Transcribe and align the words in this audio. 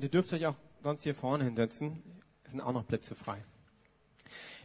Und 0.00 0.04
ihr 0.04 0.10
dürft 0.10 0.32
euch 0.32 0.46
auch 0.46 0.54
sonst 0.82 1.02
hier 1.02 1.14
vorne 1.14 1.44
hinsetzen. 1.44 2.02
Es 2.42 2.52
sind 2.52 2.62
auch 2.62 2.72
noch 2.72 2.86
Plätze 2.86 3.14
frei. 3.14 3.36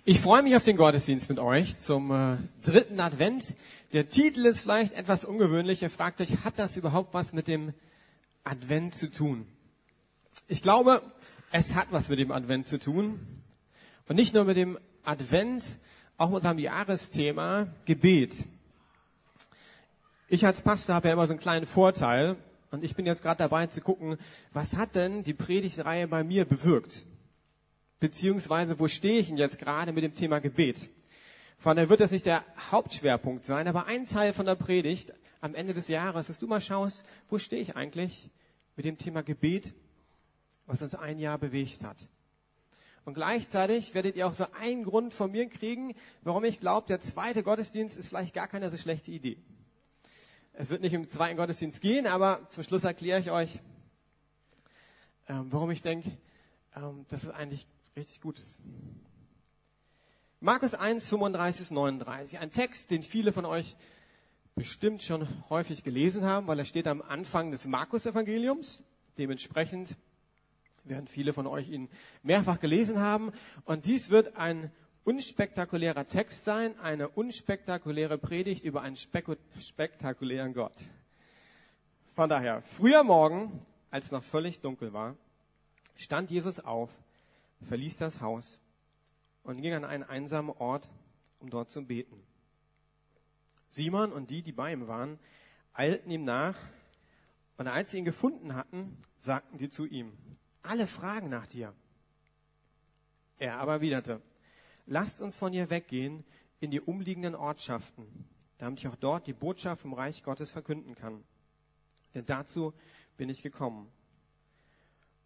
Ich 0.05 0.21
freue 0.21 0.41
mich 0.41 0.55
auf 0.55 0.63
den 0.63 0.77
Gottesdienst 0.77 1.27
mit 1.27 1.39
euch 1.39 1.77
zum 1.77 2.09
äh, 2.09 2.37
dritten 2.63 3.01
Advent. 3.01 3.53
Der 3.91 4.07
Titel 4.07 4.45
ist 4.45 4.61
vielleicht 4.61 4.93
etwas 4.93 5.25
ungewöhnlich. 5.25 5.81
Ihr 5.81 5.89
fragt 5.89 6.21
euch, 6.21 6.45
hat 6.45 6.53
das 6.55 6.77
überhaupt 6.77 7.13
was 7.13 7.33
mit 7.33 7.49
dem 7.49 7.73
Advent 8.45 8.95
zu 8.95 9.11
tun? 9.11 9.45
Ich 10.47 10.61
glaube, 10.61 11.01
es 11.51 11.75
hat 11.75 11.87
was 11.91 12.07
mit 12.07 12.19
dem 12.19 12.31
Advent 12.31 12.69
zu 12.69 12.79
tun. 12.79 13.19
Und 14.07 14.15
nicht 14.15 14.33
nur 14.33 14.45
mit 14.45 14.55
dem 14.55 14.79
Advent, 15.03 15.65
auch 16.17 16.29
mit 16.29 16.37
unserem 16.37 16.59
Jahresthema 16.59 17.67
Gebet. 17.83 18.45
Ich 20.29 20.45
als 20.45 20.61
Pastor 20.61 20.95
habe 20.95 21.09
ja 21.09 21.13
immer 21.13 21.25
so 21.25 21.31
einen 21.31 21.41
kleinen 21.41 21.65
Vorteil. 21.65 22.37
Und 22.75 22.83
ich 22.83 22.93
bin 22.93 23.05
jetzt 23.05 23.21
gerade 23.21 23.37
dabei 23.37 23.67
zu 23.67 23.79
gucken, 23.79 24.17
was 24.51 24.75
hat 24.75 24.95
denn 24.95 25.23
die 25.23 25.33
Predigtreihe 25.33 26.09
bei 26.09 26.25
mir 26.25 26.43
bewirkt? 26.43 27.05
Beziehungsweise, 28.01 28.79
wo 28.79 28.89
stehe 28.89 29.19
ich 29.19 29.27
denn 29.27 29.37
jetzt 29.37 29.59
gerade 29.59 29.93
mit 29.93 30.03
dem 30.03 30.13
Thema 30.13 30.39
Gebet? 30.39 30.89
Von 31.57 31.77
daher 31.77 31.87
wird 31.87 32.01
das 32.01 32.11
nicht 32.11 32.25
der 32.25 32.43
Hauptschwerpunkt 32.71 33.45
sein, 33.45 33.69
aber 33.69 33.85
ein 33.85 34.05
Teil 34.05 34.33
von 34.33 34.45
der 34.45 34.55
Predigt 34.55 35.13
am 35.39 35.55
Ende 35.55 35.73
des 35.73 35.87
Jahres, 35.87 36.27
dass 36.27 36.37
du 36.37 36.47
mal 36.47 36.59
schaust, 36.59 37.05
wo 37.29 37.37
stehe 37.37 37.61
ich 37.61 37.77
eigentlich 37.77 38.29
mit 38.75 38.85
dem 38.85 38.97
Thema 38.97 39.23
Gebet, 39.23 39.73
was 40.65 40.81
uns 40.81 40.95
ein 40.95 41.17
Jahr 41.17 41.37
bewegt 41.37 41.81
hat. 41.85 42.09
Und 43.05 43.13
gleichzeitig 43.13 43.93
werdet 43.93 44.17
ihr 44.17 44.27
auch 44.27 44.35
so 44.35 44.47
einen 44.59 44.83
Grund 44.83 45.13
von 45.13 45.31
mir 45.31 45.47
kriegen, 45.47 45.95
warum 46.23 46.43
ich 46.43 46.59
glaube, 46.59 46.87
der 46.87 46.99
zweite 46.99 47.41
Gottesdienst 47.41 47.95
ist 47.95 48.09
vielleicht 48.09 48.33
gar 48.33 48.49
keine 48.49 48.69
so 48.69 48.75
schlechte 48.75 49.11
Idee. 49.11 49.37
Es 50.57 50.69
wird 50.69 50.81
nicht 50.81 50.93
im 50.93 51.09
zweiten 51.09 51.35
Gottesdienst 51.35 51.81
gehen, 51.81 52.07
aber 52.07 52.47
zum 52.49 52.63
Schluss 52.63 52.85
erkläre 52.85 53.19
ich 53.19 53.29
euch, 53.29 53.59
ähm, 55.27 55.47
warum 55.51 55.69
ich 55.69 55.81
denke, 55.81 56.17
ähm, 56.77 57.05
dass 57.09 57.25
es 57.25 57.29
eigentlich 57.29 57.67
richtig 57.97 58.21
gut 58.21 58.39
ist. 58.39 58.61
Markus 60.39 60.73
1, 60.73 61.09
35 61.09 61.59
bis 61.59 61.71
39. 61.71 62.39
Ein 62.39 62.53
Text, 62.53 62.89
den 62.89 63.03
viele 63.03 63.33
von 63.33 63.43
euch 63.43 63.75
bestimmt 64.55 65.03
schon 65.03 65.27
häufig 65.49 65.83
gelesen 65.83 66.23
haben, 66.23 66.47
weil 66.47 66.59
er 66.59 66.65
steht 66.65 66.87
am 66.87 67.01
Anfang 67.01 67.51
des 67.51 67.65
Markus-Evangeliums. 67.65 68.81
Dementsprechend 69.17 69.97
werden 70.85 71.09
viele 71.09 71.33
von 71.33 71.47
euch 71.47 71.67
ihn 71.67 71.89
mehrfach 72.23 72.61
gelesen 72.61 72.99
haben. 72.99 73.33
Und 73.65 73.87
dies 73.87 74.09
wird 74.09 74.37
ein 74.37 74.71
unspektakulärer 75.05 76.07
Text 76.07 76.43
sein, 76.43 76.77
eine 76.79 77.07
unspektakuläre 77.07 78.17
Predigt 78.17 78.65
über 78.65 78.81
einen 78.81 78.97
spektakulären 78.97 80.53
Gott. 80.53 80.83
Von 82.15 82.27
daher, 82.27 82.61
früher 82.61 83.03
Morgen, 83.03 83.59
als 83.91 84.11
noch 84.11 84.23
völlig 84.23 84.61
dunkel 84.61 84.93
war, 84.93 85.15
stand 85.95 86.31
Jesus 86.31 86.59
auf, 86.59 86.89
verließ 87.67 87.97
das 87.97 88.19
Haus 88.19 88.59
und 89.43 89.61
ging 89.61 89.73
an 89.73 89.85
einen 89.85 90.03
einsamen 90.03 90.51
Ort, 90.57 90.89
um 91.39 91.49
dort 91.49 91.69
zu 91.69 91.85
beten. 91.85 92.21
Simon 93.67 94.11
und 94.11 94.31
die, 94.31 94.41
die 94.41 94.51
bei 94.53 94.73
ihm 94.73 94.87
waren, 94.87 95.19
eilten 95.73 96.09
ihm 96.09 96.23
nach, 96.23 96.57
und 97.57 97.67
als 97.67 97.91
sie 97.91 97.99
ihn 97.99 98.05
gefunden 98.05 98.55
hatten, 98.55 98.97
sagten 99.19 99.59
sie 99.59 99.69
zu 99.69 99.85
ihm, 99.85 100.11
alle 100.63 100.87
fragen 100.87 101.29
nach 101.29 101.47
dir. 101.47 101.73
Er 103.37 103.59
aber 103.59 103.73
erwiderte, 103.73 104.21
lasst 104.85 105.21
uns 105.21 105.37
von 105.37 105.53
hier 105.53 105.69
weggehen 105.69 106.23
in 106.59 106.71
die 106.71 106.81
umliegenden 106.81 107.35
Ortschaften, 107.35 108.07
damit 108.57 108.79
ich 108.79 108.87
auch 108.87 108.95
dort 108.95 109.27
die 109.27 109.33
Botschaft 109.33 109.81
vom 109.81 109.93
Reich 109.93 110.23
Gottes 110.23 110.51
verkünden 110.51 110.95
kann. 110.95 111.23
Denn 112.13 112.25
dazu 112.25 112.73
bin 113.17 113.29
ich 113.29 113.41
gekommen. 113.41 113.91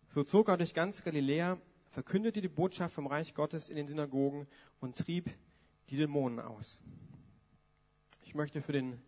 So 0.09 0.23
zog 0.23 0.47
er 0.47 0.57
durch 0.57 0.73
ganz 0.73 1.03
Galiläa, 1.03 1.57
verkündete 1.91 2.41
die 2.41 2.47
Botschaft 2.47 2.95
vom 2.95 3.07
Reich 3.07 3.33
Gottes 3.33 3.69
in 3.69 3.75
den 3.75 3.87
Synagogen 3.87 4.47
und 4.79 4.97
trieb 4.97 5.29
die 5.89 5.97
Dämonen 5.97 6.39
aus. 6.39 6.81
Ich 8.23 8.35
möchte 8.35 8.61
für 8.61 8.71
den 8.71 8.99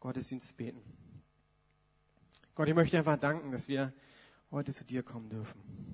Gottesdienst 0.00 0.56
beten. 0.56 0.82
Gott, 2.54 2.68
ich 2.68 2.74
möchte 2.74 2.98
einfach 2.98 3.18
danken, 3.18 3.50
dass 3.50 3.68
wir 3.68 3.92
heute 4.50 4.72
zu 4.72 4.84
dir 4.84 5.02
kommen 5.02 5.28
dürfen. 5.30 5.93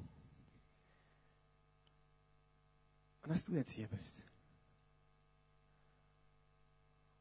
Und 3.23 3.31
dass 3.31 3.45
du 3.45 3.53
jetzt 3.53 3.73
hier 3.73 3.89
bist. 3.89 4.23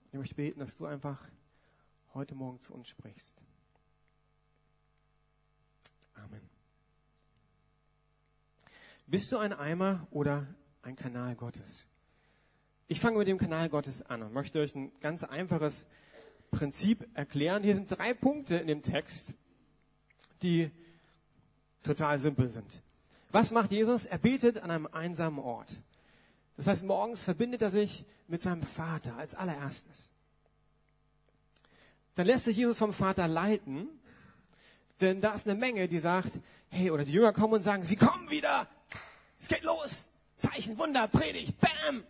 Und 0.05 0.13
ich 0.13 0.19
möchte 0.19 0.35
beten, 0.35 0.59
dass 0.59 0.75
du 0.75 0.85
einfach 0.85 1.23
heute 2.13 2.35
Morgen 2.35 2.59
zu 2.61 2.73
uns 2.73 2.87
sprichst. 2.87 3.35
Amen. 6.15 6.41
Bist 9.07 9.31
du 9.31 9.37
ein 9.37 9.53
Eimer 9.53 10.07
oder 10.11 10.47
ein 10.81 10.95
Kanal 10.95 11.35
Gottes? 11.35 11.87
Ich 12.87 12.99
fange 12.99 13.17
mit 13.19 13.27
dem 13.27 13.37
Kanal 13.37 13.69
Gottes 13.69 14.01
an 14.01 14.23
und 14.23 14.33
möchte 14.33 14.59
euch 14.59 14.73
ein 14.73 14.91
ganz 14.99 15.23
einfaches 15.23 15.85
Prinzip 16.51 17.07
erklären. 17.13 17.63
Hier 17.63 17.75
sind 17.75 17.87
drei 17.87 18.13
Punkte 18.13 18.55
in 18.55 18.67
dem 18.67 18.81
Text, 18.81 19.35
die 20.41 20.71
total 21.83 22.19
simpel 22.19 22.49
sind. 22.49 22.81
Was 23.31 23.51
macht 23.51 23.71
Jesus? 23.71 24.05
Er 24.05 24.17
betet 24.17 24.57
an 24.57 24.71
einem 24.71 24.87
einsamen 24.87 25.39
Ort. 25.39 25.81
Das 26.59 26.67
heißt, 26.67 26.83
morgens 26.83 27.23
verbindet 27.23 27.61
er 27.61 27.69
sich 27.69 28.03
mit 28.27 28.41
seinem 28.41 28.63
Vater 28.63 29.15
als 29.15 29.33
allererstes. 29.33 30.11
Dann 32.15 32.25
lässt 32.25 32.43
sich 32.43 32.57
Jesus 32.57 32.77
vom 32.77 32.91
Vater 32.91 33.29
leiten, 33.29 33.87
denn 34.99 35.21
da 35.21 35.33
ist 35.35 35.47
eine 35.47 35.57
Menge, 35.57 35.87
die 35.87 35.99
sagt, 35.99 36.41
hey, 36.67 36.91
oder 36.91 37.05
die 37.05 37.13
Jünger 37.13 37.31
kommen 37.31 37.53
und 37.53 37.63
sagen, 37.63 37.85
sie 37.85 37.95
kommen 37.95 38.29
wieder, 38.29 38.67
es 39.39 39.47
geht 39.47 39.63
los, 39.63 40.09
Zeichen, 40.35 40.77
Wunder, 40.77 41.07
Predigt, 41.07 41.57
bam. 41.61 42.03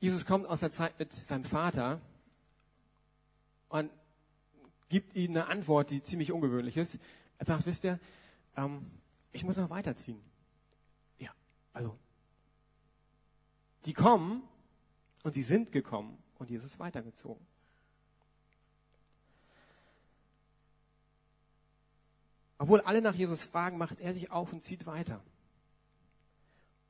Jesus 0.00 0.26
kommt 0.26 0.46
aus 0.48 0.58
der 0.58 0.72
Zeit 0.72 0.98
mit 0.98 1.12
seinem 1.12 1.44
Vater 1.44 2.00
und 3.68 3.88
gibt 4.88 5.14
ihnen 5.14 5.36
eine 5.36 5.46
Antwort, 5.46 5.90
die 5.90 6.02
ziemlich 6.02 6.32
ungewöhnlich 6.32 6.76
ist. 6.76 6.98
Er 7.38 7.46
sagt, 7.46 7.66
wisst 7.66 7.84
ihr, 7.84 8.00
ähm, 8.56 8.84
ich 9.34 9.44
muss 9.44 9.56
noch 9.56 9.68
weiterziehen. 9.68 10.22
Ja, 11.18 11.30
also, 11.72 11.98
die 13.84 13.92
kommen 13.92 14.42
und 15.24 15.36
die 15.36 15.42
sind 15.42 15.72
gekommen 15.72 16.16
und 16.38 16.48
Jesus 16.48 16.72
ist 16.72 16.78
weitergezogen. 16.78 17.44
Obwohl 22.58 22.80
alle 22.80 23.02
nach 23.02 23.14
Jesus 23.14 23.42
fragen, 23.42 23.76
macht 23.76 24.00
er 24.00 24.14
sich 24.14 24.30
auf 24.30 24.52
und 24.52 24.62
zieht 24.62 24.86
weiter. 24.86 25.20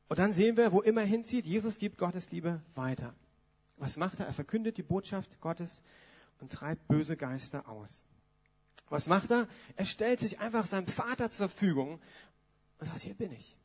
Und 0.08 0.18
dann 0.18 0.32
sehen 0.32 0.56
wir, 0.56 0.70
wo 0.70 0.82
immer 0.82 1.00
er 1.00 1.06
hinzieht, 1.06 1.46
Jesus 1.46 1.78
gibt 1.78 1.96
Gottes 1.98 2.30
Liebe 2.30 2.62
weiter. 2.74 3.14
Was 3.78 3.96
macht 3.96 4.20
er? 4.20 4.26
Er 4.26 4.34
verkündet 4.34 4.76
die 4.76 4.82
Botschaft 4.82 5.40
Gottes 5.40 5.82
und 6.40 6.52
treibt 6.52 6.86
böse 6.86 7.16
Geister 7.16 7.68
aus. 7.68 8.04
Was 8.90 9.06
macht 9.06 9.30
er? 9.30 9.48
Er 9.76 9.86
stellt 9.86 10.20
sich 10.20 10.40
einfach 10.40 10.66
seinem 10.66 10.86
Vater 10.86 11.30
zur 11.30 11.48
Verfügung 11.48 12.00
und 12.84 12.90
sagt, 12.90 13.00
hier 13.00 13.14
bin 13.14 13.32
ich. 13.32 13.56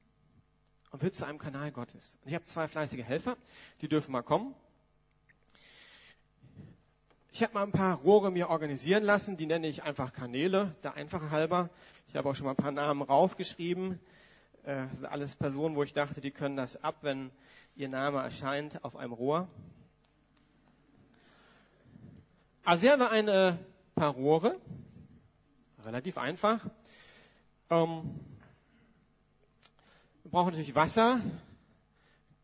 Und 0.92 1.02
wird 1.02 1.16
zu 1.16 1.26
einem 1.26 1.38
Kanal 1.38 1.72
Gottes. 1.72 2.18
Und 2.24 2.30
ich 2.30 2.36
habe 2.36 2.46
zwei 2.46 2.68
fleißige 2.68 3.04
Helfer, 3.04 3.36
die 3.82 3.90
dürfen 3.90 4.12
mal 4.12 4.22
kommen. 4.22 4.56
Ich 7.32 7.44
habe 7.44 7.54
mal 7.54 7.64
ein 7.64 7.72
paar 7.72 7.98
Rohre 7.98 8.32
mir 8.32 8.50
organisieren 8.50 9.04
lassen, 9.04 9.36
die 9.36 9.46
nenne 9.46 9.68
ich 9.68 9.84
einfach 9.84 10.14
Kanäle, 10.14 10.74
der 10.84 10.94
einfache 10.94 11.32
halber. 11.32 11.70
Ich 12.08 12.16
habe 12.16 12.30
auch 12.30 12.36
schon 12.36 12.46
mal 12.46 12.52
ein 12.52 12.58
paar 12.58 12.72
Namen 12.72 13.02
raufgeschrieben. 13.02 14.00
Äh, 14.64 14.88
das 14.88 14.98
sind 15.00 15.06
alles 15.06 15.36
Personen, 15.36 15.76
wo 15.76 15.84
ich 15.84 15.94
dachte, 15.94 16.22
die 16.22 16.32
können 16.32 16.56
das 16.56 16.82
ab, 16.82 17.00
wenn 17.02 17.30
ihr 17.76 17.90
Name 17.90 18.20
erscheint 18.20 18.84
auf 18.84 18.96
einem 18.96 19.14
Rohr. 19.14 19.48
Also 22.64 22.84
hier 22.84 22.94
haben 22.94 23.00
wir 23.00 23.12
ein 23.12 23.28
äh, 23.28 23.54
paar 23.96 24.14
Rohre. 24.14 24.60
Relativ 25.84 26.18
einfach. 26.18 26.66
Ähm, 27.70 28.20
wir 30.30 30.34
brauchen 30.34 30.52
natürlich 30.52 30.76
Wasser, 30.76 31.20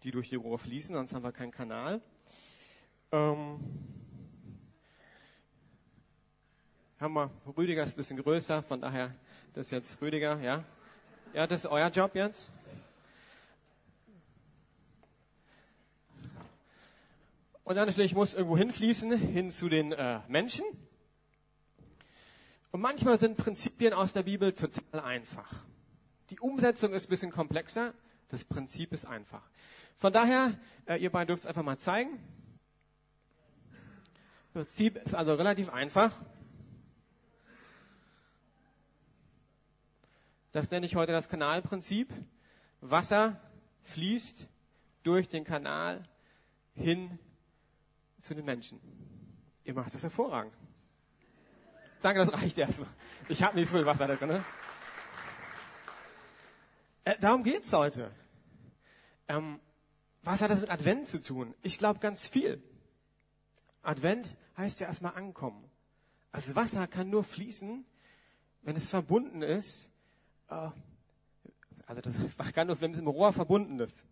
die 0.01 0.09
durch 0.09 0.29
die 0.29 0.35
Rohre 0.37 0.57
fließen, 0.57 0.95
sonst 0.95 1.13
haben 1.13 1.21
wir 1.21 1.31
keinen 1.31 1.51
Kanal. 1.51 2.01
Ähm, 3.11 3.59
haben 6.99 7.13
wir, 7.13 7.29
Rüdiger 7.55 7.83
ist 7.83 7.93
ein 7.93 7.97
bisschen 7.97 8.17
größer, 8.17 8.63
von 8.63 8.81
daher, 8.81 9.13
das 9.53 9.67
ist 9.67 9.71
jetzt 9.71 10.01
Rüdiger, 10.01 10.41
ja. 10.41 10.63
Ja, 11.35 11.45
das 11.45 11.65
ist 11.65 11.69
euer 11.69 11.89
Job 11.89 12.15
jetzt. 12.15 12.49
Und 17.65 17.75
dann 17.75 17.85
natürlich 17.85 18.15
muss 18.15 18.33
irgendwo 18.33 18.57
hinfließen, 18.57 19.15
hin 19.15 19.51
zu 19.51 19.69
den 19.69 19.91
äh, 19.91 20.21
Menschen. 20.27 20.65
Und 22.71 22.81
manchmal 22.81 23.19
sind 23.19 23.37
Prinzipien 23.37 23.93
aus 23.93 24.11
der 24.11 24.23
Bibel 24.23 24.53
total 24.53 25.01
einfach. 25.01 25.65
Die 26.29 26.39
Umsetzung 26.39 26.93
ist 26.93 27.07
ein 27.07 27.09
bisschen 27.09 27.31
komplexer, 27.31 27.93
das 28.29 28.43
Prinzip 28.43 28.91
ist 28.93 29.05
einfach. 29.05 29.43
Von 29.95 30.11
daher, 30.11 30.57
äh, 30.85 30.97
ihr 30.97 31.11
beiden 31.11 31.27
dürft 31.27 31.43
es 31.43 31.47
einfach 31.47 31.63
mal 31.63 31.77
zeigen. 31.77 32.19
Das 34.53 34.65
Prinzip 34.65 34.97
ist 34.97 35.13
also 35.13 35.35
relativ 35.35 35.69
einfach. 35.69 36.11
Das 40.51 40.71
nenne 40.71 40.85
ich 40.85 40.95
heute 40.95 41.11
das 41.11 41.29
Kanalprinzip. 41.29 42.11
Wasser 42.81 43.39
fließt 43.83 44.47
durch 45.03 45.27
den 45.27 45.43
Kanal 45.43 46.07
hin 46.73 47.19
zu 48.21 48.33
den 48.33 48.45
Menschen. 48.45 48.79
Ihr 49.63 49.73
macht 49.73 49.93
das 49.93 50.03
hervorragend. 50.03 50.53
Danke, 52.01 52.19
das 52.19 52.33
reicht 52.33 52.57
erstmal. 52.57 52.89
Ich 53.29 53.43
habe 53.43 53.55
nicht 53.55 53.69
so 53.69 53.77
viel 53.77 53.85
Wasser 53.85 54.07
da 54.07 54.15
drin. 54.15 54.29
Ne? 54.29 54.43
Äh, 57.05 57.19
darum 57.19 57.43
geht's 57.43 57.71
heute. 57.71 58.11
Ähm, 59.27 59.59
was 60.23 60.41
hat 60.41 60.49
das 60.49 60.59
mit 60.59 60.71
Advent 60.71 61.07
zu 61.07 61.21
tun? 61.21 61.53
Ich 61.61 61.77
glaube 61.77 61.99
ganz 61.99 62.25
viel. 62.25 62.61
Advent 63.83 64.35
heißt 64.57 64.79
ja 64.79 64.87
erstmal 64.87 65.13
ankommen. 65.13 65.69
Also 66.31 66.55
Wasser 66.55 66.87
kann 66.87 67.11
nur 67.11 67.23
fließen, 67.23 67.85
wenn 68.63 68.75
es 68.75 68.89
verbunden 68.89 69.43
ist. 69.43 69.91
Äh, 70.49 70.69
also 71.85 72.01
das 72.01 72.15
kann 72.53 72.67
nur, 72.67 72.81
wenn 72.81 72.93
es 72.93 72.99
im 72.99 73.07
Rohr 73.07 73.31
verbunden 73.33 73.79
ist. 73.79 74.03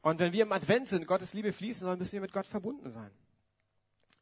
Und 0.00 0.20
wenn 0.20 0.32
wir 0.32 0.44
im 0.44 0.52
Advent 0.52 0.88
sind, 0.88 1.06
Gottes 1.06 1.34
Liebe 1.34 1.52
fließen 1.52 1.86
soll, 1.86 1.98
müssen 1.98 2.12
wir 2.12 2.22
mit 2.22 2.32
Gott 2.32 2.46
verbunden 2.46 2.90
sein. 2.90 3.10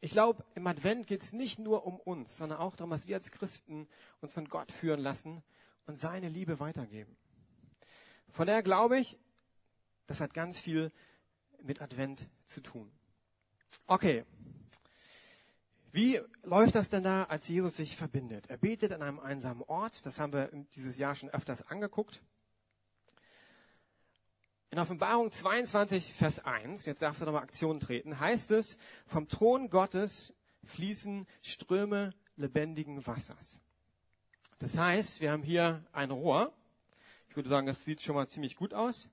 Ich 0.01 0.11
glaube, 0.11 0.45
im 0.57 0.67
Advent 0.67 1.07
geht 1.07 1.23
es 1.23 1.33
nicht 1.33 1.61
nur 1.61 1.87
um 1.87 2.01
uns, 2.01 2.37
sondern 2.37 2.59
auch 2.59 2.75
darum, 2.75 2.91
dass 2.91 3.07
wir 3.07 3.15
als 3.15 3.31
Christen 3.31 3.87
uns 4.21 4.35
von 4.35 4.49
Gott 4.49 4.73
führen 4.73 5.01
lassen 5.01 5.45
und 5.87 5.97
seine 5.97 6.29
Liebe 6.29 6.59
weitergeben. 6.59 7.17
Von 8.37 8.47
daher 8.47 8.63
glaube 8.63 8.99
ich, 8.99 9.19
das 10.07 10.21
hat 10.21 10.35
ganz 10.35 10.59
viel 10.59 10.93
mit 11.63 11.81
Advent 11.81 12.29
zu 12.45 12.61
tun. 12.61 12.93
Okay. 13.87 14.27
Wie 15.91 16.21
läuft 16.43 16.75
das 16.75 16.91
denn 16.91 17.03
da, 17.03 17.25
als 17.25 17.49
Jesus 17.49 17.79
sich 17.79 17.97
verbindet? 17.97 18.51
Er 18.51 18.59
betet 18.59 18.93
an 18.93 19.01
einem 19.01 19.21
einsamen 19.21 19.63
Ort. 19.63 20.05
Das 20.05 20.21
haben 20.21 20.35
wir 20.35 20.51
dieses 20.75 20.99
Jahr 20.99 21.15
schon 21.15 21.31
öfters 21.31 21.63
angeguckt. 21.63 22.21
In 24.69 24.81
Offenbarung 24.81 25.33
22, 25.33 26.13
Vers 26.13 26.45
1, 26.45 26.85
jetzt 26.85 27.01
darfst 27.01 27.23
du 27.23 27.25
nochmal 27.25 27.43
Aktion 27.43 27.81
treten, 27.81 28.21
heißt 28.21 28.51
es, 28.51 28.77
vom 29.07 29.31
Thron 29.31 29.71
Gottes 29.71 30.35
fließen 30.63 31.27
Ströme 31.41 32.13
lebendigen 32.37 33.07
Wassers. 33.07 33.63
Das 34.59 34.77
heißt, 34.77 35.23
wir 35.23 35.33
haben 35.33 35.43
hier 35.43 35.87
ein 35.93 36.11
Rohr. 36.11 36.53
Ich 37.37 37.39
würde 37.39 37.51
sagen, 37.51 37.67
das 37.67 37.85
sieht 37.85 38.01
schon 38.01 38.15
mal 38.15 38.27
ziemlich 38.29 38.57
gut 38.57 38.73
aus. 38.73 39.11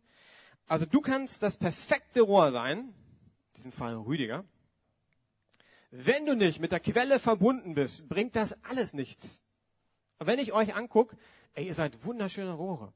Also 0.66 0.86
du 0.86 1.02
kannst 1.02 1.44
das 1.44 1.58
perfekte 1.58 2.22
Rohr 2.22 2.54
sein, 2.54 2.80
in 2.80 3.54
diesem 3.58 3.74
Fall 3.74 3.96
Rüdiger. 3.96 4.46
Wenn 5.92 6.26
du 6.26 6.34
nicht 6.34 6.62
mit 6.62 6.72
der 6.72 6.80
Quelle 6.80 7.20
verbunden 7.20 7.76
bist, 7.76 8.08
bringt 8.08 8.38
das 8.38 8.56
alles 8.64 8.94
nichts. 8.94 9.44
Und 10.20 10.28
wenn 10.28 10.40
ich 10.40 10.54
euch 10.54 10.74
angucke, 10.74 11.18
ihr 11.58 11.76
seid 11.76 12.06
wunderschöne 12.06 12.54
Rohre. 12.54 12.94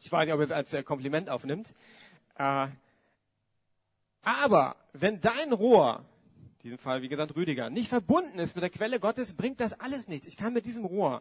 Ich 0.00 0.10
weiß 0.10 0.24
nicht, 0.24 0.32
ob 0.32 0.40
ihr 0.40 0.46
es 0.46 0.50
als 0.50 0.72
äh, 0.72 0.82
Kompliment 0.82 1.28
aufnimmt. 1.28 1.74
Äh, 2.38 2.68
aber 4.22 4.76
wenn 4.94 5.20
dein 5.20 5.52
Rohr, 5.52 6.02
in 6.60 6.62
diesem 6.62 6.78
Fall 6.78 7.02
wie 7.02 7.10
gesagt 7.10 7.36
Rüdiger, 7.36 7.68
nicht 7.68 7.90
verbunden 7.90 8.38
ist 8.38 8.56
mit 8.56 8.62
der 8.62 8.70
Quelle 8.70 9.00
Gottes, 9.00 9.34
bringt 9.34 9.60
das 9.60 9.78
alles 9.78 10.08
nichts. 10.08 10.26
Ich 10.26 10.38
kann 10.38 10.54
mit 10.54 10.64
diesem 10.64 10.86
Rohr, 10.86 11.20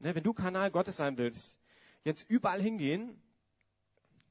ne, 0.00 0.14
wenn 0.14 0.22
du 0.22 0.32
Kanal 0.32 0.70
Gottes 0.70 0.96
sein 0.96 1.16
willst, 1.16 1.56
jetzt 2.04 2.28
überall 2.28 2.60
hingehen 2.60 3.20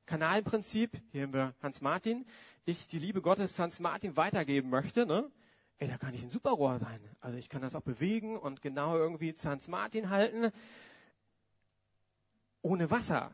Kanalprinzip, 0.09 0.99
hier 1.11 1.23
haben 1.23 1.33
wir 1.33 1.53
Hans 1.61 1.81
Martin, 1.81 2.25
ich 2.65 2.87
die 2.87 2.97
Liebe 2.97 3.21
Gottes 3.21 3.59
Hans 3.59 3.79
Martin 3.79 4.17
weitergeben 4.17 4.69
möchte, 4.69 5.05
ne? 5.05 5.31
Ey, 5.77 5.87
da 5.87 5.97
kann 5.97 6.15
ich 6.15 6.23
ein 6.23 6.31
Superrohr 6.31 6.79
sein. 6.79 6.99
Also 7.21 7.37
ich 7.37 7.47
kann 7.47 7.61
das 7.61 7.75
auch 7.75 7.81
bewegen 7.81 8.37
und 8.37 8.61
genau 8.61 8.97
irgendwie 8.97 9.35
zu 9.35 9.47
Hans 9.47 9.67
Martin 9.67 10.09
halten. 10.09 10.51
Ohne 12.63 12.89
Wasser 12.89 13.31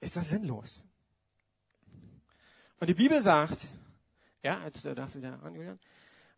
ist 0.00 0.14
das 0.14 0.28
sinnlos. 0.28 0.84
Und 2.78 2.88
die 2.88 2.94
Bibel 2.94 3.22
sagt, 3.22 3.66
ja, 4.42 4.62
jetzt 4.64 4.84
darfst 4.84 5.14
du 5.14 5.18
wieder 5.20 5.42
ran, 5.42 5.54
Julian. 5.54 5.80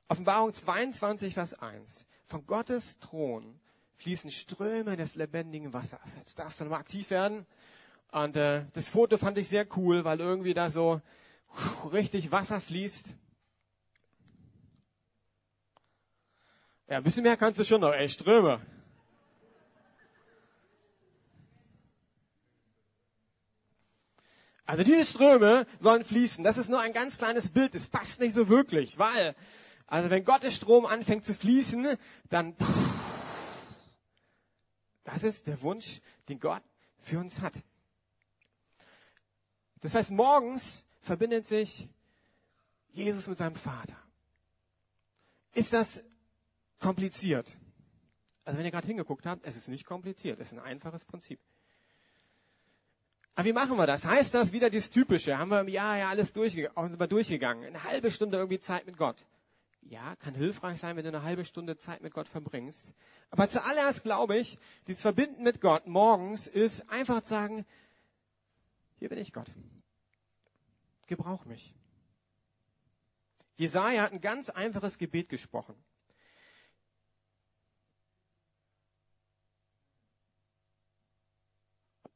Offenbarung 0.06 0.54
22, 0.54 1.34
Vers 1.34 1.54
1. 1.54 2.06
Von 2.26 2.46
Gottes 2.46 3.00
Thron 3.00 3.58
fließen 3.96 4.31
Ströme 4.31 4.96
des 4.96 5.14
lebendigen 5.14 5.73
Wassers. 5.73 6.17
Jetzt 6.17 6.38
darfst 6.38 6.61
du 6.61 6.64
nochmal 6.64 6.81
aktiv 6.81 7.11
werden. 7.11 7.46
Und 8.12 8.37
äh, 8.37 8.64
das 8.75 8.88
Foto 8.88 9.19
fand 9.19 9.38
ich 9.38 9.49
sehr 9.49 9.67
cool, 9.76 10.05
weil 10.05 10.20
irgendwie 10.20 10.55
da 10.55 10.70
so 10.70 11.00
richtig 11.93 12.32
Wasser 12.32 12.61
fließt. 12.61 13.17
Ja, 16.88 16.99
ein 16.99 17.02
bisschen 17.02 17.23
mehr 17.23 17.37
kannst 17.37 17.58
du 17.58 17.64
schon 17.64 17.81
noch, 17.81 17.93
ey, 17.93 18.08
Ströme. 18.08 18.61
Also 24.67 24.82
diese 24.82 25.05
Ströme 25.05 25.67
sollen 25.81 26.05
fließen. 26.05 26.43
Das 26.43 26.56
ist 26.56 26.70
nur 26.70 26.81
ein 26.81 26.93
ganz 26.93 27.19
kleines 27.19 27.49
Bild. 27.49 27.75
Es 27.75 27.88
passt 27.88 28.20
nicht 28.20 28.35
so 28.35 28.49
wirklich, 28.49 28.99
weil, 28.99 29.35
also 29.87 30.11
wenn 30.11 30.25
Gottes 30.25 30.56
Strom 30.56 30.87
anfängt 30.87 31.26
zu 31.26 31.35
fließen, 31.35 31.97
dann, 32.31 32.55
das 35.04 35.22
ist 35.22 35.46
der 35.46 35.60
Wunsch, 35.62 36.00
den 36.28 36.40
Gott 36.40 36.62
für 36.98 37.18
uns 37.18 37.40
hat. 37.40 37.54
Das 39.80 39.94
heißt, 39.94 40.10
morgens 40.10 40.84
verbindet 41.00 41.46
sich 41.46 41.88
Jesus 42.88 43.28
mit 43.28 43.36
seinem 43.36 43.54
Vater. 43.54 43.96
Ist 45.52 45.72
das 45.72 46.02
kompliziert? 46.78 47.58
Also 48.44 48.58
wenn 48.58 48.64
ihr 48.64 48.70
gerade 48.70 48.86
hingeguckt 48.86 49.26
habt, 49.26 49.46
es 49.46 49.56
ist 49.56 49.68
nicht 49.68 49.84
kompliziert, 49.84 50.40
es 50.40 50.52
ist 50.52 50.58
ein 50.58 50.64
einfaches 50.64 51.04
Prinzip. 51.04 51.38
Aber 53.34 53.46
wie 53.46 53.52
machen 53.52 53.76
wir 53.76 53.86
das? 53.86 54.04
Heißt 54.04 54.34
das 54.34 54.52
wieder 54.52 54.70
das 54.70 54.90
Typische? 54.90 55.36
Haben 55.36 55.50
wir 55.50 55.60
im 55.60 55.68
Jahr 55.68 55.98
ja 55.98 56.08
alles 56.08 56.32
durchgegangen, 56.32 57.08
durchgegangen? 57.08 57.64
Eine 57.64 57.82
halbe 57.82 58.10
Stunde 58.10 58.38
irgendwie 58.38 58.60
Zeit 58.60 58.86
mit 58.86 58.96
Gott. 58.96 59.16
Ja, 59.86 60.16
kann 60.16 60.34
hilfreich 60.34 60.81
sein, 60.81 60.96
wenn 60.96 61.04
du 61.04 61.10
eine 61.10 61.22
halbe 61.22 61.44
Stunde 61.44 61.76
Zeit 61.76 62.00
mit 62.00 62.14
Gott 62.14 62.26
verbringst. 62.26 62.92
Aber 63.31 63.48
zuallererst 63.48 64.02
glaube 64.02 64.36
ich, 64.36 64.58
dieses 64.86 65.02
Verbinden 65.02 65.42
mit 65.42 65.60
Gott 65.60 65.86
morgens 65.86 66.46
ist 66.46 66.88
einfach 66.90 67.22
zu 67.22 67.31
sagen, 67.31 67.66
hier 68.98 69.08
bin 69.08 69.19
ich 69.19 69.32
Gott 69.32 69.50
gebrauch 71.06 71.44
mich. 71.44 71.75
Jesaja 73.56 74.02
hat 74.02 74.12
ein 74.12 74.20
ganz 74.20 74.48
einfaches 74.50 74.98
Gebet 74.98 75.28
gesprochen. 75.28 75.76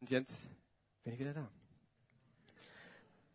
Und 0.01 0.11
jetzt 0.11 0.49
bin 1.05 1.13
ich 1.13 1.19
wieder 1.19 1.35
da. 1.35 1.51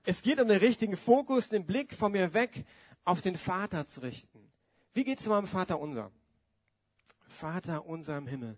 Es 0.06 0.22
geht 0.22 0.40
um 0.42 0.50
den 0.50 0.58
richtigen 0.58 0.98
Fokus, 0.98 1.48
den 1.48 1.66
Blick 1.66 1.94
von 1.94 2.12
mir 2.12 2.34
weg 2.34 2.66
auf 3.04 3.22
den 3.22 3.36
Vater 3.36 3.88
zu 3.88 4.02
richten. 4.02 4.52
Wie 4.94 5.04
geht's 5.04 5.26
meinem 5.26 5.48
Vater 5.48 5.80
unser? 5.80 6.12
Vater 7.26 7.86
unser 7.86 8.18
im 8.18 8.28
Himmel, 8.28 8.58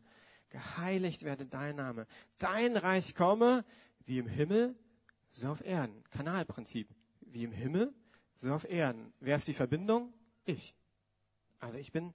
geheiligt 0.49 1.23
werde 1.23 1.45
dein 1.45 1.75
Name. 1.77 2.07
Dein 2.37 2.75
Reich 2.75 3.15
komme, 3.15 3.63
wie 4.05 4.19
im 4.19 4.27
Himmel, 4.27 4.75
so 5.29 5.49
auf 5.49 5.63
Erden. 5.63 6.03
Kanalprinzip. 6.11 6.89
Wie 7.21 7.43
im 7.43 7.51
Himmel, 7.51 7.93
so 8.37 8.53
auf 8.53 8.69
Erden. 8.69 9.13
Wer 9.19 9.37
ist 9.37 9.47
die 9.47 9.53
Verbindung? 9.53 10.13
Ich. 10.45 10.75
Also 11.59 11.77
ich 11.77 11.91
bin 11.91 12.13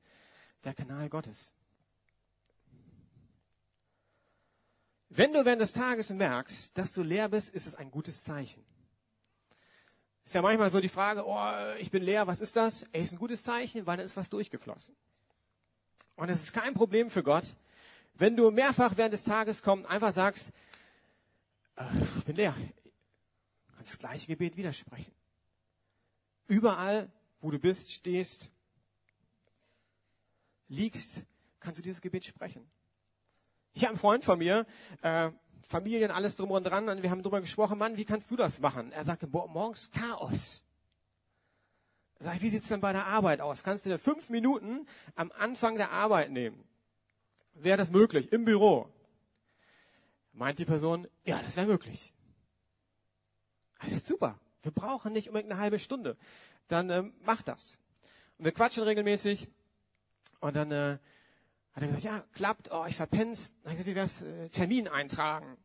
der 0.64 0.74
Kanal 0.74 1.08
Gottes. 1.08 1.52
Wenn 5.08 5.32
du 5.32 5.44
während 5.44 5.60
des 5.60 5.72
Tages 5.72 6.10
merkst, 6.10 6.78
dass 6.78 6.92
du 6.92 7.02
leer 7.02 7.28
bist, 7.28 7.48
ist 7.48 7.66
es 7.66 7.74
ein 7.74 7.90
gutes 7.90 8.22
Zeichen. 8.22 8.64
Ist 10.24 10.34
ja 10.34 10.42
manchmal 10.42 10.70
so 10.70 10.80
die 10.80 10.88
Frage, 10.88 11.24
oh, 11.26 11.74
ich 11.78 11.90
bin 11.90 12.02
leer, 12.02 12.26
was 12.26 12.40
ist 12.40 12.56
das? 12.56 12.84
Ey, 12.92 13.02
ist 13.02 13.12
ein 13.12 13.18
gutes 13.18 13.42
Zeichen, 13.42 13.86
weil 13.86 13.96
dann 13.96 14.06
ist 14.06 14.16
was 14.16 14.28
durchgeflossen. 14.28 14.94
Und 16.16 16.28
es 16.28 16.44
ist 16.44 16.52
kein 16.52 16.74
Problem 16.74 17.10
für 17.10 17.22
Gott, 17.22 17.56
wenn 18.14 18.36
du 18.36 18.50
mehrfach 18.50 18.96
während 18.96 19.14
des 19.14 19.24
Tages 19.24 19.62
kommst, 19.62 19.88
einfach 19.88 20.12
sagst, 20.12 20.52
ich 22.18 22.24
bin 22.24 22.36
leer, 22.36 22.54
kannst 23.74 23.92
das 23.92 23.98
gleiche 23.98 24.26
Gebet 24.26 24.58
widersprechen. 24.58 25.12
Überall, 26.46 27.10
wo 27.38 27.50
du 27.50 27.58
bist, 27.58 27.92
stehst, 27.92 28.50
liegst, 30.68 31.22
kannst 31.60 31.78
du 31.78 31.82
dieses 31.82 32.02
Gebet 32.02 32.26
sprechen. 32.26 32.70
Ich 33.72 33.84
habe 33.84 33.92
einen 33.92 33.98
Freund 33.98 34.24
von 34.24 34.38
mir, 34.38 34.66
äh, 35.00 35.30
Familien, 35.70 36.10
alles 36.10 36.34
drum 36.34 36.50
und 36.50 36.64
dran, 36.64 36.88
und 36.88 37.00
wir 37.00 37.12
haben 37.12 37.22
darüber 37.22 37.40
gesprochen, 37.40 37.78
Mann, 37.78 37.96
wie 37.96 38.04
kannst 38.04 38.28
du 38.32 38.36
das 38.36 38.58
machen? 38.58 38.90
Er 38.90 39.04
sagte, 39.04 39.28
boah, 39.28 39.46
morgens 39.46 39.88
Chaos. 39.92 40.64
Sag 42.18 42.34
ich, 42.34 42.42
wie 42.42 42.50
sieht's 42.50 42.66
denn 42.66 42.80
bei 42.80 42.92
der 42.92 43.06
Arbeit 43.06 43.40
aus? 43.40 43.62
Kannst 43.62 43.86
du 43.86 43.88
dir 43.90 43.98
fünf 43.98 44.30
Minuten 44.30 44.84
am 45.14 45.30
Anfang 45.38 45.76
der 45.76 45.92
Arbeit 45.92 46.32
nehmen? 46.32 46.64
Wäre 47.54 47.78
das 47.78 47.92
möglich? 47.92 48.32
Im 48.32 48.44
Büro? 48.44 48.88
Meint 50.32 50.58
die 50.58 50.64
Person, 50.64 51.06
ja, 51.24 51.40
das 51.40 51.54
wäre 51.54 51.68
möglich. 51.68 52.14
Sagt, 53.86 54.06
super, 54.06 54.40
wir 54.62 54.72
brauchen 54.72 55.12
nicht 55.12 55.28
unbedingt 55.28 55.52
eine 55.52 55.60
halbe 55.60 55.78
Stunde. 55.78 56.16
Dann 56.66 56.90
ähm, 56.90 57.14
mach 57.20 57.42
das. 57.42 57.78
Und 58.38 58.44
wir 58.44 58.52
quatschen 58.52 58.82
regelmäßig 58.82 59.48
und 60.40 60.56
dann 60.56 60.72
äh, 60.72 60.98
Hat 61.72 61.82
er 61.82 61.86
gesagt, 61.86 62.04
ja, 62.04 62.20
klappt, 62.32 62.72
oh, 62.72 62.84
ich 62.86 62.96
verpenn's. 62.96 63.54
Dann 63.62 63.72
hat 63.72 63.78
er 63.86 63.94
gesagt, 63.94 64.22
wie 64.22 64.34
wär's, 64.34 64.50
Termin 64.52 64.88
eintragen. 64.88 65.56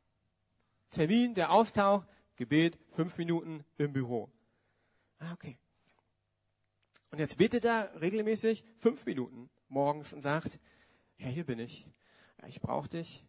Termin, 0.92 1.34
der 1.34 1.52
auftaucht, 1.52 2.08
Gebet, 2.36 2.78
fünf 2.92 3.18
Minuten 3.18 3.66
im 3.78 3.94
Büro. 3.94 4.32
Ah, 5.20 5.34
okay. 5.34 5.58
Und 7.12 7.20
jetzt 7.20 7.38
betet 7.38 7.66
er 7.66 8.00
regelmäßig 8.02 8.64
fünf 8.78 9.06
Minuten 9.06 9.50
morgens 9.68 10.14
und 10.14 10.22
sagt, 10.22 10.60
ja, 11.18 11.28
hier 11.28 11.46
bin 11.46 11.60
ich. 11.60 11.90
Ich 12.48 12.62
brauche 12.62 12.90
dich 12.90 13.26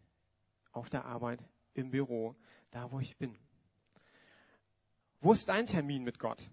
auf 0.71 0.89
der 0.89 1.05
Arbeit, 1.05 1.43
im 1.73 1.91
Büro, 1.91 2.35
da 2.71 2.91
wo 2.91 2.99
ich 2.99 3.17
bin. 3.17 3.37
Wo 5.21 5.33
ist 5.33 5.49
dein 5.49 5.65
Termin 5.65 6.03
mit 6.03 6.19
Gott? 6.19 6.51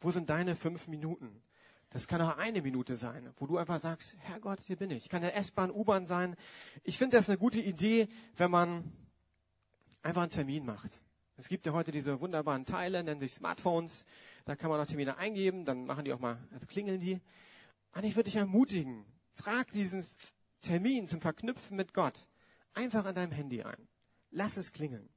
Wo 0.00 0.10
sind 0.10 0.30
deine 0.30 0.56
fünf 0.56 0.88
Minuten? 0.88 1.42
Das 1.90 2.08
kann 2.08 2.20
auch 2.20 2.36
eine 2.36 2.62
Minute 2.62 2.96
sein, 2.96 3.32
wo 3.36 3.46
du 3.46 3.58
einfach 3.58 3.78
sagst, 3.78 4.16
Herr 4.20 4.40
Gott, 4.40 4.60
hier 4.60 4.76
bin 4.76 4.90
ich. 4.90 5.08
Kann 5.08 5.22
der 5.22 5.36
S-Bahn, 5.36 5.70
U-Bahn 5.70 6.06
sein. 6.06 6.36
Ich 6.82 6.98
finde 6.98 7.16
das 7.16 7.28
eine 7.28 7.38
gute 7.38 7.60
Idee, 7.60 8.08
wenn 8.36 8.50
man 8.50 8.92
einfach 10.02 10.22
einen 10.22 10.30
Termin 10.30 10.64
macht. 10.64 10.90
Es 11.36 11.48
gibt 11.48 11.66
ja 11.66 11.72
heute 11.72 11.92
diese 11.92 12.20
wunderbaren 12.20 12.64
Teile, 12.64 13.02
nennen 13.04 13.20
sich 13.20 13.34
Smartphones. 13.34 14.04
Da 14.44 14.56
kann 14.56 14.70
man 14.70 14.80
auch 14.80 14.86
Termine 14.86 15.18
eingeben, 15.18 15.64
dann 15.64 15.86
machen 15.86 16.04
die 16.04 16.12
auch 16.12 16.18
mal, 16.18 16.38
also 16.52 16.66
klingeln 16.66 17.00
die. 17.00 17.20
Und 17.92 18.04
ich 18.04 18.16
würde 18.16 18.24
dich 18.24 18.36
ermutigen, 18.36 19.04
trag 19.36 19.70
diesen 19.72 20.04
Termin 20.62 21.08
zum 21.08 21.20
Verknüpfen 21.20 21.76
mit 21.76 21.94
Gott 21.94 22.26
einfach 22.76 23.04
an 23.04 23.14
deinem 23.14 23.32
Handy 23.32 23.62
ein. 23.62 23.88
Lass 24.30 24.56
es 24.56 24.72
klingeln. 24.72 25.08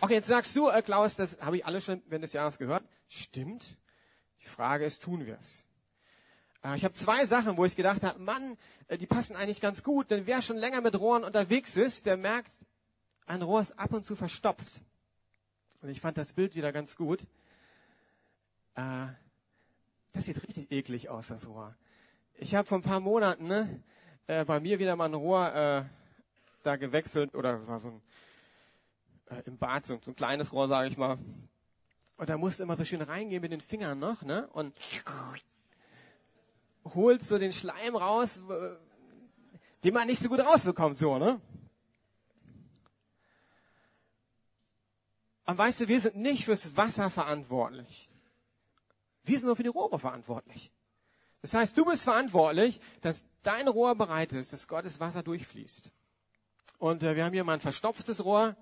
Okay, 0.00 0.14
jetzt 0.14 0.28
sagst 0.28 0.56
du, 0.56 0.68
äh, 0.68 0.82
Klaus, 0.82 1.16
das 1.16 1.40
habe 1.40 1.58
ich 1.58 1.66
alles 1.66 1.84
schon 1.84 2.02
während 2.06 2.24
des 2.24 2.32
Jahres 2.32 2.58
gehört. 2.58 2.84
Stimmt. 3.08 3.76
Die 4.42 4.48
Frage 4.48 4.84
ist, 4.84 5.02
tun 5.02 5.26
wir 5.26 5.38
es? 5.40 5.66
Äh, 6.64 6.76
ich 6.76 6.84
habe 6.84 6.94
zwei 6.94 7.26
Sachen, 7.26 7.56
wo 7.56 7.64
ich 7.64 7.76
gedacht 7.76 8.02
habe, 8.02 8.18
Mann, 8.20 8.56
äh, 8.88 8.98
die 8.98 9.06
passen 9.06 9.36
eigentlich 9.36 9.60
ganz 9.60 9.82
gut, 9.82 10.10
denn 10.10 10.26
wer 10.26 10.42
schon 10.42 10.56
länger 10.56 10.80
mit 10.80 10.98
Rohren 10.98 11.24
unterwegs 11.24 11.76
ist, 11.76 12.06
der 12.06 12.16
merkt, 12.16 12.52
ein 13.26 13.42
Rohr 13.42 13.60
ist 13.60 13.78
ab 13.78 13.92
und 13.92 14.04
zu 14.04 14.16
verstopft. 14.16 14.82
Und 15.80 15.88
ich 15.88 16.00
fand 16.00 16.18
das 16.18 16.32
Bild 16.32 16.54
wieder 16.54 16.72
ganz 16.72 16.96
gut. 16.96 17.22
Äh, 18.74 19.06
das 20.12 20.24
sieht 20.24 20.42
richtig 20.42 20.70
eklig 20.70 21.08
aus, 21.08 21.28
das 21.28 21.46
Rohr. 21.48 21.74
Ich 22.34 22.54
habe 22.54 22.66
vor 22.66 22.78
ein 22.78 22.82
paar 22.82 23.00
Monaten 23.00 23.46
ne, 23.46 23.82
bei 24.26 24.60
mir 24.60 24.78
wieder 24.78 24.94
mal 24.96 25.06
ein 25.06 25.14
Rohr 25.14 25.54
äh, 25.54 25.84
da 26.62 26.76
gewechselt 26.76 27.34
oder 27.34 27.66
war 27.66 27.80
so 27.80 27.88
ein 27.88 28.02
äh, 29.32 29.42
im 29.46 29.56
Bad 29.58 29.86
so, 29.86 29.98
so 30.04 30.10
ein 30.10 30.16
kleines 30.16 30.52
Rohr, 30.52 30.68
sage 30.68 30.88
ich 30.88 30.96
mal. 30.96 31.18
Und 32.16 32.28
da 32.28 32.36
musst 32.36 32.58
du 32.58 32.64
immer 32.64 32.76
so 32.76 32.84
schön 32.84 33.02
reingehen 33.02 33.40
mit 33.40 33.52
den 33.52 33.60
Fingern 33.60 33.98
noch, 33.98 34.22
ne? 34.22 34.48
Und 34.52 34.74
holst 36.94 37.28
so 37.28 37.38
den 37.38 37.52
Schleim 37.52 37.96
raus, 37.96 38.42
den 39.84 39.94
man 39.94 40.06
nicht 40.06 40.22
so 40.22 40.28
gut 40.28 40.40
rausbekommt, 40.40 40.96
so, 40.96 41.18
ne? 41.18 41.40
Und 45.44 45.58
weißt 45.58 45.80
du, 45.80 45.88
wir 45.88 46.00
sind 46.00 46.16
nicht 46.16 46.44
fürs 46.44 46.76
Wasser 46.76 47.10
verantwortlich. 47.10 48.10
Wir 49.24 49.38
sind 49.38 49.46
nur 49.46 49.56
für 49.56 49.62
die 49.62 49.68
Rohre 49.68 49.98
verantwortlich. 49.98 50.70
Das 51.40 51.54
heißt, 51.54 51.76
du 51.76 51.84
bist 51.84 52.04
verantwortlich, 52.04 52.80
dass 53.00 53.24
dein 53.42 53.66
Rohr 53.66 53.96
bereit 53.96 54.32
ist, 54.32 54.52
dass 54.52 54.68
Gottes 54.68 55.00
Wasser 55.00 55.24
durchfließt. 55.24 55.90
Und 56.78 57.02
äh, 57.02 57.16
wir 57.16 57.24
haben 57.24 57.32
hier 57.32 57.44
mal 57.44 57.54
ein 57.54 57.60
verstopftes 57.60 58.24
Rohr. 58.24 58.56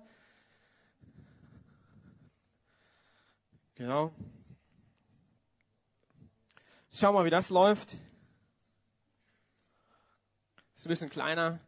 Genau. 3.75 4.13
Schau 6.93 7.13
mal, 7.13 7.25
wie 7.25 7.29
das 7.29 7.49
läuft. 7.49 7.95
Ist 10.75 10.85
ein 10.85 10.89
bisschen 10.89 11.09
kleiner. 11.09 11.59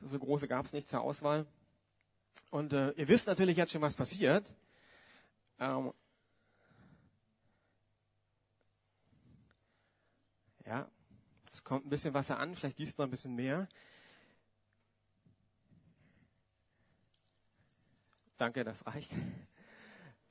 So 0.00 0.08
viel 0.08 0.18
große 0.18 0.48
gab 0.48 0.64
es 0.66 0.72
nicht 0.72 0.88
zur 0.88 1.00
Auswahl. 1.00 1.46
Und 2.50 2.72
äh, 2.72 2.92
ihr 2.92 3.08
wisst 3.08 3.26
natürlich 3.26 3.56
jetzt 3.56 3.72
schon, 3.72 3.82
was 3.82 3.96
passiert. 3.96 4.54
Ähm, 5.58 5.92
ja, 10.64 10.88
es 11.50 11.64
kommt 11.64 11.86
ein 11.86 11.90
bisschen 11.90 12.14
Wasser 12.14 12.38
an, 12.38 12.54
vielleicht 12.54 12.76
gießt 12.76 12.98
noch 12.98 13.06
ein 13.06 13.10
bisschen 13.10 13.34
mehr. 13.34 13.68
Danke, 18.36 18.64
das 18.64 18.86
reicht. 18.86 19.12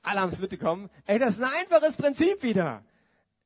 Alle 0.06 0.20
haben 0.20 0.30
es 0.30 0.38
mitbekommen. 0.38 0.88
Ey, 1.04 1.18
das 1.18 1.36
ist 1.36 1.42
ein 1.42 1.50
einfaches 1.62 1.96
Prinzip 1.96 2.44
wieder. 2.44 2.84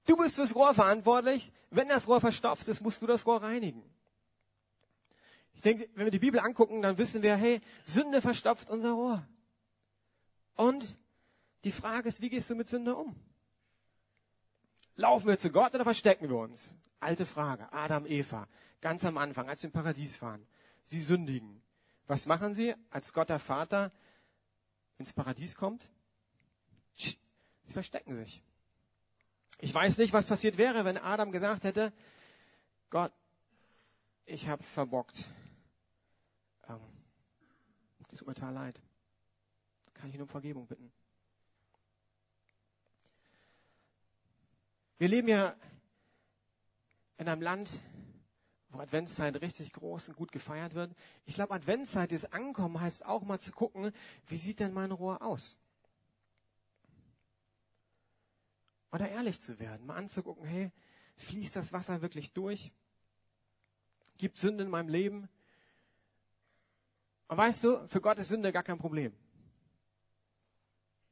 Du 0.04 0.14
bist 0.14 0.34
fürs 0.34 0.54
Rohr 0.54 0.74
verantwortlich. 0.74 1.52
Wenn 1.70 1.88
das 1.88 2.06
Rohr 2.06 2.20
verstopft 2.20 2.68
ist, 2.68 2.82
musst 2.82 3.00
du 3.00 3.06
das 3.06 3.24
Rohr 3.24 3.42
reinigen. 3.42 3.82
Ich 5.54 5.62
denke, 5.62 5.88
wenn 5.94 6.04
wir 6.04 6.10
die 6.10 6.18
Bibel 6.18 6.38
angucken, 6.38 6.82
dann 6.82 6.98
wissen 6.98 7.22
wir, 7.22 7.34
hey, 7.34 7.62
Sünde 7.84 8.20
verstopft 8.20 8.68
unser 8.68 8.92
Rohr. 8.92 9.26
Und 10.54 10.98
die 11.64 11.72
Frage 11.72 12.10
ist, 12.10 12.20
wie 12.20 12.28
gehst 12.28 12.50
du 12.50 12.54
mit 12.54 12.68
Sünde 12.68 12.94
um? 12.94 13.16
Laufen 14.96 15.28
wir 15.28 15.38
zu 15.38 15.50
Gott 15.50 15.74
oder 15.74 15.84
verstecken 15.84 16.28
wir 16.28 16.36
uns? 16.36 16.74
Alte 17.00 17.24
Frage. 17.24 17.72
Adam, 17.72 18.04
Eva, 18.04 18.46
ganz 18.82 19.02
am 19.06 19.16
Anfang, 19.16 19.48
als 19.48 19.62
sie 19.62 19.68
im 19.68 19.72
Paradies 19.72 20.20
waren. 20.20 20.46
Sie 20.84 21.00
sündigen. 21.00 21.62
Was 22.06 22.26
machen 22.26 22.54
sie, 22.54 22.74
als 22.90 23.14
Gott 23.14 23.30
der 23.30 23.38
Vater 23.38 23.92
ins 24.98 25.14
Paradies 25.14 25.54
kommt? 25.56 25.88
Sie 27.02 27.72
verstecken 27.72 28.16
sich. 28.16 28.42
Ich 29.58 29.74
weiß 29.74 29.98
nicht, 29.98 30.12
was 30.12 30.26
passiert 30.26 30.58
wäre, 30.58 30.84
wenn 30.84 30.96
Adam 30.96 31.32
gesagt 31.32 31.64
hätte, 31.64 31.92
Gott, 32.88 33.12
ich 34.24 34.48
hab's 34.48 34.70
verbockt. 34.70 35.28
Ähm, 36.68 36.80
tut 38.08 38.26
mir 38.26 38.34
total 38.34 38.54
leid. 38.54 38.80
Kann 39.94 40.08
ich 40.08 40.14
ihn 40.14 40.22
um 40.22 40.28
Vergebung 40.28 40.66
bitten? 40.66 40.90
Wir 44.98 45.08
leben 45.08 45.28
ja 45.28 45.54
in 47.18 47.28
einem 47.28 47.42
Land, 47.42 47.80
wo 48.70 48.80
Adventszeit 48.80 49.40
richtig 49.40 49.72
groß 49.72 50.08
und 50.08 50.16
gut 50.16 50.32
gefeiert 50.32 50.74
wird. 50.74 50.94
Ich 51.26 51.34
glaube, 51.34 51.54
Adventszeit 51.54 52.12
ist 52.12 52.32
Ankommen 52.32 52.80
heißt 52.80 53.06
auch 53.06 53.22
mal 53.22 53.40
zu 53.40 53.52
gucken, 53.52 53.92
wie 54.26 54.36
sieht 54.36 54.60
denn 54.60 54.72
mein 54.72 54.90
Rohr 54.90 55.22
aus? 55.22 55.58
Oder 58.92 59.08
ehrlich 59.08 59.40
zu 59.40 59.58
werden, 59.60 59.86
mal 59.86 59.96
anzugucken, 59.96 60.44
hey, 60.44 60.72
fließt 61.16 61.56
das 61.56 61.72
Wasser 61.72 62.02
wirklich 62.02 62.32
durch? 62.32 62.72
Gibt 64.18 64.38
Sünde 64.38 64.64
in 64.64 64.70
meinem 64.70 64.88
Leben? 64.88 65.28
Und 67.28 67.36
weißt 67.36 67.62
du, 67.62 67.86
für 67.86 68.00
Gott 68.00 68.18
ist 68.18 68.28
Sünde 68.28 68.52
gar 68.52 68.64
kein 68.64 68.78
Problem. 68.78 69.12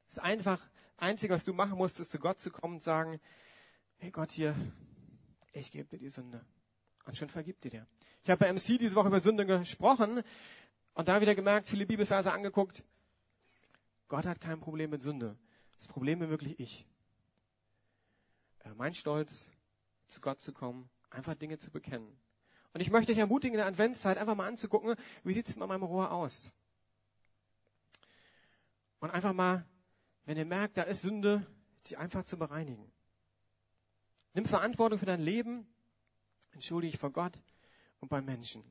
Es 0.07 0.17
ist 0.17 0.19
einfach, 0.19 0.59
einzige, 0.97 1.33
was 1.33 1.45
du 1.45 1.53
machen 1.53 1.77
musst, 1.77 1.99
ist 1.99 2.11
zu 2.11 2.19
Gott 2.19 2.39
zu 2.39 2.51
kommen 2.51 2.75
und 2.75 2.83
sagen, 2.83 3.21
hey 3.97 4.11
Gott 4.11 4.31
hier, 4.31 4.55
ich 5.53 5.71
gebe 5.71 5.87
dir 5.87 5.99
die 5.99 6.09
Sünde. 6.09 6.45
Und 7.05 7.17
schon 7.17 7.29
vergibt 7.29 7.63
dir 7.63 7.71
dir. 7.71 7.87
Ich 8.23 8.29
habe 8.29 8.39
bei 8.39 8.51
MC 8.51 8.77
diese 8.79 8.95
Woche 8.95 9.07
über 9.07 9.21
Sünde 9.21 9.45
gesprochen 9.45 10.21
und 10.93 11.07
da 11.07 11.21
wieder 11.21 11.35
gemerkt, 11.35 11.69
viele 11.69 11.85
Bibelverse 11.85 12.31
angeguckt. 12.31 12.83
Gott 14.07 14.25
hat 14.25 14.41
kein 14.41 14.59
Problem 14.59 14.89
mit 14.89 15.01
Sünde. 15.01 15.37
Das 15.77 15.87
Problem 15.87 16.19
bin 16.19 16.29
wirklich 16.29 16.59
ich. 16.59 16.85
Äh, 18.59 18.73
mein 18.75 18.93
Stolz, 18.93 19.49
zu 20.07 20.21
Gott 20.21 20.41
zu 20.41 20.53
kommen, 20.53 20.89
einfach 21.09 21.35
Dinge 21.35 21.59
zu 21.59 21.71
bekennen. 21.71 22.17
Und 22.73 22.81
ich 22.81 22.91
möchte 22.91 23.11
dich 23.11 23.19
ermutigen, 23.19 23.53
in 23.55 23.59
der 23.59 23.67
Adventszeit 23.67 24.17
einfach 24.17 24.35
mal 24.35 24.47
anzugucken, 24.47 24.95
wie 25.23 25.33
sieht 25.33 25.47
es 25.47 25.55
mit 25.55 25.67
meinem 25.67 25.83
Rohr 25.83 26.11
aus? 26.11 26.51
Und 28.99 29.11
einfach 29.11 29.33
mal, 29.33 29.65
wenn 30.25 30.37
ihr 30.37 30.45
merkt, 30.45 30.77
da 30.77 30.83
ist 30.83 31.01
Sünde, 31.01 31.45
sie 31.83 31.97
einfach 31.97 32.23
zu 32.23 32.37
bereinigen. 32.37 32.91
Nimm 34.33 34.45
Verantwortung 34.45 34.99
für 34.99 35.05
dein 35.05 35.21
Leben, 35.21 35.67
entschuldige 36.51 36.91
dich 36.91 36.99
vor 36.99 37.11
Gott 37.11 37.41
und 37.99 38.09
beim 38.09 38.25
Menschen. 38.25 38.63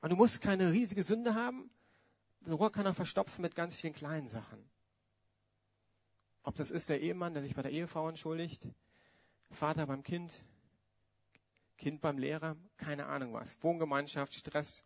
Und 0.00 0.10
du 0.10 0.16
musst 0.16 0.40
keine 0.40 0.72
riesige 0.72 1.02
Sünde 1.02 1.34
haben. 1.34 1.70
Das 2.40 2.52
Rohr 2.52 2.72
kann 2.72 2.86
auch 2.86 2.94
verstopfen 2.94 3.42
mit 3.42 3.54
ganz 3.54 3.76
vielen 3.76 3.92
kleinen 3.92 4.28
Sachen. 4.28 4.68
Ob 6.48 6.56
das 6.56 6.70
ist 6.70 6.88
der 6.88 7.02
Ehemann, 7.02 7.34
der 7.34 7.42
sich 7.42 7.54
bei 7.54 7.60
der 7.60 7.72
Ehefrau 7.72 8.08
entschuldigt, 8.08 8.66
Vater 9.50 9.86
beim 9.86 10.02
Kind, 10.02 10.46
Kind 11.76 12.00
beim 12.00 12.16
Lehrer, 12.16 12.56
keine 12.78 13.04
Ahnung 13.04 13.34
was. 13.34 13.62
Wohngemeinschaft, 13.62 14.32
Stress. 14.32 14.82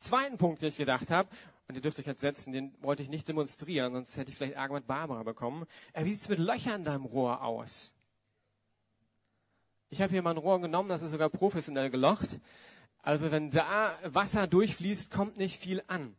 Zweiten 0.00 0.38
Punkt, 0.38 0.62
den 0.62 0.70
ich 0.70 0.78
gedacht 0.78 1.10
habe, 1.10 1.28
und 1.68 1.74
ihr 1.74 1.82
dürft 1.82 1.98
euch 1.98 2.06
jetzt 2.06 2.22
setzen, 2.22 2.54
den 2.54 2.74
wollte 2.82 3.02
ich 3.02 3.10
nicht 3.10 3.28
demonstrieren, 3.28 3.92
sonst 3.92 4.16
hätte 4.16 4.30
ich 4.30 4.38
vielleicht 4.38 4.54
Ärger 4.54 4.72
mit 4.72 4.86
Barbara 4.86 5.24
bekommen. 5.24 5.66
Äh, 5.92 6.06
wie 6.06 6.14
sieht's 6.14 6.30
mit 6.30 6.38
Löchern 6.38 6.76
in 6.76 6.84
deinem 6.86 7.04
Rohr 7.04 7.42
aus? 7.42 7.92
Ich 9.90 10.00
habe 10.00 10.10
hier 10.10 10.22
mal 10.22 10.30
ein 10.30 10.38
Rohr 10.38 10.58
genommen, 10.58 10.88
das 10.88 11.02
ist 11.02 11.10
sogar 11.10 11.28
professionell 11.28 11.90
gelocht. 11.90 12.40
Also 13.02 13.30
wenn 13.30 13.50
da 13.50 13.94
Wasser 14.04 14.46
durchfließt, 14.46 15.10
kommt 15.10 15.36
nicht 15.36 15.60
viel 15.60 15.82
an. 15.86 16.16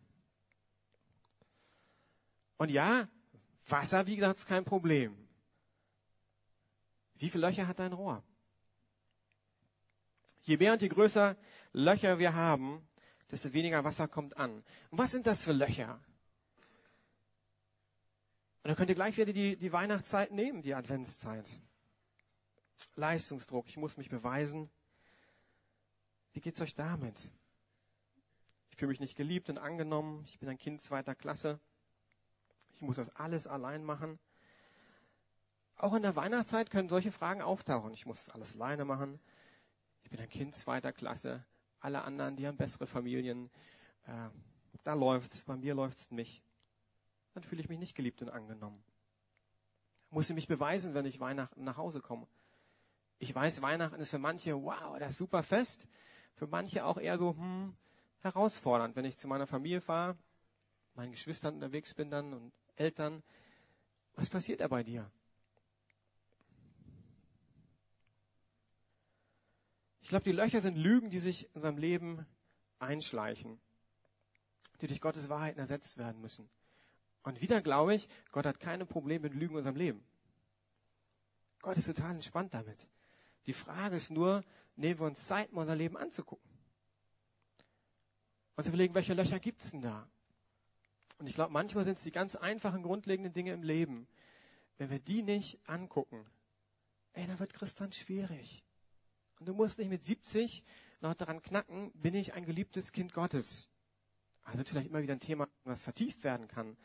Und 2.59 2.69
ja, 2.69 3.07
Wasser, 3.67 4.05
wie 4.05 4.17
gesagt, 4.17 4.39
ist 4.39 4.45
kein 4.45 4.65
Problem. 4.65 5.17
Wie 7.15 7.29
viele 7.29 7.47
Löcher 7.47 7.67
hat 7.67 7.79
dein 7.79 7.93
Rohr? 7.93 8.21
Je 10.41 10.57
mehr 10.57 10.73
und 10.73 10.81
je 10.81 10.89
größer 10.89 11.37
Löcher 11.71 12.19
wir 12.19 12.33
haben, 12.33 12.85
desto 13.31 13.53
weniger 13.53 13.85
Wasser 13.85 14.09
kommt 14.09 14.35
an. 14.35 14.63
Und 14.89 14.97
was 14.97 15.11
sind 15.11 15.25
das 15.25 15.41
für 15.41 15.53
Löcher? 15.53 16.01
Und 18.63 18.67
dann 18.67 18.75
könnt 18.75 18.89
ihr 18.89 18.95
gleich 18.95 19.15
wieder 19.15 19.31
die, 19.31 19.55
die 19.55 19.71
Weihnachtszeit 19.71 20.31
nehmen, 20.31 20.61
die 20.61 20.75
Adventszeit. 20.75 21.49
Leistungsdruck, 22.95 23.69
ich 23.69 23.77
muss 23.77 23.95
mich 23.95 24.09
beweisen. 24.09 24.69
Wie 26.33 26.41
geht's 26.41 26.59
euch 26.59 26.75
damit? 26.75 27.31
Ich 28.71 28.75
fühle 28.75 28.89
mich 28.89 28.99
nicht 28.99 29.15
geliebt 29.15 29.49
und 29.49 29.59
angenommen. 29.59 30.25
Ich 30.25 30.39
bin 30.39 30.49
ein 30.49 30.57
Kind 30.57 30.81
zweiter 30.81 31.15
Klasse. 31.15 31.61
Ich 32.79 32.85
muss 32.85 32.95
das 32.95 33.13
alles 33.17 33.45
allein 33.45 33.83
machen. 33.83 34.19
Auch 35.75 35.93
in 35.93 36.01
der 36.01 36.15
Weihnachtszeit 36.15 36.69
können 36.69 36.87
solche 36.87 37.11
Fragen 37.11 37.41
auftauchen. 37.41 37.93
Ich 37.93 38.05
muss 38.05 38.23
das 38.23 38.33
alles 38.33 38.55
alleine 38.55 38.85
machen. 38.85 39.19
Ich 40.03 40.09
bin 40.09 40.19
ein 40.19 40.29
Kind 40.29 40.55
zweiter 40.55 40.93
Klasse. 40.93 41.45
Alle 41.81 42.03
anderen, 42.03 42.37
die 42.37 42.47
haben 42.47 42.55
bessere 42.55 42.87
Familien. 42.87 43.49
Äh, 44.05 44.29
da 44.85 44.93
läuft's. 44.93 45.43
Bei 45.43 45.57
mir 45.57 45.75
läuft's 45.75 46.09
nicht. 46.11 46.41
Dann 47.33 47.43
fühle 47.43 47.61
ich 47.61 47.67
mich 47.67 47.79
nicht 47.79 47.95
geliebt 47.95 48.21
und 48.21 48.29
angenommen. 48.29 48.81
Muss 50.09 50.29
ich 50.29 50.35
mich 50.35 50.47
beweisen, 50.47 50.93
wenn 50.93 51.05
ich 51.05 51.19
Weihnachten 51.19 51.65
nach 51.65 51.75
Hause 51.75 51.99
komme. 51.99 52.27
Ich 53.17 53.35
weiß, 53.35 53.61
Weihnachten 53.61 53.99
ist 53.99 54.11
für 54.11 54.19
manche, 54.19 54.55
wow, 54.63 54.97
das 54.97 55.17
super 55.17 55.43
fest. 55.43 55.89
Für 56.35 56.47
manche 56.47 56.85
auch 56.85 56.97
eher 56.97 57.17
so, 57.17 57.35
hm, 57.35 57.75
herausfordernd, 58.21 58.95
wenn 58.95 59.03
ich 59.03 59.17
zu 59.17 59.27
meiner 59.27 59.47
Familie 59.47 59.81
fahre, 59.81 60.17
meinen 60.95 61.11
Geschwistern 61.11 61.55
unterwegs 61.55 61.93
bin 61.93 62.09
dann 62.09 62.33
und 62.33 62.53
Eltern. 62.79 63.23
Was 64.15 64.29
passiert 64.29 64.61
da 64.61 64.67
bei 64.67 64.83
dir? 64.83 65.09
Ich 70.01 70.09
glaube, 70.09 70.23
die 70.23 70.31
Löcher 70.31 70.61
sind 70.61 70.75
Lügen, 70.75 71.11
die 71.11 71.19
sich 71.19 71.45
in 71.45 71.51
unserem 71.53 71.77
Leben 71.77 72.25
einschleichen, 72.79 73.59
die 74.81 74.87
durch 74.87 75.01
Gottes 75.01 75.29
Wahrheiten 75.29 75.59
ersetzt 75.59 75.97
werden 75.97 76.19
müssen. 76.19 76.49
Und 77.21 77.41
wieder 77.41 77.61
glaube 77.61 77.93
ich, 77.93 78.09
Gott 78.31 78.45
hat 78.45 78.59
keine 78.59 78.85
Probleme 78.85 79.29
mit 79.29 79.35
Lügen 79.35 79.53
in 79.53 79.57
unserem 79.57 79.75
Leben. 79.75 80.03
Gott 81.61 81.77
ist 81.77 81.85
total 81.85 82.11
entspannt 82.11 82.53
damit. 82.53 82.87
Die 83.45 83.53
Frage 83.53 83.97
ist 83.97 84.09
nur, 84.09 84.43
nehmen 84.75 84.99
wir 84.99 85.05
uns 85.05 85.25
Zeit, 85.27 85.51
mal 85.51 85.61
unser 85.61 85.75
Leben 85.75 85.97
anzugucken. 85.97 86.49
Und 88.55 88.63
zu 88.63 88.69
überlegen, 88.69 88.95
welche 88.95 89.13
Löcher 89.13 89.39
gibt's 89.39 89.71
denn 89.71 89.81
da? 89.81 90.09
Und 91.19 91.27
ich 91.27 91.35
glaube, 91.35 91.53
manchmal 91.53 91.83
sind 91.83 91.97
es 91.97 92.03
die 92.03 92.11
ganz 92.11 92.35
einfachen, 92.35 92.81
grundlegenden 92.81 93.33
Dinge 93.33 93.51
im 93.51 93.61
Leben. 93.61 94.07
Wenn 94.77 94.89
wir 94.89 94.99
die 94.99 95.21
nicht 95.21 95.59
angucken, 95.67 96.25
ey, 97.13 97.27
dann 97.27 97.39
wird 97.39 97.53
Christian 97.53 97.91
schwierig. 97.91 98.63
Und 99.39 99.47
du 99.47 99.53
musst 99.53 99.79
nicht 99.79 99.89
mit 99.89 100.03
70 100.03 100.63
noch 101.01 101.13
daran 101.13 101.41
knacken, 101.41 101.91
bin 101.91 102.15
ich 102.15 102.33
ein 102.33 102.45
geliebtes 102.45 102.93
Kind 102.93 103.13
Gottes. 103.13 103.69
Also 104.43 104.63
vielleicht 104.63 104.87
immer 104.87 105.01
wieder 105.01 105.13
ein 105.13 105.19
Thema, 105.19 105.47
was 105.65 105.83
vertieft 105.83 106.23
werden 106.23 106.47
kann. 106.47 106.77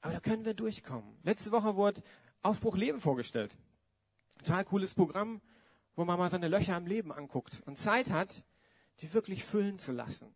Aber 0.00 0.12
da 0.12 0.20
können 0.20 0.44
wir 0.44 0.54
durchkommen. 0.54 1.16
Letzte 1.22 1.52
Woche 1.52 1.76
wurde 1.76 2.02
Aufbruch 2.42 2.76
Leben 2.76 3.00
vorgestellt. 3.00 3.56
Total 4.38 4.64
cooles 4.64 4.94
Programm, 4.94 5.40
wo 5.94 6.04
man 6.04 6.18
mal 6.18 6.30
seine 6.30 6.48
Löcher 6.48 6.76
im 6.76 6.86
Leben 6.86 7.12
anguckt 7.12 7.62
und 7.66 7.78
Zeit 7.78 8.10
hat, 8.10 8.44
die 9.00 9.12
wirklich 9.12 9.44
füllen 9.44 9.78
zu 9.78 9.92
lassen. 9.92 10.34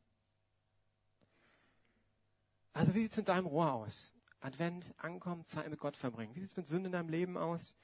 Also 2.81 2.95
wie 2.95 3.01
sieht's 3.01 3.19
mit 3.19 3.29
deinem 3.29 3.45
Rohr 3.45 3.75
aus? 3.75 4.15
Advent, 4.41 4.95
ankommen, 4.97 5.45
Zeit 5.45 5.69
mit 5.69 5.79
Gott 5.79 5.99
verbringen. 5.99 6.35
Wie 6.35 6.41
sieht's 6.41 6.57
mit 6.57 6.67
Sünde 6.67 6.87
in 6.87 6.93
deinem 6.93 7.11
Leben 7.11 7.37
aus? 7.37 7.77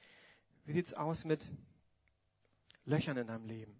Wie 0.64 0.72
sieht's 0.72 0.94
aus 0.94 1.26
mit 1.26 1.50
Löchern 2.86 3.18
in 3.18 3.26
deinem 3.26 3.44
Leben? 3.44 3.78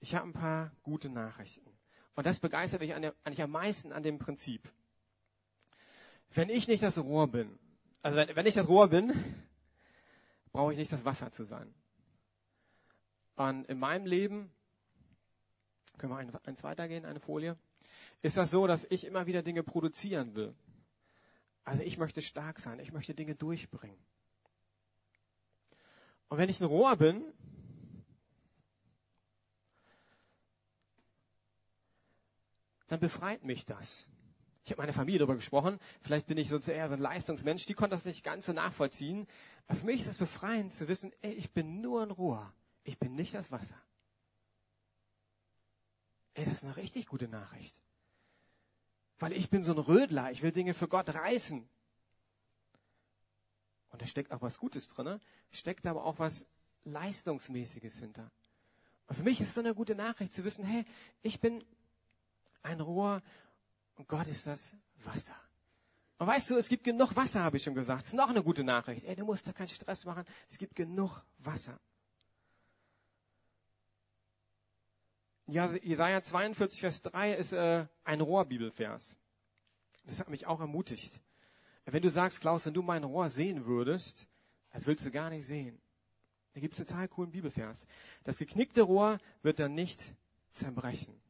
Ich 0.00 0.14
habe 0.14 0.26
ein 0.26 0.34
paar 0.34 0.70
gute 0.82 1.08
Nachrichten. 1.08 1.72
Und 2.14 2.26
das 2.26 2.40
begeistert 2.40 2.82
mich 2.82 2.94
eigentlich 2.94 3.42
am 3.42 3.50
meisten 3.50 3.90
an 3.94 4.02
dem 4.02 4.18
Prinzip. 4.18 4.70
Wenn 6.28 6.50
ich 6.50 6.68
nicht 6.68 6.82
das 6.82 6.98
Rohr 6.98 7.26
bin, 7.26 7.58
also 8.02 8.18
wenn 8.18 8.46
ich 8.46 8.54
das 8.54 8.68
Rohr 8.68 8.88
bin, 8.88 9.14
brauche 10.52 10.72
ich 10.72 10.78
nicht 10.78 10.92
das 10.92 11.06
Wasser 11.06 11.32
zu 11.32 11.44
sein. 11.44 11.74
Und 13.36 13.64
in 13.64 13.78
meinem 13.78 14.04
Leben, 14.04 14.52
können 16.00 16.12
wir 16.12 16.40
eins 16.46 16.64
weitergehen, 16.64 17.04
eine 17.04 17.20
Folie, 17.20 17.56
ist 18.22 18.36
das 18.36 18.50
so, 18.50 18.66
dass 18.66 18.84
ich 18.84 19.04
immer 19.04 19.26
wieder 19.26 19.42
Dinge 19.42 19.62
produzieren 19.62 20.34
will. 20.34 20.54
Also 21.64 21.82
ich 21.82 21.98
möchte 21.98 22.22
stark 22.22 22.58
sein, 22.58 22.80
ich 22.80 22.90
möchte 22.90 23.14
Dinge 23.14 23.34
durchbringen. 23.34 23.98
Und 26.28 26.38
wenn 26.38 26.48
ich 26.48 26.60
ein 26.60 26.66
Rohr 26.66 26.96
bin, 26.96 27.22
dann 32.86 33.00
befreit 33.00 33.44
mich 33.44 33.66
das. 33.66 34.08
Ich 34.64 34.70
habe 34.70 34.82
meine 34.82 34.92
Familie 34.92 35.18
darüber 35.18 35.36
gesprochen. 35.36 35.78
Vielleicht 36.00 36.26
bin 36.26 36.38
ich 36.38 36.48
so 36.48 36.58
eher 36.58 36.88
so 36.88 36.94
ein 36.94 37.00
Leistungsmensch. 37.00 37.66
Die 37.66 37.74
konnte 37.74 37.96
das 37.96 38.04
nicht 38.04 38.24
ganz 38.24 38.46
so 38.46 38.52
nachvollziehen. 38.52 39.26
Aber 39.66 39.78
für 39.78 39.86
mich 39.86 40.00
ist 40.00 40.06
es 40.06 40.18
befreiend 40.18 40.72
zu 40.72 40.88
wissen, 40.88 41.12
ey, 41.22 41.32
ich 41.32 41.50
bin 41.50 41.80
nur 41.80 42.02
ein 42.02 42.10
Rohr. 42.10 42.52
Ich 42.84 42.98
bin 42.98 43.14
nicht 43.14 43.34
das 43.34 43.50
Wasser. 43.50 43.80
Ey, 46.40 46.46
das 46.46 46.58
ist 46.58 46.64
eine 46.64 46.76
richtig 46.78 47.06
gute 47.06 47.28
Nachricht. 47.28 47.82
Weil 49.18 49.32
ich 49.32 49.50
bin 49.50 49.62
so 49.62 49.72
ein 49.72 49.78
Rödler. 49.78 50.32
Ich 50.32 50.40
will 50.40 50.52
Dinge 50.52 50.72
für 50.72 50.88
Gott 50.88 51.10
reißen. 51.10 51.68
Und 53.90 54.00
da 54.00 54.06
steckt 54.06 54.32
auch 54.32 54.40
was 54.40 54.58
Gutes 54.58 54.88
drin. 54.88 55.04
Ne? 55.04 55.20
Steckt 55.50 55.86
aber 55.86 56.02
auch 56.02 56.18
was 56.18 56.46
Leistungsmäßiges 56.84 57.98
hinter. 57.98 58.30
Und 59.06 59.16
für 59.16 59.22
mich 59.22 59.38
ist 59.42 59.48
es 59.48 59.54
so 59.54 59.60
eine 59.60 59.74
gute 59.74 59.94
Nachricht 59.94 60.32
zu 60.32 60.42
wissen, 60.42 60.64
hey, 60.64 60.86
ich 61.20 61.40
bin 61.40 61.62
ein 62.62 62.80
Rohr 62.80 63.20
und 63.96 64.08
Gott 64.08 64.26
ist 64.26 64.46
das 64.46 64.74
Wasser. 65.04 65.36
Und 66.16 66.26
weißt 66.26 66.48
du, 66.48 66.56
es 66.56 66.70
gibt 66.70 66.84
genug 66.84 67.14
Wasser, 67.16 67.42
habe 67.42 67.58
ich 67.58 67.64
schon 67.64 67.74
gesagt. 67.74 68.04
Das 68.04 68.08
ist 68.08 68.14
noch 68.14 68.30
eine 68.30 68.42
gute 68.42 68.64
Nachricht. 68.64 69.04
Ey, 69.04 69.14
du 69.14 69.26
musst 69.26 69.46
da 69.46 69.52
keinen 69.52 69.68
Stress 69.68 70.06
machen. 70.06 70.24
Es 70.48 70.56
gibt 70.56 70.74
genug 70.74 71.22
Wasser. 71.36 71.78
Jesaja 75.50 76.22
42, 76.22 76.80
Vers 76.80 77.02
3 77.02 77.34
ist 77.34 77.52
äh, 77.52 77.86
ein 78.04 78.20
Rohrbibelvers. 78.20 79.16
Das 80.04 80.20
hat 80.20 80.30
mich 80.30 80.46
auch 80.46 80.60
ermutigt. 80.60 81.20
Wenn 81.84 82.02
du 82.02 82.10
sagst, 82.10 82.40
Klaus, 82.40 82.66
wenn 82.66 82.74
du 82.74 82.82
mein 82.82 83.04
Rohr 83.04 83.30
sehen 83.30 83.66
würdest, 83.66 84.28
das 84.72 84.86
willst 84.86 85.04
du 85.04 85.10
gar 85.10 85.30
nicht 85.30 85.46
sehen. 85.46 85.80
Da 86.54 86.60
gibt 86.60 86.74
es 86.74 86.80
einen 86.80 86.88
total 86.88 87.08
coolen 87.08 87.30
Bibelvers. 87.30 87.86
Das 88.24 88.38
geknickte 88.38 88.82
Rohr 88.82 89.18
wird 89.42 89.58
dann 89.58 89.74
nicht 89.74 90.14
zerbrechen. 90.50 91.20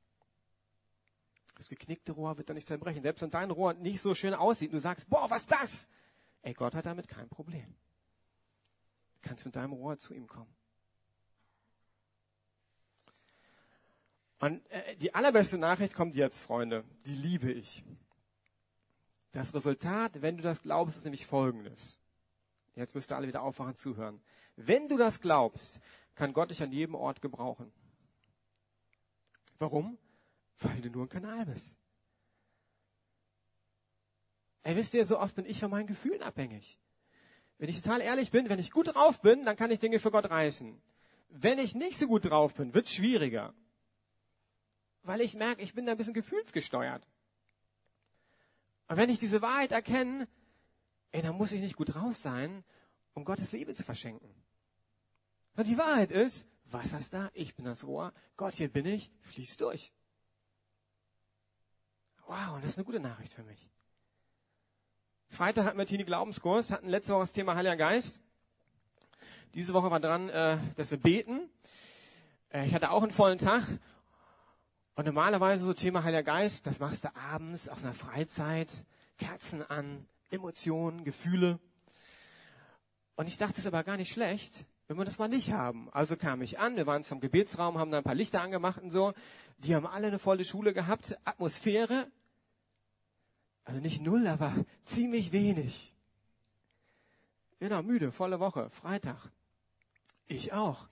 Das 1.57 1.69
geknickte 1.69 2.13
Rohr 2.13 2.39
wird 2.39 2.49
dann 2.49 2.57
nicht 2.57 2.69
zerbrechen. 2.69 3.03
Selbst 3.03 3.21
wenn 3.21 3.31
dein 3.31 3.51
Rohr 3.51 3.75
nicht 3.75 4.01
so 4.01 4.15
schön 4.15 4.35
aussieht 4.35 4.73
du 4.73 4.81
sagst, 4.81 5.09
boah, 5.11 5.29
was 5.29 5.47
das? 5.47 5.89
Ey, 6.43 6.55
Gott 6.55 6.75
hat 6.75 6.87
damit 6.87 7.07
kein 7.07 7.29
Problem. 7.29 7.75
Du 9.21 9.29
kannst 9.29 9.45
mit 9.45 9.57
deinem 9.57 9.73
Rohr 9.73 9.99
zu 9.99 10.15
ihm 10.15 10.27
kommen. 10.27 10.55
Und 14.41 14.69
äh, 14.71 14.97
die 14.97 15.15
allerbeste 15.15 15.59
Nachricht 15.59 15.95
kommt 15.95 16.17
jetzt, 16.17 16.41
Freunde. 16.41 16.85
Die 17.07 17.15
liebe 17.15 17.53
ich. 17.53 17.85
Das 19.33 19.55
Resultat, 19.55 20.23
wenn 20.23 20.37
du 20.37 20.43
das 20.43 20.63
glaubst, 20.63 20.97
ist 20.97 21.05
nämlich 21.05 21.27
folgendes. 21.27 21.99
Jetzt 22.75 22.95
müsst 22.95 23.13
ihr 23.13 23.17
alle 23.17 23.29
wieder 23.29 23.43
aufwachen 23.43 23.77
zuhören. 23.77 24.21
Wenn 24.57 24.89
du 24.89 24.97
das 24.97 25.21
glaubst, 25.21 25.81
kann 26.15 26.33
Gott 26.33 26.51
dich 26.51 26.63
an 26.63 26.73
jedem 26.73 26.95
Ort 26.95 27.23
gebrauchen. 27.23 27.71
Warum? 29.59 29.99
weil 30.61 30.81
du 30.81 30.91
nur 30.91 31.07
ein 31.07 31.09
Kanal 31.09 31.47
bist. 31.47 31.77
Ey, 34.63 34.77
wisst 34.77 34.95
ihr, 34.95 35.07
so 35.07 35.19
oft 35.19 35.35
bin 35.35 35.47
ich 35.47 35.59
von 35.59 35.71
meinen 35.71 35.87
Gefühlen 35.87 36.23
abhängig. 36.23 36.79
Wenn 37.59 37.71
ich 37.71 37.81
total 37.81 38.01
ehrlich 38.01 38.31
bin, 38.31 38.49
wenn 38.49 38.59
ich 38.59 38.71
gut 38.71 38.95
drauf 38.95 39.21
bin, 39.21 39.45
dann 39.45 39.57
kann 39.57 39.71
ich 39.71 39.79
Dinge 39.79 39.99
für 39.99 40.11
Gott 40.11 40.31
reißen. 40.31 40.81
Wenn 41.31 41.59
ich 41.59 41.75
nicht 41.75 41.97
so 41.97 42.07
gut 42.07 42.31
drauf 42.31 42.55
bin, 42.55 42.75
wird 42.75 42.89
schwieriger. 42.89 43.55
Weil 45.03 45.21
ich 45.21 45.35
merke, 45.35 45.63
ich 45.63 45.75
bin 45.75 45.87
da 45.87 45.93
ein 45.93 45.99
bisschen 45.99 46.15
gefühlsgesteuert. 46.15 47.07
Und 48.89 48.97
wenn 48.97 49.11
ich 49.11 49.19
diese 49.19 49.41
Wahrheit 49.41 49.73
erkenne, 49.73 50.29
ey, 51.13 51.23
dann 51.23 51.37
muss 51.37 51.53
ich 51.53 51.61
nicht 51.61 51.77
gut 51.77 51.95
drauf 51.95 52.17
sein, 52.17 52.65
um 53.15 53.25
Gottes 53.25 53.53
Liebe 53.53 53.75
zu 53.75 53.83
verschenken. 53.83 54.29
Und 55.57 55.67
die 55.67 55.79
Wahrheit 55.79 56.11
ist, 56.11 56.47
Wasser 56.65 56.99
ist 56.99 57.13
da, 57.13 57.31
ich 57.35 57.55
bin 57.55 57.65
das 57.65 57.85
Rohr, 57.85 58.13
Gott, 58.37 58.55
hier 58.55 58.69
bin 58.69 58.87
ich, 58.87 59.11
fließt 59.21 59.61
durch. 59.61 59.93
Wow, 62.27 62.55
und 62.55 62.65
das 62.65 62.73
ist 62.73 62.79
eine 62.79 62.85
gute 62.85 63.01
Nachricht 63.01 63.33
für 63.33 63.43
mich. 63.43 63.69
Freitag 65.29 65.65
hatten 65.65 65.79
wir 65.79 65.87
Teenie 65.87 66.05
Glaubenskurs, 66.05 66.71
hatten 66.71 66.89
letzte 66.89 67.13
Woche 67.13 67.23
das 67.23 67.33
Thema 67.33 67.55
Heiliger 67.55 67.77
Geist. 67.77 68.21
Diese 69.55 69.73
Woche 69.73 69.91
war 69.91 70.01
dran, 70.01 70.29
äh, 70.29 70.59
dass 70.77 70.91
wir 70.91 70.99
beten. 70.99 71.49
Äh, 72.51 72.67
ich 72.67 72.75
hatte 72.75 72.91
auch 72.91 73.03
einen 73.03 73.13
vollen 73.13 73.39
Tag. 73.39 73.65
Und 75.01 75.07
normalerweise 75.07 75.65
so 75.65 75.73
Thema 75.73 76.05
Heiliger 76.05 76.23
Geist, 76.23 76.67
das 76.67 76.79
machst 76.79 77.05
du 77.05 77.17
abends 77.17 77.71
auf 77.71 77.83
einer 77.83 77.95
Freizeit, 77.95 78.85
Kerzen 79.17 79.63
an, 79.63 80.07
Emotionen, 80.31 81.05
Gefühle. 81.05 81.59
Und 83.17 83.27
ich 83.27 83.39
dachte, 83.39 83.55
es 83.55 83.61
ist 83.61 83.67
aber 83.67 83.83
gar 83.83 83.97
nicht 83.97 84.13
schlecht, 84.13 84.67
wenn 84.89 84.99
wir 84.99 85.07
das 85.07 85.17
mal 85.17 85.31
nicht 85.31 85.53
haben. 85.53 85.89
Also 85.93 86.17
kam 86.17 86.43
ich 86.43 86.59
an, 86.59 86.77
wir 86.77 86.87
waren 86.87 87.03
zum 87.03 87.19
Gebetsraum, 87.19 87.79
haben 87.79 87.91
da 87.91 87.97
ein 87.97 88.05
paar 88.05 88.15
Lichter 88.15 88.43
angemacht 88.43 88.83
und 88.83 88.91
so. 88.91 89.15
Die 89.57 89.75
haben 89.75 89.87
alle 89.87 90.09
eine 90.09 90.19
volle 90.19 90.45
Schule 90.45 90.75
gehabt, 90.75 91.17
Atmosphäre. 91.25 92.07
Also 93.65 93.81
nicht 93.81 94.03
null, 94.03 94.27
aber 94.27 94.53
ziemlich 94.85 95.33
wenig. 95.33 95.95
Genau, 97.59 97.83
müde, 97.83 98.13
volle 98.13 98.39
Woche, 98.39 98.69
Freitag. 98.69 99.31
Ich 100.27 100.53
auch. 100.53 100.90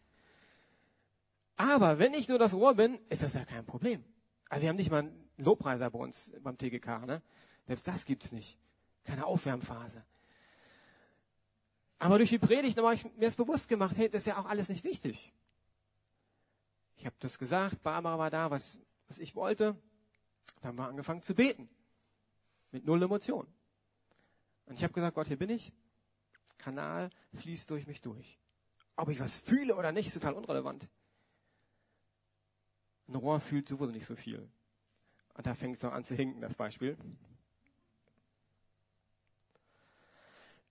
Aber 1.58 1.98
wenn 1.98 2.14
ich 2.14 2.28
nur 2.28 2.38
das 2.38 2.54
Rohr 2.54 2.74
bin, 2.74 3.00
ist 3.08 3.24
das 3.24 3.34
ja 3.34 3.44
kein 3.44 3.66
Problem. 3.66 4.04
Also 4.48 4.62
wir 4.62 4.68
haben 4.68 4.76
nicht 4.76 4.92
mal 4.92 5.00
einen 5.00 5.30
Lobpreiser 5.38 5.90
bei 5.90 5.98
uns 5.98 6.30
beim 6.40 6.56
TGK, 6.56 7.04
ne? 7.04 7.20
Selbst 7.66 7.86
das 7.86 8.04
gibt's 8.06 8.30
nicht. 8.32 8.56
Keine 9.02 9.26
Aufwärmphase. 9.26 10.04
Aber 11.98 12.18
durch 12.18 12.30
die 12.30 12.38
Predigt 12.38 12.78
habe 12.78 12.94
ich 12.94 13.04
mir 13.04 13.26
das 13.26 13.34
bewusst 13.34 13.68
gemacht, 13.68 13.96
hey, 13.98 14.08
das 14.08 14.22
ist 14.22 14.26
ja 14.26 14.38
auch 14.38 14.46
alles 14.46 14.68
nicht 14.68 14.84
wichtig. 14.84 15.34
Ich 16.96 17.06
habe 17.06 17.16
das 17.18 17.38
gesagt, 17.38 17.82
Barbara 17.82 18.18
war 18.18 18.30
da, 18.30 18.52
was, 18.52 18.78
was 19.08 19.18
ich 19.18 19.34
wollte. 19.34 19.76
Dann 20.60 20.68
haben 20.68 20.78
wir 20.78 20.86
angefangen 20.86 21.22
zu 21.22 21.34
beten. 21.34 21.68
Mit 22.70 22.86
null 22.86 23.02
Emotion. 23.02 23.48
Und 24.66 24.76
ich 24.76 24.84
habe 24.84 24.92
gesagt, 24.92 25.16
Gott, 25.16 25.26
hier 25.26 25.38
bin 25.38 25.50
ich. 25.50 25.72
Kanal 26.56 27.10
fließt 27.34 27.68
durch 27.68 27.88
mich 27.88 28.00
durch. 28.00 28.38
Ob 28.94 29.08
ich 29.08 29.18
was 29.18 29.36
fühle 29.36 29.76
oder 29.76 29.90
nicht, 29.90 30.06
ist 30.06 30.14
total 30.14 30.34
unrelevant. 30.34 30.88
Ein 33.08 33.14
Rohr 33.14 33.40
fühlt 33.40 33.68
sowieso 33.68 33.90
nicht 33.90 34.06
so 34.06 34.14
viel. 34.14 34.48
Und 35.34 35.46
da 35.46 35.54
fängt 35.54 35.78
es 35.78 35.82
noch 35.82 35.92
an 35.92 36.04
zu 36.04 36.14
hinken, 36.14 36.40
das 36.40 36.54
Beispiel. 36.54 36.96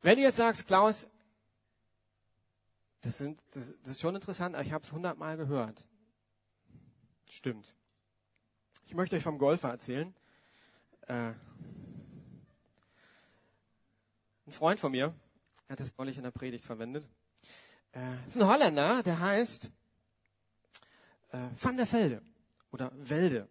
Wenn 0.01 0.17
du 0.17 0.23
jetzt 0.23 0.37
sagst, 0.37 0.67
Klaus, 0.67 1.07
das, 3.01 3.17
sind, 3.17 3.41
das, 3.51 3.73
das 3.81 3.91
ist 3.91 3.99
schon 3.99 4.15
interessant, 4.15 4.55
aber 4.55 4.63
ich 4.63 4.71
habe 4.71 4.83
es 4.83 4.91
hundertmal 4.91 5.35
gehört. 5.37 5.87
Stimmt. 7.29 7.75
Ich 8.85 8.93
möchte 8.93 9.15
euch 9.15 9.23
vom 9.23 9.39
Golfer 9.39 9.69
erzählen. 9.69 10.13
Äh, 11.07 11.33
ein 14.45 14.51
Freund 14.51 14.79
von 14.79 14.91
mir 14.91 15.13
hat 15.67 15.79
das 15.79 15.97
neulich 15.97 16.17
in 16.17 16.23
der 16.23 16.31
Predigt 16.31 16.63
verwendet. 16.63 17.07
Äh, 17.93 18.25
ist 18.27 18.37
ein 18.37 18.47
Holländer, 18.47 19.01
der 19.03 19.19
heißt 19.19 19.71
äh, 21.31 21.37
Van 21.59 21.77
der 21.77 21.91
Velde 21.91 22.21
oder 22.71 22.91
Welde. 22.95 23.47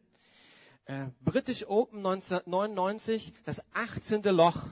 Äh, 0.85 1.07
British 1.21 1.67
Open 1.67 1.99
1999, 1.99 3.33
das 3.45 3.65
18. 3.73 4.23
Loch 4.23 4.69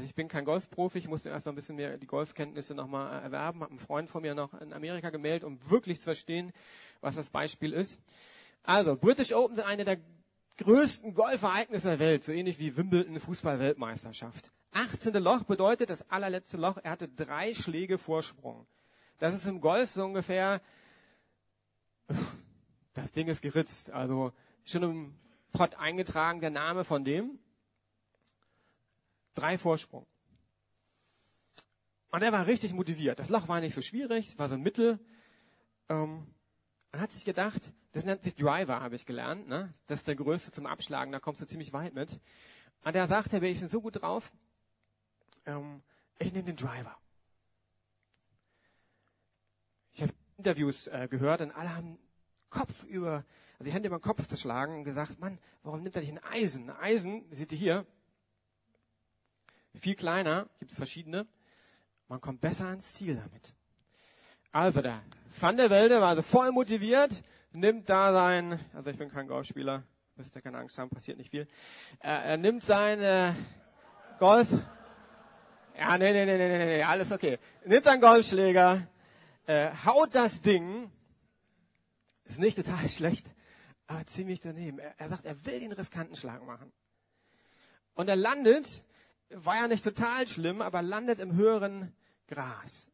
also 0.00 0.06
ich 0.06 0.14
bin 0.14 0.28
kein 0.28 0.44
Golfprofi, 0.44 0.98
ich 0.98 1.08
musste 1.08 1.30
erst 1.30 1.46
noch 1.46 1.52
ein 1.52 1.56
bisschen 1.56 1.76
mehr 1.76 1.98
die 1.98 2.06
Golfkenntnisse 2.06 2.74
nochmal 2.74 3.22
erwerben, 3.22 3.60
habe 3.60 3.70
einen 3.70 3.78
Freund 3.78 4.08
von 4.08 4.22
mir 4.22 4.34
noch 4.34 4.54
in 4.54 4.72
Amerika 4.72 5.10
gemeldet, 5.10 5.44
um 5.44 5.58
wirklich 5.68 5.98
zu 5.98 6.04
verstehen, 6.04 6.52
was 7.00 7.16
das 7.16 7.28
Beispiel 7.28 7.72
ist. 7.72 8.00
Also, 8.62 8.96
British 8.96 9.32
Open 9.32 9.56
sind 9.56 9.66
eine 9.66 9.84
der 9.84 9.98
größten 10.58 11.12
Golfereignisse 11.12 11.88
der 11.88 11.98
Welt, 11.98 12.24
so 12.24 12.32
ähnlich 12.32 12.58
wie 12.58 12.76
Wimbledon 12.76 13.18
Fußball-Weltmeisterschaft. 13.18 14.52
18. 14.72 15.12
Loch 15.14 15.42
bedeutet 15.42 15.90
das 15.90 16.08
allerletzte 16.08 16.56
Loch, 16.56 16.78
er 16.82 16.92
hatte 16.92 17.08
drei 17.08 17.52
Schläge 17.54 17.98
Vorsprung. 17.98 18.66
Das 19.18 19.34
ist 19.34 19.44
im 19.46 19.60
Golf 19.60 19.90
so 19.90 20.04
ungefähr, 20.04 20.62
das 22.94 23.12
Ding 23.12 23.28
ist 23.28 23.42
geritzt, 23.42 23.90
also 23.90 24.32
schon 24.64 24.82
im 24.82 25.14
Pott 25.52 25.74
eingetragen 25.76 26.40
der 26.40 26.50
Name 26.50 26.84
von 26.84 27.04
dem. 27.04 27.38
Drei 29.34 29.58
Vorsprung. 29.58 30.06
Und 32.10 32.22
er 32.22 32.32
war 32.32 32.46
richtig 32.46 32.72
motiviert. 32.72 33.18
Das 33.18 33.28
Loch 33.28 33.48
war 33.48 33.60
nicht 33.60 33.74
so 33.74 33.82
schwierig, 33.82 34.28
es 34.28 34.38
war 34.38 34.48
so 34.48 34.54
ein 34.54 34.62
Mittel. 34.62 34.98
Ähm, 35.88 36.26
er 36.92 37.00
hat 37.00 37.12
sich 37.12 37.24
gedacht, 37.24 37.72
das 37.92 38.04
nennt 38.04 38.24
sich 38.24 38.34
Driver, 38.34 38.80
habe 38.80 38.96
ich 38.96 39.06
gelernt. 39.06 39.48
Ne? 39.48 39.72
Das 39.86 40.00
ist 40.00 40.08
der 40.08 40.16
größte 40.16 40.50
zum 40.50 40.66
Abschlagen, 40.66 41.12
da 41.12 41.20
kommst 41.20 41.40
du 41.40 41.46
ziemlich 41.46 41.72
weit 41.72 41.94
mit. 41.94 42.20
Und 42.82 42.96
er 42.96 43.06
sagte, 43.06 43.44
ich 43.46 43.60
bin 43.60 43.68
so 43.68 43.80
gut 43.80 44.02
drauf, 44.02 44.32
ähm, 45.46 45.82
ich 46.18 46.32
nehme 46.32 46.44
den 46.44 46.56
Driver. 46.56 46.96
Ich 49.92 50.02
habe 50.02 50.12
Interviews 50.40 50.86
äh, 50.86 51.06
gehört 51.10 51.42
und 51.42 51.50
alle 51.52 51.76
haben 51.76 51.98
Kopf 52.48 52.84
über, 52.84 53.24
also 53.58 53.64
die 53.64 53.72
Hände 53.72 53.88
über 53.88 53.98
den 53.98 54.02
Kopf 54.02 54.26
zu 54.26 54.38
schlagen 54.38 54.74
und 54.74 54.84
gesagt, 54.84 55.20
Mann, 55.20 55.38
warum 55.62 55.82
nimmt 55.82 55.94
er 55.96 56.00
nicht 56.00 56.12
ein 56.12 56.24
Eisen? 56.32 56.70
Ein 56.70 56.76
Eisen, 56.76 57.24
seht 57.30 57.52
ihr 57.52 57.58
hier, 57.58 57.86
viel 59.74 59.94
kleiner, 59.94 60.48
gibt 60.58 60.70
es 60.70 60.78
verschiedene. 60.78 61.26
Man 62.08 62.22
kommt 62.22 62.40
besser 62.40 62.68
ans 62.68 62.94
Ziel 62.94 63.16
damit. 63.16 63.52
Also 64.50 64.80
der 64.80 65.02
Van 65.38 65.58
der 65.58 65.68
Welde 65.68 66.00
war 66.00 66.08
also 66.08 66.22
voll 66.22 66.50
motiviert, 66.52 67.22
nimmt 67.52 67.90
da 67.90 68.14
sein, 68.14 68.58
also 68.72 68.88
ich 68.88 68.96
bin 68.96 69.10
kein 69.10 69.28
Golfspieler, 69.28 69.82
müsst 70.16 70.34
ihr 70.34 70.40
keine 70.40 70.56
Angst 70.56 70.78
haben, 70.78 70.88
passiert 70.88 71.18
nicht 71.18 71.30
viel. 71.30 71.46
Er, 71.98 72.24
er 72.24 72.36
nimmt 72.38 72.64
seine 72.64 73.36
Golf, 74.18 74.48
ja, 75.78 75.98
nee, 75.98 76.12
nee, 76.12 76.24
nee, 76.24 76.38
nee, 76.38 76.48
nee, 76.48 76.64
nee, 76.64 76.82
alles 76.82 77.12
okay. 77.12 77.38
Nimmt 77.66 77.84
seinen 77.84 78.00
Golfschläger, 78.00 78.88
äh, 79.50 79.74
haut 79.84 80.14
das 80.14 80.42
Ding, 80.42 80.92
ist 82.24 82.38
nicht 82.38 82.56
total 82.56 82.88
schlecht, 82.88 83.26
aber 83.88 84.06
ziemlich 84.06 84.38
daneben. 84.38 84.78
Er, 84.78 84.94
er 84.98 85.08
sagt, 85.08 85.26
er 85.26 85.44
will 85.44 85.58
den 85.58 85.72
riskanten 85.72 86.14
Schlag 86.14 86.44
machen. 86.44 86.72
Und 87.94 88.08
er 88.08 88.16
landet 88.16 88.84
war 89.30 89.56
ja 89.56 89.68
nicht 89.68 89.82
total 89.82 90.26
schlimm, 90.28 90.60
aber 90.60 90.82
landet 90.82 91.18
im 91.18 91.34
höheren 91.34 91.92
Gras. 92.28 92.90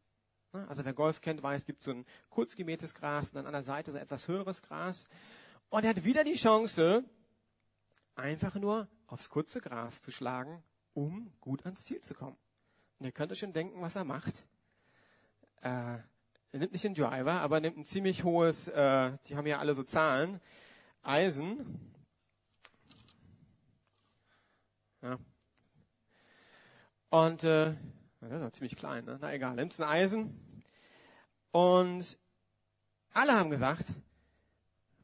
Also 0.51 0.83
wer 0.83 0.93
Golf 0.93 1.21
kennt, 1.21 1.43
weiß, 1.43 1.61
es 1.61 1.65
gibt 1.65 1.83
so 1.83 1.91
ein 1.91 2.05
kurz 2.29 2.55
gemähtes 2.55 2.95
Gras 2.95 3.29
und 3.29 3.35
dann 3.35 3.45
an 3.45 3.53
der 3.53 3.63
Seite 3.63 3.91
so 3.91 3.97
etwas 3.97 4.27
höheres 4.27 4.63
Gras. 4.63 5.05
Und 5.69 5.83
er 5.83 5.91
hat 5.91 6.03
wieder 6.05 6.23
die 6.23 6.33
Chance, 6.33 7.03
einfach 8.15 8.55
nur 8.55 8.87
aufs 9.05 9.29
kurze 9.29 9.61
Gras 9.61 10.01
zu 10.01 10.09
schlagen, 10.09 10.63
um 10.93 11.31
gut 11.39 11.65
ans 11.65 11.85
Ziel 11.85 12.01
zu 12.01 12.15
kommen. 12.15 12.37
Und 12.97 13.05
ihr 13.05 13.11
könnt 13.11 13.31
euch 13.31 13.39
schon 13.39 13.53
denken, 13.53 13.81
was 13.81 13.95
er 13.95 14.05
macht. 14.05 14.47
Äh, 15.61 15.99
er 16.51 16.59
nimmt 16.59 16.71
nicht 16.71 16.83
den 16.83 16.95
Driver, 16.95 17.41
aber 17.41 17.59
nimmt 17.59 17.77
ein 17.77 17.85
ziemlich 17.85 18.23
hohes, 18.23 18.67
äh, 18.67 19.17
die 19.25 19.35
haben 19.35 19.47
ja 19.47 19.59
alle 19.59 19.75
so 19.75 19.83
Zahlen, 19.83 20.39
Eisen. 21.03 21.93
Ja, 25.01 25.17
und 27.09 27.43
äh, 27.43 27.73
das 28.19 28.41
ist 28.41 28.55
ziemlich 28.55 28.75
klein, 28.75 29.05
ne? 29.05 29.17
na 29.21 29.33
egal, 29.33 29.55
nimmt 29.55 29.77
ein 29.79 29.83
Eisen. 29.83 30.39
Und 31.51 32.17
alle 33.11 33.33
haben 33.33 33.49
gesagt, 33.49 33.87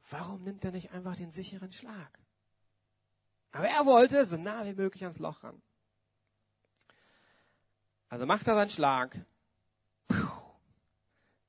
warum 0.10 0.44
nimmt 0.44 0.66
er 0.66 0.72
nicht 0.72 0.92
einfach 0.92 1.16
den 1.16 1.32
sicheren 1.32 1.72
Schlag? 1.72 2.20
Aber 3.52 3.68
er 3.68 3.86
wollte 3.86 4.26
so 4.26 4.38
nah 4.38 4.66
wie 4.66 4.74
möglich 4.74 5.04
ans 5.04 5.20
Loch 5.20 5.44
ran. 5.44 5.62
Also 8.10 8.26
macht 8.26 8.48
er 8.48 8.56
seinen 8.56 8.70
Schlag. 8.70 9.26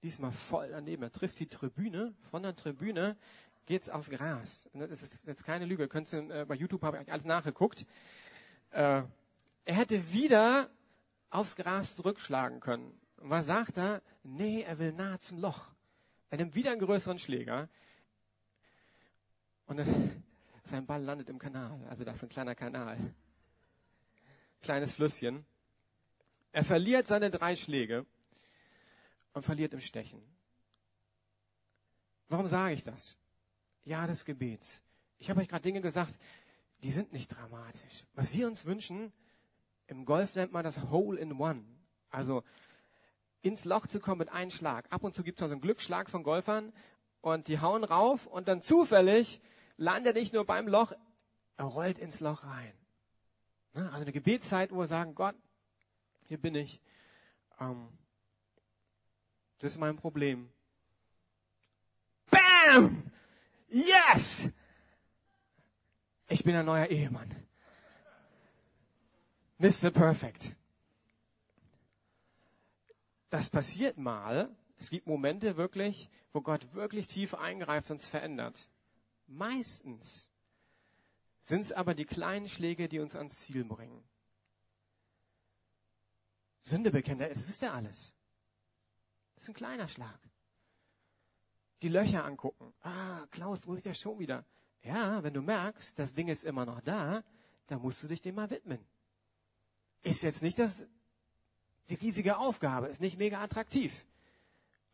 Diesmal 0.05 0.33
voll 0.33 0.69
daneben. 0.69 1.03
Er 1.03 1.11
trifft 1.11 1.39
die 1.41 1.47
Tribüne. 1.47 2.13
Von 2.31 2.43
der 2.43 2.55
Tribüne 2.55 3.17
geht's 3.65 3.89
aufs 3.89 4.11
Gras. 4.11 4.69
Das 4.75 5.03
ist 5.03 5.27
jetzt 5.27 5.47
keine 5.47 5.65
Lüge. 5.65 5.89
Könnt 5.89 6.13
ihr, 6.13 6.29
äh, 6.29 6.45
bei 6.45 6.57
YouTube 6.57 6.83
habe 6.83 7.03
ich 7.03 7.11
alles 7.11 7.25
nachgeguckt. 7.25 7.87
Äh, 8.71 9.03
er 9.65 9.75
hätte 9.75 10.13
wieder 10.13 10.69
aufs 11.31 11.57
Gras 11.57 11.97
zurückschlagen 11.97 12.61
können. 12.61 12.93
Und 13.17 13.31
was 13.31 13.47
sagt 13.47 13.79
er? 13.79 14.03
Nee, 14.23 14.61
er 14.61 14.79
will 14.79 14.93
nahe 14.93 15.19
zum 15.21 15.39
Loch. 15.39 15.71
Er 16.29 16.37
nimmt 16.37 16.55
wieder 16.55 16.73
einen 16.73 16.81
größeren 16.81 17.19
Schläger. 17.19 17.71
Und 19.65 19.79
dann, 19.79 20.23
sein 20.65 20.85
Ball 20.85 21.03
landet 21.03 21.31
im 21.31 21.39
Kanal. 21.39 21.81
Also 21.89 22.05
das 22.05 22.17
ist 22.17 22.25
ein 22.25 22.29
kleiner 22.29 22.55
Kanal. 22.55 22.99
Kleines 24.61 24.93
Flüsschen. 24.93 25.47
Er 26.53 26.63
verliert 26.63 27.07
seine 27.07 27.31
drei 27.31 27.57
Schläge 27.57 28.05
und 29.35 29.43
verliert 29.43 29.75
im 29.75 29.81
Stechen. 29.81 30.23
Warum 32.29 32.49
sage 32.49 32.75
ich 32.75 32.83
das? 32.83 33.19
Ja, 33.85 34.07
des 34.07 34.25
Gebets. 34.25 34.83
Ich 35.19 35.29
habe 35.29 35.41
euch 35.41 35.49
gerade 35.49 35.63
Dinge 35.63 35.81
gesagt, 35.81 36.19
die 36.83 36.91
sind 36.91 37.13
nicht 37.13 37.29
dramatisch. 37.29 38.05
Was 38.15 38.33
wir 38.33 38.47
uns 38.47 38.65
wünschen, 38.65 39.13
im 39.87 40.07
Golf 40.07 40.35
nennt 40.35 40.53
man 40.53 40.65
das 40.65 40.81
Hole 40.91 41.21
in 41.21 41.33
One. 41.33 41.65
Also 42.11 42.43
ins 43.43 43.65
Loch 43.65 43.87
zu 43.87 44.01
kommen 44.01 44.19
mit 44.19 44.31
einem 44.31 44.51
Schlag. 44.51 44.91
Ab 44.91 45.05
und 45.05 45.15
zu 45.15 45.23
gibt 45.23 45.41
es 45.41 45.47
so 45.47 45.53
einen 45.53 45.61
Glücksschlag 45.61 46.09
von 46.09 46.23
Golfern 46.23 46.73
und 47.21 47.49
die 47.49 47.61
hauen 47.61 47.85
rauf 47.85 48.27
und 48.27 48.49
dann 48.49 48.63
zufällig 48.63 49.41
landet 49.77 50.17
nicht 50.17 50.33
nur 50.33 50.47
beim 50.47 50.67
Loch, 50.67 50.93
er 51.57 51.65
rollt 51.67 51.99
ins 51.99 52.21
Loch 52.21 52.45
rein. 52.45 52.73
Ne? 53.75 53.91
Also 53.91 54.03
eine 54.03 54.13
Gebetszeit, 54.13 54.73
wo 54.73 54.79
wir 54.79 54.87
sagen, 54.87 55.15
Gott, 55.15 55.35
hier 56.25 56.39
bin 56.39 56.55
ich. 56.55 56.81
Ähm, 57.61 57.89
das 59.59 59.73
ist 59.73 59.79
mein 59.79 59.97
Problem. 59.97 60.51
Bam! 62.31 63.11
Yes! 63.69 64.49
Ich 66.29 66.43
bin 66.45 66.55
ein 66.57 66.67
neuer 66.67 66.87
Ehemann. 66.87 67.29
Mr. 69.59 69.91
Perfect. 69.91 70.57
Das 73.31 73.51
passiert 73.51 73.99
mal. 73.99 74.55
Es 74.79 74.91
gibt 74.91 75.07
Momente 75.07 75.57
wirklich, 75.57 76.09
wo 76.33 76.41
Gott 76.41 76.73
wirklich 76.75 77.07
tief 77.07 77.35
eingreift 77.35 77.91
und 77.91 78.01
es 78.01 78.07
verändert. 78.07 78.69
Meistens 79.27 80.31
sind 81.41 81.61
es 81.61 81.73
aber 81.73 81.95
die 81.95 82.07
kleinen 82.07 82.49
Schläge, 82.49 82.89
die 82.89 83.01
uns 83.01 83.17
ans 83.17 83.41
Ziel 83.41 83.65
bringen. 83.65 84.03
Sünde 86.63 86.91
bekennen, 86.91 87.29
das 87.29 87.47
wisst 87.47 87.63
ihr 87.63 87.73
alles. 87.73 88.14
Das 89.35 89.45
ist 89.45 89.49
ein 89.51 89.55
kleiner 89.55 89.89
Schlag. 89.89 90.19
Die 91.83 91.89
Löcher 91.89 92.25
angucken. 92.25 92.73
Ah, 92.83 93.27
Klaus, 93.31 93.67
muss 93.67 93.79
ich 93.79 93.83
das 93.83 93.99
schon 93.99 94.19
wieder? 94.19 94.45
Ja, 94.83 95.23
wenn 95.23 95.35
du 95.35 95.43
merkst, 95.43 95.99
das 95.99 96.15
Ding 96.15 96.29
ist 96.29 96.45
immer 96.45 96.67
noch 96.67 96.81
da, 96.81 97.25
dann 97.67 97.81
musst 97.81 98.03
du 98.03 98.09
dich 98.09 98.23
dem 98.23 98.35
mal 98.35 98.51
widmen. 98.51 98.85
Ist 100.03 100.23
jetzt 100.23 100.43
nicht 100.43 100.59
das, 100.59 100.87
die 101.89 101.95
riesige 101.95 102.37
Aufgabe, 102.37 102.89
ist 102.89 103.01
nicht 103.01 103.19
mega 103.19 103.41
attraktiv. 103.41 104.07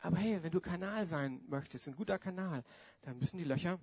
Aber 0.00 0.16
hey, 0.16 0.42
wenn 0.42 0.52
du 0.52 0.60
Kanal 0.60 1.06
sein 1.06 1.42
möchtest, 1.48 1.88
ein 1.88 1.96
guter 1.96 2.18
Kanal, 2.18 2.64
dann 3.02 3.18
müssen 3.18 3.38
die 3.38 3.44
Löcher 3.44 3.78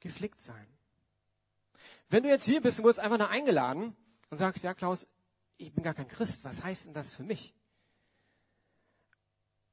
geflickt 0.00 0.40
sein. 0.40 0.66
Wenn 2.08 2.22
du 2.22 2.28
jetzt 2.28 2.44
hier 2.44 2.60
bist 2.60 2.78
und 2.78 2.84
wurdest 2.84 3.00
einfach 3.00 3.18
nur 3.18 3.28
eingeladen 3.28 3.96
und 4.30 4.38
sagst, 4.38 4.64
ja 4.64 4.74
Klaus, 4.74 5.06
ich 5.58 5.72
bin 5.72 5.84
gar 5.84 5.94
kein 5.94 6.08
Christ, 6.08 6.44
was 6.44 6.62
heißt 6.62 6.86
denn 6.86 6.94
das 6.94 7.14
für 7.14 7.24
mich? 7.24 7.54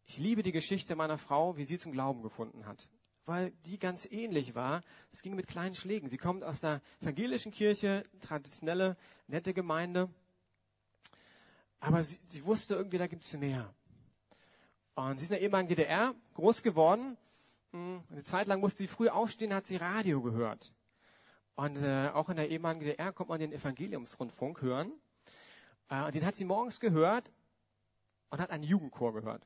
Ich 0.07 0.17
liebe 0.17 0.43
die 0.43 0.51
Geschichte 0.51 0.95
meiner 0.95 1.17
Frau, 1.17 1.57
wie 1.57 1.65
sie 1.65 1.79
zum 1.79 1.91
Glauben 1.91 2.21
gefunden 2.21 2.65
hat, 2.65 2.87
weil 3.25 3.51
die 3.65 3.79
ganz 3.79 4.05
ähnlich 4.05 4.53
war. 4.53 4.83
Es 5.11 5.23
ging 5.23 5.35
mit 5.35 5.47
kleinen 5.47 5.75
Schlägen. 5.75 6.09
Sie 6.09 6.17
kommt 6.17 6.43
aus 6.43 6.61
der 6.61 6.81
evangelischen 7.01 7.51
Kirche, 7.51 8.03
traditionelle, 8.19 8.97
nette 9.27 9.53
Gemeinde, 9.53 10.09
aber 11.79 12.01
sie, 12.01 12.19
sie 12.27 12.45
wusste 12.45 12.75
irgendwie, 12.75 12.97
da 12.97 13.07
gibt's 13.07 13.33
mehr. 13.37 13.73
Und 14.95 15.19
sie 15.19 15.25
ist 15.25 15.29
in 15.29 15.35
der 15.35 15.41
ehemaligen 15.41 15.69
DDR 15.69 16.15
groß 16.33 16.63
geworden. 16.63 17.17
Hm, 17.71 18.03
eine 18.09 18.23
Zeit 18.23 18.47
lang 18.47 18.59
musste 18.59 18.79
sie 18.79 18.87
früh 18.87 19.09
aufstehen, 19.09 19.53
hat 19.53 19.67
sie 19.67 19.75
Radio 19.75 20.21
gehört. 20.21 20.73
Und 21.55 21.77
äh, 21.77 22.09
auch 22.13 22.29
in 22.29 22.37
der 22.37 22.49
ehemaligen 22.49 22.85
DDR 22.85 23.11
kommt 23.11 23.29
man 23.29 23.39
den 23.39 23.51
Evangeliumsrundfunk 23.51 24.61
hören. 24.61 24.91
Äh, 25.89 26.11
den 26.11 26.25
hat 26.25 26.35
sie 26.35 26.45
morgens 26.45 26.79
gehört 26.79 27.31
und 28.29 28.39
hat 28.39 28.51
einen 28.51 28.63
Jugendchor 28.63 29.13
gehört. 29.13 29.45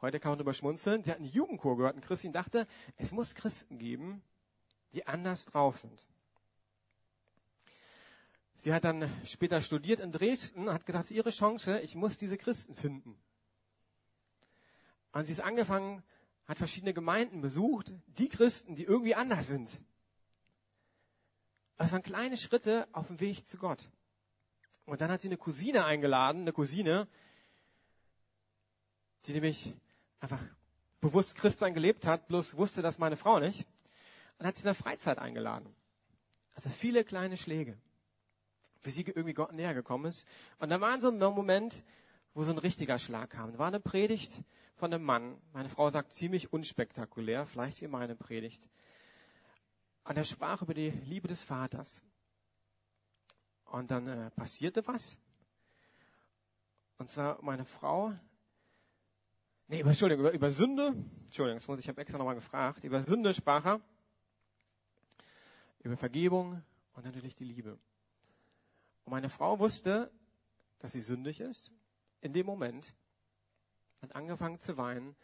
Heute 0.00 0.20
kann 0.20 0.30
man 0.30 0.38
darüber 0.38 0.54
schmunzeln. 0.54 1.02
Die 1.02 1.10
hat 1.10 1.18
einen 1.18 1.26
Jugendchor 1.26 1.76
gehört 1.76 1.96
und 1.96 2.02
Christine 2.02 2.32
dachte, 2.32 2.66
es 2.96 3.10
muss 3.10 3.34
Christen 3.34 3.78
geben, 3.78 4.22
die 4.92 5.06
anders 5.06 5.46
drauf 5.46 5.78
sind. 5.78 6.06
Sie 8.54 8.72
hat 8.72 8.84
dann 8.84 9.10
später 9.24 9.60
studiert 9.60 10.00
in 10.00 10.10
Dresden, 10.10 10.70
hat 10.70 10.84
gesagt, 10.84 11.06
es 11.06 11.10
ist 11.10 11.16
ihre 11.16 11.30
Chance, 11.30 11.80
ich 11.80 11.94
muss 11.94 12.16
diese 12.16 12.36
Christen 12.36 12.74
finden. 12.74 13.16
Und 15.12 15.24
sie 15.26 15.32
ist 15.32 15.40
angefangen, 15.40 16.02
hat 16.46 16.58
verschiedene 16.58 16.94
Gemeinden 16.94 17.40
besucht, 17.40 17.92
die 18.06 18.28
Christen, 18.28 18.74
die 18.74 18.84
irgendwie 18.84 19.14
anders 19.14 19.46
sind. 19.46 19.82
Das 21.76 21.92
waren 21.92 22.02
kleine 22.02 22.36
Schritte 22.36 22.88
auf 22.92 23.06
dem 23.06 23.20
Weg 23.20 23.46
zu 23.46 23.58
Gott. 23.58 23.90
Und 24.86 25.00
dann 25.00 25.10
hat 25.10 25.20
sie 25.20 25.28
eine 25.28 25.36
Cousine 25.36 25.84
eingeladen, 25.84 26.42
eine 26.42 26.52
Cousine, 26.52 27.06
die 29.26 29.34
nämlich 29.34 29.72
einfach 30.20 30.42
bewusst 31.00 31.36
Christsein 31.36 31.74
gelebt 31.74 32.06
hat, 32.06 32.28
bloß 32.28 32.56
wusste 32.56 32.82
das 32.82 32.98
meine 32.98 33.16
Frau 33.16 33.38
nicht. 33.38 33.66
Und 34.38 34.46
hat 34.46 34.56
sie 34.56 34.62
in 34.62 34.66
der 34.66 34.74
Freizeit 34.74 35.18
eingeladen. 35.18 35.74
Also 36.54 36.70
viele 36.70 37.04
kleine 37.04 37.36
Schläge, 37.36 37.76
wie 38.82 38.90
sie 38.90 39.02
irgendwie 39.02 39.34
Gott 39.34 39.52
näher 39.52 39.74
gekommen 39.74 40.06
ist. 40.06 40.26
Und 40.58 40.70
da 40.70 40.80
war 40.80 41.00
so 41.00 41.08
ein 41.08 41.18
Moment, 41.18 41.82
wo 42.34 42.44
so 42.44 42.50
ein 42.52 42.58
richtiger 42.58 42.98
Schlag 42.98 43.30
kam. 43.30 43.52
Da 43.52 43.58
war 43.58 43.66
eine 43.66 43.80
Predigt 43.80 44.42
von 44.76 44.92
einem 44.92 45.04
Mann. 45.04 45.40
Meine 45.52 45.68
Frau 45.68 45.90
sagt 45.90 46.12
ziemlich 46.12 46.52
unspektakulär, 46.52 47.46
vielleicht 47.46 47.80
wie 47.80 47.88
meine 47.88 48.14
Predigt. 48.14 48.68
Und 50.04 50.16
er 50.16 50.24
sprach 50.24 50.62
über 50.62 50.74
die 50.74 50.90
Liebe 50.90 51.28
des 51.28 51.42
Vaters. 51.42 52.02
Und 53.64 53.90
dann 53.90 54.06
äh, 54.06 54.30
passierte 54.30 54.86
was. 54.86 55.18
Und 56.96 57.10
zwar 57.10 57.42
meine 57.42 57.64
Frau, 57.64 58.12
nee, 59.68 59.80
über, 59.80 59.90
Entschuldigung, 59.90 60.24
über, 60.24 60.32
über 60.32 60.50
Sünde, 60.50 60.94
Entschuldigung, 61.26 61.58
das 61.58 61.68
muss 61.68 61.78
ich 61.78 61.88
habe 61.88 62.00
extra 62.00 62.18
nochmal 62.18 62.34
gefragt, 62.34 62.84
über 62.84 63.02
Sünde 63.02 63.32
sprach 63.32 63.64
er, 63.64 63.80
über 65.80 65.96
Vergebung 65.96 66.62
und 66.94 67.04
natürlich 67.04 67.34
die 67.34 67.44
Liebe. 67.44 67.78
Und 69.04 69.12
meine 69.12 69.28
Frau 69.28 69.58
wusste, 69.58 70.10
dass 70.80 70.92
sie 70.92 71.00
sündig 71.00 71.40
ist, 71.40 71.70
in 72.20 72.32
dem 72.32 72.46
Moment, 72.46 72.94
hat 74.02 74.14
angefangen 74.14 74.60
zu 74.60 74.76
weinen 74.76 75.16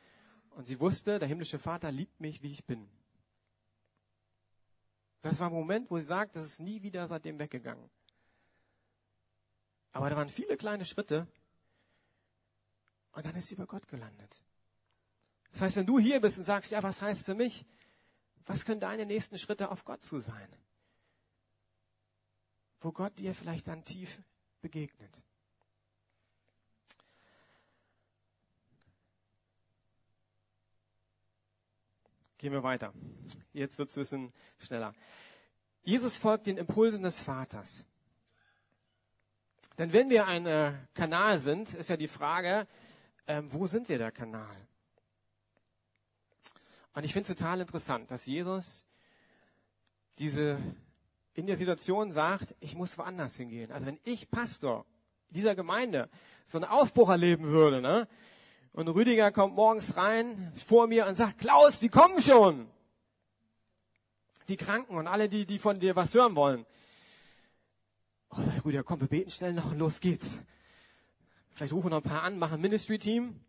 und 0.51 0.67
sie 0.67 0.81
wusste, 0.81 1.19
der 1.19 1.29
himmlische 1.29 1.59
Vater 1.59 1.91
liebt 1.91 2.21
mich, 2.21 2.43
wie 2.43 2.53
ich 2.53 2.65
bin. 2.65 2.89
Das 5.23 5.41
war 5.41 5.49
ein 5.49 5.55
Moment, 5.55 5.91
wo 5.91 5.99
sie 5.99 6.05
sagt, 6.05 6.37
das 6.37 6.45
ist 6.45 6.61
nie 6.61 6.83
wieder 6.83 7.09
seitdem 7.09 7.39
weggegangen. 7.39 7.89
Aber 9.93 10.11
da 10.11 10.17
waren 10.17 10.29
viele 10.29 10.57
kleine 10.57 10.85
Schritte 10.85 11.27
und 13.15 13.25
dann 13.25 13.35
ist 13.37 13.49
sie 13.49 13.55
über 13.55 13.67
Gott 13.67 13.89
gelandet. 13.89 14.43
Das 15.53 15.63
heißt, 15.63 15.77
wenn 15.77 15.87
du 15.87 15.99
hier 15.99 16.21
bist 16.21 16.39
und 16.39 16.45
sagst, 16.45 16.73
ja, 16.73 16.83
was 16.83 17.01
heißt 17.01 17.25
für 17.25 17.35
mich? 17.35 17.65
Was 18.47 18.65
können 18.65 18.81
deine 18.81 19.07
nächsten 19.07 19.39
Schritte 19.39 19.71
auf 19.71 19.85
Gott 19.85 20.05
zu 20.05 20.21
sein? 20.21 20.49
Wo 22.81 22.93
Gott 22.93 23.19
dir 23.19 23.35
vielleicht 23.35 23.69
dann 23.69 23.85
tief 23.85 24.21
begegnet. 24.61 25.23
Gehen 32.39 32.53
wir 32.53 32.63
weiter. 32.63 32.93
Jetzt 33.53 33.79
wird 33.79 33.89
es 33.89 33.97
ein 33.97 34.01
bisschen 34.01 34.33
schneller. 34.59 34.95
Jesus 35.83 36.17
folgt 36.17 36.47
den 36.47 36.59
Impulsen 36.59 37.03
des 37.03 37.21
Vaters. 37.21 37.85
Denn 39.79 39.93
wenn 39.93 40.11
wir 40.11 40.27
ein 40.27 40.47
äh, 40.47 40.73
Kanal 40.95 41.39
sind, 41.39 41.75
ist 41.75 41.89
ja 41.89 41.97
die 41.97 42.09
Frage, 42.09 42.67
ähm, 43.27 43.53
wo 43.53 43.67
sind 43.67 43.89
wir 43.89 43.99
der 43.99 44.13
Kanal? 44.13 44.57
Und 46.95 47.05
ich 47.05 47.13
finde 47.13 47.31
es 47.31 47.37
total 47.37 47.61
interessant, 47.61 48.11
dass 48.11 48.27
Jesus 48.27 48.85
diese 50.19 50.59
in 51.35 51.47
der 51.47 51.57
Situation 51.57 52.13
sagt, 52.13 52.55
ich 52.61 52.77
muss 52.77 52.97
woanders 52.97 53.37
hingehen. 53.37 53.73
Also 53.73 53.87
wenn 53.87 53.99
ich 54.05 54.31
Pastor 54.31 54.87
dieser 55.31 55.57
Gemeinde 55.57 56.09
so 56.45 56.59
einen 56.59 56.65
Aufbruch 56.65 57.11
erleben 57.11 57.47
würde, 57.47 57.81
ne? 57.81 58.09
Und 58.73 58.89
Rüdiger 58.89 59.31
kommt 59.31 59.55
morgens 59.55 59.97
rein 59.97 60.53
vor 60.57 60.89
mir 60.89 61.07
und 61.07 61.17
sagt, 61.17 61.39
Klaus, 61.39 61.79
die 61.79 61.89
kommen 61.89 62.21
schon. 62.21 62.69
Die 64.49 64.57
Kranken 64.57 64.97
und 64.97 65.07
alle, 65.07 65.29
die, 65.29 65.47
die 65.47 65.61
von 65.61 65.79
dir 65.79 65.95
was 65.95 66.15
hören 66.15 66.35
wollen. 66.35 66.67
Oh, 68.31 68.41
Rüdiger, 68.65 68.83
komm, 68.83 69.01
wir 69.01 69.07
beten 69.07 69.31
schnell 69.31 69.53
noch 69.53 69.71
und 69.71 69.79
los 69.79 70.01
geht's. 70.01 70.41
Vielleicht 71.55 71.73
rufen 71.73 71.87
wir 71.87 71.91
noch 71.91 72.05
ein 72.05 72.11
paar 72.11 72.23
an, 72.23 72.39
machen 72.39 72.55
ein 72.55 72.61
Ministry-Team. 72.61 73.41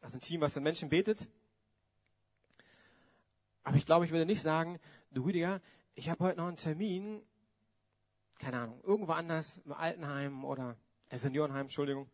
Also 0.00 0.16
ein 0.16 0.20
Team, 0.20 0.40
was 0.40 0.54
den 0.54 0.62
Menschen 0.62 0.88
betet. 0.88 1.28
Aber 3.62 3.76
ich 3.76 3.84
glaube, 3.84 4.06
ich 4.06 4.10
würde 4.10 4.24
nicht 4.24 4.40
sagen, 4.40 4.78
du 5.10 5.24
Rüdiger, 5.24 5.60
ich 5.94 6.08
habe 6.08 6.24
heute 6.24 6.38
noch 6.38 6.46
einen 6.46 6.56
Termin, 6.56 7.22
keine 8.38 8.60
Ahnung, 8.60 8.80
irgendwo 8.84 9.12
anders, 9.12 9.58
im 9.64 9.72
Altenheim 9.72 10.44
oder 10.44 10.78
äh, 11.10 11.18
Seniorenheim, 11.18 11.62
Entschuldigung. 11.62 12.08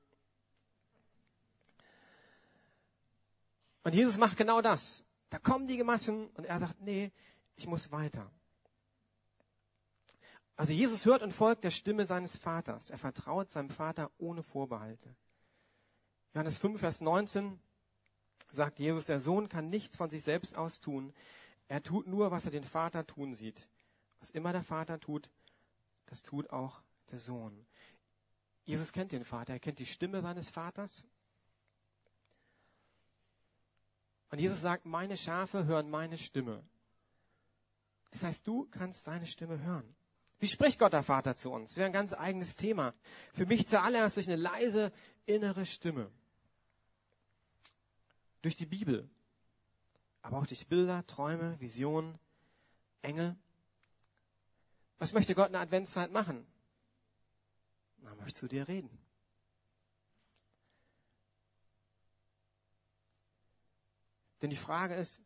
Und 3.85 3.94
Jesus 3.94 4.16
macht 4.18 4.37
genau 4.37 4.61
das. 4.61 5.04
Da 5.30 5.38
kommen 5.38 5.68
die 5.68 5.82
Massen 5.85 6.28
und 6.30 6.46
er 6.46 6.58
sagt, 6.58 6.80
nee, 6.80 7.12
ich 7.56 7.66
muss 7.66 7.92
weiter. 7.92 8.30
Also 10.62 10.75
Jesus 10.75 11.07
hört 11.07 11.22
und 11.22 11.33
folgt 11.33 11.64
der 11.64 11.72
Stimme 11.72 12.07
seines 12.07 12.37
Vaters. 12.37 12.90
Er 12.90 12.98
vertraut 12.98 13.51
seinem 13.51 13.70
Vater 13.70 14.12
ohne 14.18 14.44
Vorbehalte. 14.44 15.12
Johannes 16.35 16.57
5, 16.57 16.79
Vers 16.79 17.01
19 17.01 17.59
sagt 18.48 18.79
Jesus, 18.79 19.07
der 19.07 19.18
Sohn 19.18 19.48
kann 19.48 19.70
nichts 19.70 19.96
von 19.96 20.09
sich 20.09 20.22
selbst 20.22 20.57
aus 20.57 20.81
tun. 20.81 21.12
Er 21.66 21.83
tut 21.83 22.07
nur, 22.07 22.31
was 22.31 22.44
er 22.44 22.53
den 22.53 22.62
Vater 22.62 23.05
tun 23.05 23.35
sieht. 23.35 23.68
Was 24.20 24.31
immer 24.31 24.53
der 24.53 24.62
Vater 24.62 25.01
tut, 25.01 25.33
das 26.07 26.22
tut 26.22 26.51
auch 26.51 26.81
der 27.11 27.18
Sohn. 27.18 27.66
Jesus 28.64 28.92
kennt 28.92 29.11
den 29.11 29.25
Vater, 29.25 29.55
er 29.55 29.59
kennt 29.59 29.81
die 29.81 29.85
Stimme 29.85 30.22
seines 30.22 30.48
Vaters. 30.48 31.03
Und 34.31 34.38
Jesus 34.38 34.61
sagt, 34.61 34.87
meine 34.87 35.16
Schafe 35.16 35.64
hören 35.64 35.90
meine 35.90 36.18
Stimme. 36.18 36.62
Das 38.12 38.22
heißt, 38.22 38.46
du 38.46 38.68
kannst 38.70 39.03
seine 39.03 39.27
Stimme 39.27 39.59
hören. 39.59 39.96
Wie 40.42 40.48
spricht 40.48 40.81
Gott 40.81 40.92
der 40.92 41.05
Vater 41.05 41.37
zu 41.37 41.52
uns? 41.52 41.70
Das 41.70 41.76
wäre 41.76 41.87
ein 41.87 41.92
ganz 41.92 42.12
eigenes 42.14 42.57
Thema. 42.57 42.94
Für 43.33 43.46
mich 43.46 43.68
zuallererst 43.68 44.16
durch 44.16 44.26
eine 44.26 44.35
leise 44.35 44.90
innere 45.24 45.64
Stimme. 45.66 46.11
Durch 48.42 48.57
die 48.57 48.66
Bibel. 48.66 49.09
Aber 50.20 50.38
auch 50.38 50.46
durch 50.48 50.66
Bilder, 50.66 51.07
Träume, 51.07 51.61
Visionen, 51.61 52.18
Engel. 53.02 53.37
Was 54.98 55.12
möchte 55.12 55.37
Gott 55.37 55.46
in 55.46 55.52
der 55.52 55.62
Adventszeit 55.62 56.11
machen? 56.11 56.44
möchte 58.18 58.40
zu 58.40 58.48
dir 58.48 58.66
reden. 58.66 58.90
Denn 64.40 64.50
die 64.50 64.57
Frage 64.57 64.96
ist, 64.96 65.20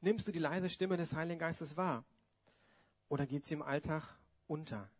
nimmst 0.00 0.26
du 0.26 0.32
die 0.32 0.40
leise 0.40 0.68
Stimme 0.68 0.96
des 0.96 1.14
Heiligen 1.14 1.38
Geistes 1.38 1.76
wahr? 1.76 2.04
Oder 3.08 3.26
geht 3.26 3.44
sie 3.44 3.54
im 3.54 3.62
Alltag 3.62 4.02
unter? 4.46 4.90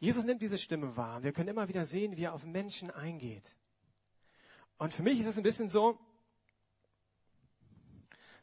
Jesus 0.00 0.24
nimmt 0.24 0.42
diese 0.42 0.58
Stimme 0.58 0.96
wahr. 0.96 1.22
Wir 1.22 1.32
können 1.32 1.48
immer 1.48 1.68
wieder 1.68 1.84
sehen, 1.84 2.16
wie 2.16 2.24
er 2.24 2.32
auf 2.32 2.44
Menschen 2.44 2.90
eingeht. 2.90 3.58
Und 4.78 4.92
für 4.92 5.02
mich 5.02 5.18
ist 5.18 5.26
es 5.26 5.36
ein 5.36 5.42
bisschen 5.42 5.68
so, 5.68 5.98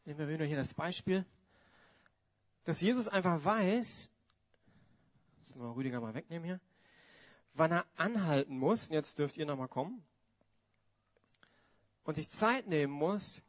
nehmen 0.03 0.19
wir 0.19 0.27
wieder 0.27 0.45
hier 0.45 0.57
das 0.57 0.73
Beispiel, 0.73 1.25
dass 2.65 2.81
Jesus 2.81 3.07
einfach 3.07 3.43
weiß, 3.43 4.09
das 5.39 5.55
mal 5.55 5.71
Rüdiger 5.71 6.01
mal 6.01 6.13
wegnehmen 6.13 6.45
hier, 6.45 6.59
wann 7.53 7.71
er 7.71 7.85
anhalten 7.95 8.57
muss, 8.57 8.89
und 8.89 8.93
jetzt 8.93 9.17
dürft 9.17 9.37
ihr 9.37 9.45
nochmal 9.45 9.69
kommen, 9.69 10.03
und 12.03 12.15
sich 12.15 12.29
Zeit 12.29 12.67
nehmen 12.67 12.93
muss, 12.93 13.41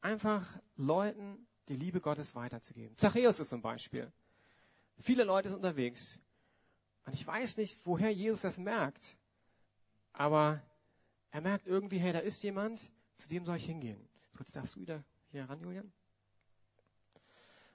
einfach 0.00 0.46
Leuten 0.76 1.46
die 1.68 1.76
Liebe 1.76 2.00
Gottes 2.00 2.34
weiterzugeben. 2.34 2.96
Zachäus 2.98 3.38
ist 3.40 3.50
zum 3.50 3.62
Beispiel. 3.62 4.12
Viele 4.98 5.24
Leute 5.24 5.48
sind 5.48 5.56
unterwegs. 5.56 6.18
Und 7.04 7.14
ich 7.14 7.26
weiß 7.26 7.56
nicht, 7.56 7.76
woher 7.84 8.10
Jesus 8.10 8.42
das 8.42 8.58
merkt. 8.58 9.16
Aber 10.12 10.62
er 11.30 11.40
merkt 11.40 11.66
irgendwie, 11.66 11.98
hey, 11.98 12.12
da 12.12 12.18
ist 12.18 12.42
jemand, 12.42 12.92
zu 13.16 13.28
dem 13.28 13.44
soll 13.44 13.56
ich 13.56 13.66
hingehen. 13.66 14.08
Jetzt 14.38 14.56
darfst 14.56 14.76
du 14.76 14.80
wieder 14.80 15.04
hier 15.30 15.48
ran, 15.48 15.60
Julian. 15.60 15.92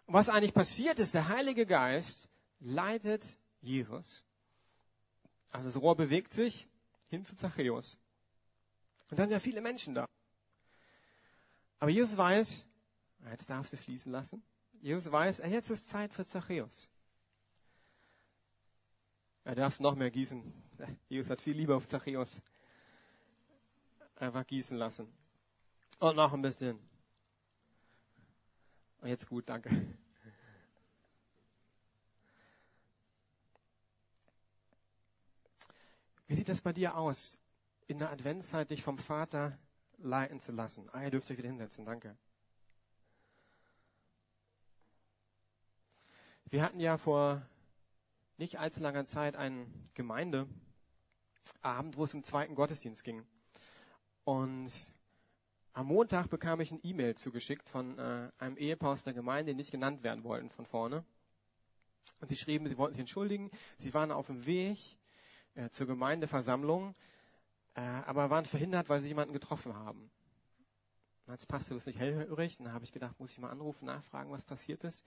Und 0.05 0.13
was 0.13 0.29
eigentlich 0.29 0.53
passiert 0.53 0.99
ist, 0.99 1.13
der 1.13 1.27
Heilige 1.27 1.65
Geist 1.65 2.29
leitet 2.59 3.37
Jesus. 3.61 4.23
Also 5.49 5.69
das 5.69 5.81
Rohr 5.81 5.95
bewegt 5.95 6.33
sich 6.33 6.69
hin 7.07 7.25
zu 7.25 7.35
Zachäus. 7.35 7.97
Und 9.09 9.19
dann 9.19 9.27
sind 9.27 9.33
ja 9.33 9.39
viele 9.39 9.61
Menschen 9.61 9.95
da. 9.95 10.07
Aber 11.79 11.91
Jesus 11.91 12.17
weiß, 12.17 12.65
jetzt 13.31 13.49
darfst 13.49 13.73
du 13.73 13.77
fließen 13.77 14.11
lassen. 14.11 14.43
Jesus 14.81 15.11
weiß, 15.11 15.39
jetzt 15.39 15.69
ist 15.69 15.89
Zeit 15.89 16.13
für 16.13 16.25
Zachäus. 16.25 16.89
Er 19.43 19.55
darf 19.55 19.79
noch 19.79 19.95
mehr 19.95 20.11
gießen. 20.11 20.53
Jesus 21.09 21.29
hat 21.29 21.41
viel 21.41 21.55
Liebe 21.55 21.75
auf 21.75 21.87
Zachäus. 21.87 22.41
Einfach 24.15 24.45
gießen 24.45 24.77
lassen. 24.77 25.07
Und 25.99 26.15
noch 26.15 26.33
ein 26.33 26.41
bisschen. 26.41 26.79
Und 28.99 29.07
jetzt 29.07 29.27
gut, 29.27 29.47
danke. 29.47 29.69
Wie 36.27 36.35
sieht 36.35 36.49
das 36.49 36.59
bei 36.59 36.73
dir 36.73 36.97
aus, 36.97 37.39
in 37.87 37.99
der 37.99 38.11
Adventszeit 38.11 38.69
dich 38.69 38.83
vom 38.83 38.97
Vater 38.97 39.57
leiten 39.97 40.41
zu 40.41 40.51
lassen? 40.51 40.89
Ah, 40.91 41.03
ihr 41.03 41.09
dürft 41.09 41.31
euch 41.31 41.37
wieder 41.37 41.47
hinsetzen, 41.47 41.85
danke. 41.85 42.17
Wir 46.49 46.63
hatten 46.63 46.79
ja 46.79 46.97
vor 46.97 47.45
nicht 48.37 48.57
allzu 48.57 48.81
langer 48.81 49.05
Zeit 49.05 49.35
einen 49.35 49.89
Gemeindeabend, 49.95 50.47
wo 51.97 52.05
es 52.05 52.13
im 52.13 52.23
zweiten 52.23 52.55
Gottesdienst 52.55 53.03
ging. 53.03 53.25
Und 54.23 54.71
am 55.73 55.87
Montag 55.87 56.29
bekam 56.29 56.61
ich 56.61 56.71
ein 56.71 56.79
E-Mail 56.83 57.15
zugeschickt 57.15 57.67
von 57.67 57.99
äh, 57.99 58.31
einem 58.37 58.55
Ehepaar 58.55 58.93
aus 58.93 59.03
der 59.03 59.13
Gemeinde, 59.13 59.51
die 59.51 59.57
nicht 59.57 59.71
genannt 59.71 60.03
werden 60.03 60.23
wollten 60.23 60.49
von 60.49 60.65
vorne. 60.65 61.03
Und 62.21 62.29
sie 62.29 62.37
schrieben, 62.37 62.65
sie 62.67 62.77
wollten 62.77 62.93
sich 62.93 63.01
entschuldigen. 63.01 63.51
Sie 63.77 63.93
waren 63.93 64.13
auf 64.13 64.27
dem 64.27 64.45
Weg 64.45 64.79
äh, 65.55 65.69
zur 65.69 65.85
Gemeindeversammlung, 65.85 66.93
äh, 67.75 67.81
aber 67.81 68.29
waren 68.29 68.45
verhindert, 68.45 68.87
weil 68.87 69.01
sie 69.01 69.09
jemanden 69.09 69.33
getroffen 69.33 69.75
haben. 69.75 70.09
Als 71.25 71.45
Pastor 71.45 71.75
ist 71.75 71.87
nicht 71.87 71.99
hellhörig. 71.99 72.57
Dann 72.57 72.71
habe 72.71 72.85
ich 72.85 72.93
gedacht, 72.93 73.19
muss 73.19 73.33
ich 73.33 73.39
mal 73.39 73.49
anrufen, 73.49 73.83
nachfragen, 73.83 74.31
was 74.31 74.45
passiert 74.45 74.85
ist. 74.85 75.03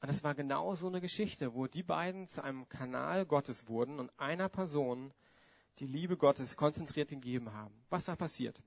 Und 0.00 0.08
das 0.08 0.24
war 0.24 0.34
genau 0.34 0.74
so 0.74 0.86
eine 0.86 1.00
Geschichte, 1.00 1.54
wo 1.54 1.66
die 1.66 1.82
beiden 1.82 2.26
zu 2.26 2.42
einem 2.42 2.68
Kanal 2.68 3.26
Gottes 3.26 3.68
wurden 3.68 3.98
und 3.98 4.10
einer 4.18 4.48
Person 4.48 5.12
die 5.78 5.86
Liebe 5.86 6.16
Gottes 6.16 6.56
konzentriert 6.56 7.10
gegeben 7.10 7.52
haben. 7.52 7.74
Was 7.90 8.08
war 8.08 8.16
passiert? 8.16 8.60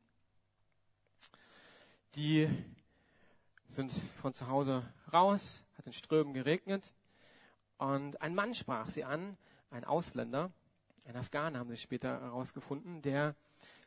Die 2.16 2.48
sind 3.68 3.92
von 4.22 4.34
zu 4.34 4.48
Hause 4.48 4.84
raus, 5.12 5.64
hat 5.78 5.88
in 5.88 5.94
Strömen 5.94 6.34
geregnet 6.34 6.94
und 7.78 8.22
ein 8.22 8.36
Mann 8.36 8.54
sprach 8.54 8.90
sie 8.92 9.04
an, 9.04 9.36
ein 9.72 9.84
Ausländer, 9.84 10.52
ein 11.06 11.16
Afghaner 11.16 11.60
haben 11.60 11.70
sie 11.70 11.78
später 11.78 12.22
herausgefunden, 12.22 13.02
der 13.02 13.36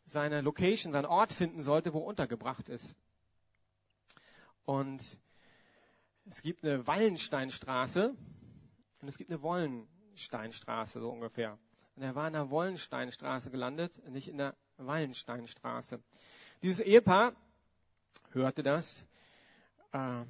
seine 0.04 0.40
Location, 0.40 0.92
seinen 0.92 1.06
Ort 1.06 1.32
finden 1.32 1.62
sollte, 1.62 1.92
wo 1.94 2.00
er 2.00 2.06
untergebracht 2.06 2.68
ist. 2.68 2.96
Und 4.64 5.16
es 6.28 6.42
gibt 6.42 6.64
eine 6.64 6.86
Wallensteinstraße 6.86 8.14
und 9.00 9.08
es 9.08 9.16
gibt 9.16 9.30
eine 9.30 9.42
Wollensteinstraße, 9.42 11.00
so 11.00 11.10
ungefähr. 11.10 11.58
Und 11.94 12.02
er 12.02 12.14
war 12.14 12.26
in 12.26 12.34
der 12.34 12.50
Wollensteinstraße 12.50 13.50
gelandet, 13.50 14.02
nicht 14.08 14.28
in 14.28 14.38
der 14.38 14.56
Wallensteinstraße. 14.76 16.02
Dieses 16.62 16.80
Ehepaar 16.80 17.34
hörte 18.32 18.62
das, 18.62 19.06
äh, 19.92 20.24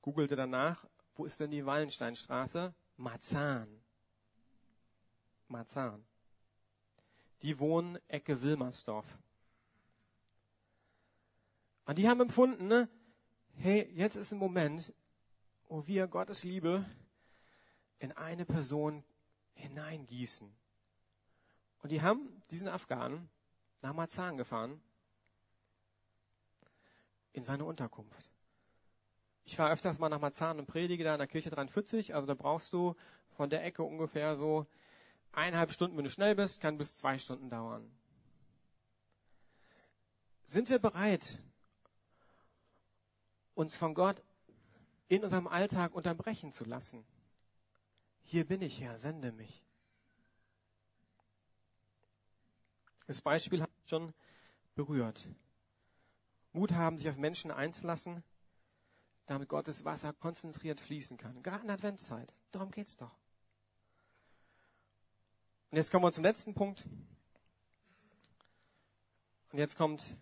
googelte 0.00 0.36
danach, 0.36 0.86
wo 1.14 1.24
ist 1.26 1.38
denn 1.38 1.50
die 1.50 1.66
Wallensteinstraße? 1.66 2.74
Marzahn. 2.96 3.68
Marzahn. 5.48 6.04
Die 7.42 7.58
wohnen 7.58 7.98
Ecke 8.08 8.42
Wilmersdorf. 8.42 9.06
Und 11.84 11.98
die 11.98 12.08
haben 12.08 12.20
empfunden, 12.20 12.68
ne, 12.68 12.88
hey, 13.56 13.90
jetzt 13.94 14.16
ist 14.16 14.32
ein 14.32 14.38
Moment, 14.38 14.92
wo 15.70 15.86
wir 15.86 16.08
Gottes 16.08 16.42
Liebe 16.42 16.84
in 18.00 18.10
eine 18.10 18.44
Person 18.44 19.04
hineingießen. 19.54 20.52
Und 21.82 21.92
die 21.92 22.02
haben 22.02 22.42
diesen 22.50 22.66
Afghanen 22.66 23.30
nach 23.80 23.94
Marzahn 23.94 24.36
gefahren 24.36 24.82
in 27.32 27.44
seine 27.44 27.64
Unterkunft. 27.64 28.28
Ich 29.44 29.54
fahre 29.54 29.72
öfters 29.72 30.00
mal 30.00 30.08
nach 30.08 30.20
Marzahn 30.20 30.58
und 30.58 30.66
predige 30.66 31.04
da 31.04 31.14
in 31.14 31.18
der 31.18 31.28
Kirche 31.28 31.50
43, 31.50 32.16
also 32.16 32.26
da 32.26 32.34
brauchst 32.34 32.72
du 32.72 32.96
von 33.28 33.48
der 33.48 33.64
Ecke 33.64 33.84
ungefähr 33.84 34.36
so 34.36 34.66
eineinhalb 35.30 35.70
Stunden, 35.70 35.96
wenn 35.96 36.04
du 36.04 36.10
schnell 36.10 36.34
bist, 36.34 36.60
kann 36.60 36.78
bis 36.78 36.98
zwei 36.98 37.16
Stunden 37.16 37.48
dauern. 37.48 37.88
Sind 40.46 40.68
wir 40.68 40.80
bereit, 40.80 41.38
uns 43.54 43.76
von 43.76 43.94
Gott 43.94 44.20
in 45.10 45.24
unserem 45.24 45.48
Alltag 45.48 45.92
unterbrechen 45.92 46.52
zu 46.52 46.64
lassen? 46.64 47.04
Hier 48.22 48.46
bin 48.46 48.62
ich, 48.62 48.80
Herr, 48.80 48.96
sende 48.96 49.32
mich. 49.32 49.64
Das 53.08 53.20
Beispiel 53.20 53.60
habe 53.60 53.72
ich 53.82 53.90
schon 53.90 54.14
berührt. 54.76 55.28
Mut 56.52 56.72
haben, 56.72 56.96
sich 56.96 57.08
auf 57.08 57.16
Menschen 57.16 57.50
einzulassen, 57.50 58.22
damit 59.26 59.48
Gottes 59.48 59.84
Wasser 59.84 60.12
konzentriert 60.12 60.80
fließen 60.80 61.16
kann. 61.16 61.42
Gerade 61.42 61.62
in 61.62 61.66
der 61.66 61.74
Adventszeit. 61.74 62.32
Darum 62.52 62.70
geht's 62.70 62.96
doch. 62.96 63.18
Und 65.72 65.76
jetzt 65.76 65.90
kommen 65.90 66.04
wir 66.04 66.12
zum 66.12 66.22
letzten 66.22 66.54
Punkt. 66.54 66.86
Und 69.50 69.58
jetzt 69.58 69.76
kommt 69.76 70.16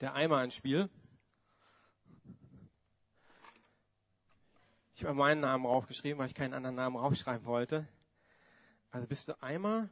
der 0.00 0.14
Eimer 0.14 0.42
ins 0.42 0.54
Spiel. 0.54 0.88
Ich 4.98 5.04
habe 5.04 5.14
meinen 5.14 5.42
Namen 5.42 5.62
draufgeschrieben, 5.62 6.18
weil 6.18 6.26
ich 6.26 6.34
keinen 6.34 6.54
anderen 6.54 6.74
Namen 6.74 6.96
draufschreiben 6.96 7.46
wollte. 7.46 7.86
Also 8.90 9.06
bist 9.06 9.28
du 9.28 9.40
Eimer 9.40 9.88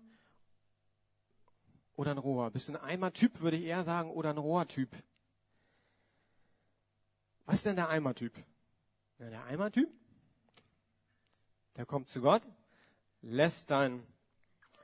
oder 1.94 2.10
ein 2.10 2.18
Rohr? 2.18 2.50
Bist 2.50 2.68
du 2.68 2.72
ein 2.72 2.80
Eimer-Typ, 2.80 3.40
würde 3.40 3.56
ich 3.56 3.66
eher 3.66 3.84
sagen, 3.84 4.10
oder 4.10 4.30
ein 4.30 4.38
Rohrtyp? 4.38 4.90
Was 7.44 7.54
ist 7.58 7.66
denn 7.66 7.76
der 7.76 7.88
Eimer-Typ? 7.88 8.36
Ja, 9.20 9.30
der 9.30 9.44
Eimer-Typ, 9.44 9.88
der 11.76 11.86
kommt 11.86 12.10
zu 12.10 12.20
Gott, 12.20 12.42
lässt 13.22 13.68
seinen 13.68 14.04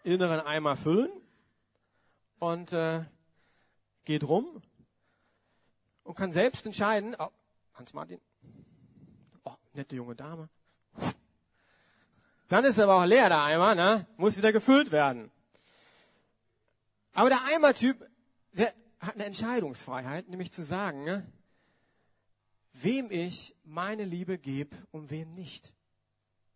inneren 0.04 0.38
Eimer 0.38 0.76
füllen 0.76 1.10
und 2.38 2.72
äh, 2.72 3.04
geht 4.04 4.22
rum 4.22 4.62
und 6.04 6.14
kann 6.14 6.30
selbst 6.30 6.64
entscheiden, 6.64 7.16
oh, 7.18 7.30
Hans-Martin, 7.74 8.20
nette 9.74 9.96
junge 9.96 10.14
Dame. 10.14 10.48
Dann 12.48 12.64
ist 12.64 12.78
aber 12.78 12.96
auch 12.96 13.06
leer, 13.06 13.28
der 13.28 13.42
Eimer, 13.42 13.74
ne? 13.74 14.06
muss 14.16 14.36
wieder 14.36 14.52
gefüllt 14.52 14.92
werden. 14.92 15.30
Aber 17.14 17.28
der 17.28 17.42
Eimertyp, 17.44 18.08
der 18.52 18.74
hat 19.00 19.14
eine 19.14 19.24
Entscheidungsfreiheit, 19.24 20.28
nämlich 20.28 20.52
zu 20.52 20.62
sagen, 20.62 21.04
ne, 21.04 21.26
wem 22.74 23.10
ich 23.10 23.54
meine 23.64 24.04
Liebe 24.04 24.38
gebe 24.38 24.76
und 24.90 25.10
wem 25.10 25.34
nicht. 25.34 25.72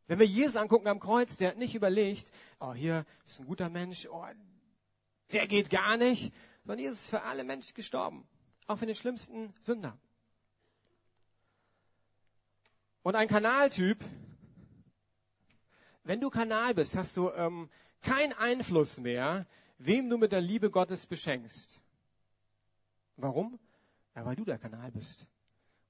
Wenn 0.07 0.19
wir 0.19 0.27
Jesus 0.27 0.57
angucken 0.57 0.87
am 0.87 1.01
Kreuz, 1.01 1.37
der 1.37 1.49
hat 1.49 1.59
nicht 1.59 1.75
überlegt, 1.75 2.31
oh, 2.61 2.73
hier 2.73 3.05
ist 3.27 3.41
ein 3.41 3.47
guter 3.47 3.69
Mensch, 3.69 4.07
oh, 4.07 4.25
der 5.33 5.47
geht 5.47 5.71
gar 5.71 5.97
nicht, 5.97 6.33
sondern 6.65 6.79
Jesus 6.79 7.01
ist 7.01 7.11
für 7.11 7.23
alle 7.23 7.45
Menschen 7.45 7.75
gestorben. 7.75 8.27
Auch 8.67 8.79
für 8.79 8.87
den 8.87 8.95
schlimmsten 8.95 9.53
Sünder. 9.61 9.99
Und 13.07 13.15
ein 13.15 13.29
Kanaltyp, 13.29 14.05
wenn 16.03 16.21
du 16.21 16.29
Kanal 16.29 16.75
bist, 16.75 16.97
hast 16.97 17.17
du 17.17 17.31
ähm, 17.31 17.71
keinen 18.03 18.33
Einfluss 18.33 18.99
mehr, 18.99 19.47
wem 19.79 20.11
du 20.11 20.19
mit 20.19 20.33
der 20.33 20.41
Liebe 20.41 20.73
Gottes 20.73 21.07
beschenkst. 21.07 21.81
Warum? 23.15 23.61
Ja, 24.17 24.25
weil 24.25 24.35
du 24.35 24.45
der 24.45 24.59
Kanal 24.59 24.91
bist. 24.91 25.29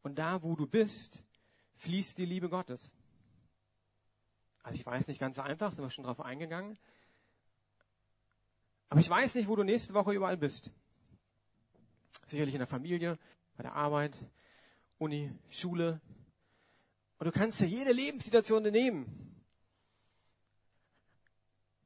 Und 0.03 0.19
da, 0.19 0.43
wo 0.43 0.57
du 0.57 0.67
bist, 0.67 1.25
fließt 1.77 2.19
die 2.19 2.27
Liebe 2.27 2.51
Gottes. 2.51 2.95
Also 4.63 4.79
ich 4.79 4.85
weiß 4.85 5.09
nicht 5.09 5.19
ganz 5.19 5.39
einfach, 5.39 5.73
sind 5.73 5.87
wir 5.87 5.89
schon 5.89 6.05
drauf 6.05 6.21
eingegangen. 6.21 6.77
Aber 8.91 9.01
ich 9.01 9.09
weiß 9.09 9.37
nicht, 9.37 9.49
wo 9.49 9.57
du 9.57 9.63
nächste 9.63 9.95
Woche 9.95 10.13
überall 10.13 10.37
bist. 10.37 10.71
Sicherlich 12.27 12.55
in 12.55 12.61
der 12.61 12.69
Familie, 12.69 13.19
bei 13.57 13.63
der 13.63 13.73
Arbeit, 13.73 14.19
Uni, 14.99 15.33
Schule. 15.49 16.03
Und 17.19 17.27
du 17.27 17.33
kannst 17.33 17.61
dir 17.61 17.67
jede 17.67 17.93
Lebenssituation 17.93 18.63
nehmen. 18.63 19.43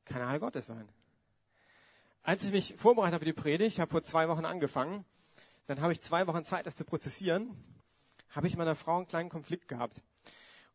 Kanal 0.04 0.40
Gottes 0.40 0.66
sein. 0.66 0.88
Als 2.22 2.44
ich 2.44 2.50
mich 2.50 2.74
vorbereitet 2.74 3.14
habe 3.14 3.24
für 3.24 3.32
die 3.32 3.40
Predigt, 3.40 3.74
ich 3.74 3.80
habe 3.80 3.90
vor 3.90 4.02
zwei 4.02 4.28
Wochen 4.28 4.44
angefangen, 4.44 5.04
dann 5.66 5.80
habe 5.80 5.92
ich 5.92 6.00
zwei 6.00 6.26
Wochen 6.26 6.44
Zeit, 6.44 6.66
das 6.66 6.74
zu 6.74 6.84
prozessieren, 6.84 7.56
habe 8.30 8.48
ich 8.48 8.56
meiner 8.56 8.76
Frau 8.76 8.96
einen 8.96 9.06
kleinen 9.06 9.28
Konflikt 9.28 9.68
gehabt. 9.68 10.02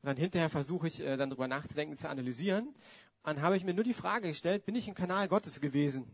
Und 0.01 0.07
dann 0.07 0.17
hinterher 0.17 0.49
versuche 0.49 0.87
ich 0.87 1.01
äh, 1.01 1.17
dann 1.17 1.29
drüber 1.29 1.47
nachzudenken, 1.47 1.97
zu 1.97 2.09
analysieren. 2.09 2.73
Dann 3.23 3.41
habe 3.41 3.57
ich 3.57 3.63
mir 3.63 3.73
nur 3.73 3.83
die 3.83 3.93
Frage 3.93 4.29
gestellt, 4.29 4.65
bin 4.65 4.75
ich 4.75 4.87
im 4.87 4.93
Kanal 4.93 5.27
Gottes 5.27 5.59
gewesen? 5.59 6.05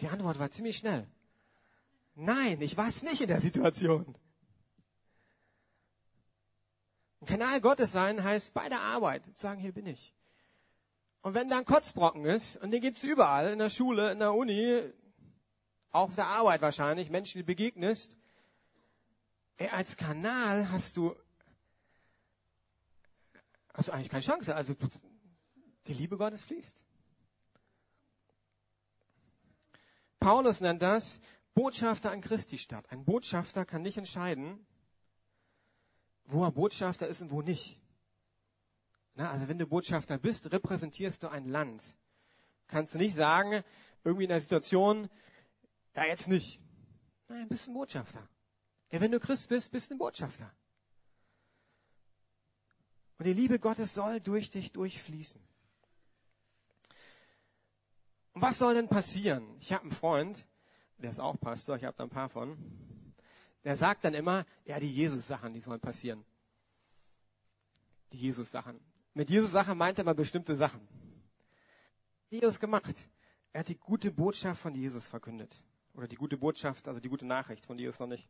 Die 0.00 0.08
Antwort 0.08 0.38
war 0.38 0.50
ziemlich 0.50 0.76
schnell. 0.76 1.06
Nein, 2.14 2.60
ich 2.60 2.76
war 2.76 2.88
es 2.88 3.02
nicht 3.02 3.20
in 3.20 3.28
der 3.28 3.40
Situation. 3.40 4.16
Ein 7.20 7.26
Kanal 7.26 7.60
Gottes 7.60 7.92
sein 7.92 8.22
heißt 8.22 8.54
bei 8.54 8.68
der 8.68 8.80
Arbeit 8.80 9.22
sagen, 9.36 9.60
hier 9.60 9.72
bin 9.72 9.86
ich. 9.86 10.14
Und 11.20 11.34
wenn 11.34 11.48
da 11.48 11.58
ein 11.58 11.64
Kotzbrocken 11.64 12.24
ist, 12.24 12.56
und 12.58 12.70
den 12.70 12.80
gibt's 12.80 13.02
überall, 13.02 13.52
in 13.52 13.58
der 13.58 13.70
Schule, 13.70 14.12
in 14.12 14.20
der 14.20 14.34
Uni, 14.34 14.82
auch 15.90 16.08
auf 16.08 16.14
der 16.14 16.26
Arbeit 16.26 16.62
wahrscheinlich, 16.62 17.10
Menschen, 17.10 17.38
die 17.38 17.42
begegnest, 17.42 18.16
ey, 19.56 19.68
als 19.68 19.96
Kanal 19.96 20.70
hast 20.70 20.96
du, 20.96 21.16
hast 23.74 23.88
du 23.88 23.92
eigentlich 23.92 24.10
keine 24.10 24.22
Chance. 24.22 24.54
Also 24.54 24.74
die 25.86 25.94
Liebe 25.94 26.16
Gottes 26.16 26.44
fließt. 26.44 26.84
Paulus 30.20 30.60
nennt 30.60 30.82
das 30.82 31.20
Botschafter 31.54 32.12
an 32.12 32.20
Christi 32.20 32.58
Stadt. 32.58 32.90
Ein 32.90 33.04
Botschafter 33.04 33.64
kann 33.64 33.82
nicht 33.82 33.98
entscheiden, 33.98 34.64
wo 36.28 36.44
er 36.44 36.52
Botschafter 36.52 37.08
ist 37.08 37.22
und 37.22 37.30
wo 37.30 37.42
nicht. 37.42 37.80
Na, 39.14 39.30
also 39.30 39.48
wenn 39.48 39.58
du 39.58 39.66
Botschafter 39.66 40.18
bist, 40.18 40.52
repräsentierst 40.52 41.22
du 41.22 41.28
ein 41.28 41.48
Land. 41.48 41.96
Kannst 42.68 42.94
du 42.94 42.98
nicht 42.98 43.14
sagen, 43.14 43.64
irgendwie 44.04 44.24
in 44.24 44.30
der 44.30 44.40
Situation, 44.40 45.08
ja 45.94 46.04
jetzt 46.04 46.28
nicht. 46.28 46.60
Nein, 47.28 47.48
bist 47.48 47.66
ein 47.66 47.74
Botschafter. 47.74 48.28
Ja, 48.90 49.00
wenn 49.00 49.10
du 49.10 49.20
Christ 49.20 49.48
bist, 49.48 49.72
bist 49.72 49.90
du 49.90 49.94
ein 49.94 49.98
Botschafter. 49.98 50.52
Und 53.18 53.26
die 53.26 53.32
Liebe 53.32 53.58
Gottes 53.58 53.94
soll 53.94 54.20
durch 54.20 54.50
dich 54.50 54.72
durchfließen. 54.72 55.42
Und 58.34 58.42
was 58.42 58.58
soll 58.58 58.74
denn 58.74 58.88
passieren? 58.88 59.56
Ich 59.60 59.72
habe 59.72 59.82
einen 59.82 59.90
Freund, 59.90 60.46
der 60.98 61.10
ist 61.10 61.18
auch 61.18 61.40
Pastor, 61.40 61.76
ich 61.76 61.84
habe 61.84 61.96
da 61.96 62.04
ein 62.04 62.10
paar 62.10 62.28
von, 62.28 62.56
der 63.68 63.76
sagt 63.76 64.02
dann 64.06 64.14
immer, 64.14 64.46
ja, 64.64 64.80
die 64.80 64.90
Jesus-Sachen, 64.90 65.52
die 65.52 65.60
sollen 65.60 65.78
passieren. 65.78 66.24
Die 68.12 68.16
Jesus-Sachen. 68.16 68.80
Mit 69.12 69.28
Jesus-Sachen 69.28 69.76
meint 69.76 69.98
er 69.98 70.04
mal 70.04 70.14
bestimmte 70.14 70.56
Sachen. 70.56 70.80
Jesus 72.30 72.58
gemacht. 72.58 72.96
Er 73.52 73.60
hat 73.60 73.68
die 73.68 73.76
gute 73.76 74.10
Botschaft 74.10 74.62
von 74.62 74.74
Jesus 74.74 75.06
verkündet. 75.06 75.62
Oder 75.92 76.08
die 76.08 76.16
gute 76.16 76.38
Botschaft, 76.38 76.88
also 76.88 76.98
die 76.98 77.10
gute 77.10 77.26
Nachricht 77.26 77.66
von 77.66 77.78
Jesus 77.78 77.98
noch 77.98 78.06
nicht. 78.06 78.26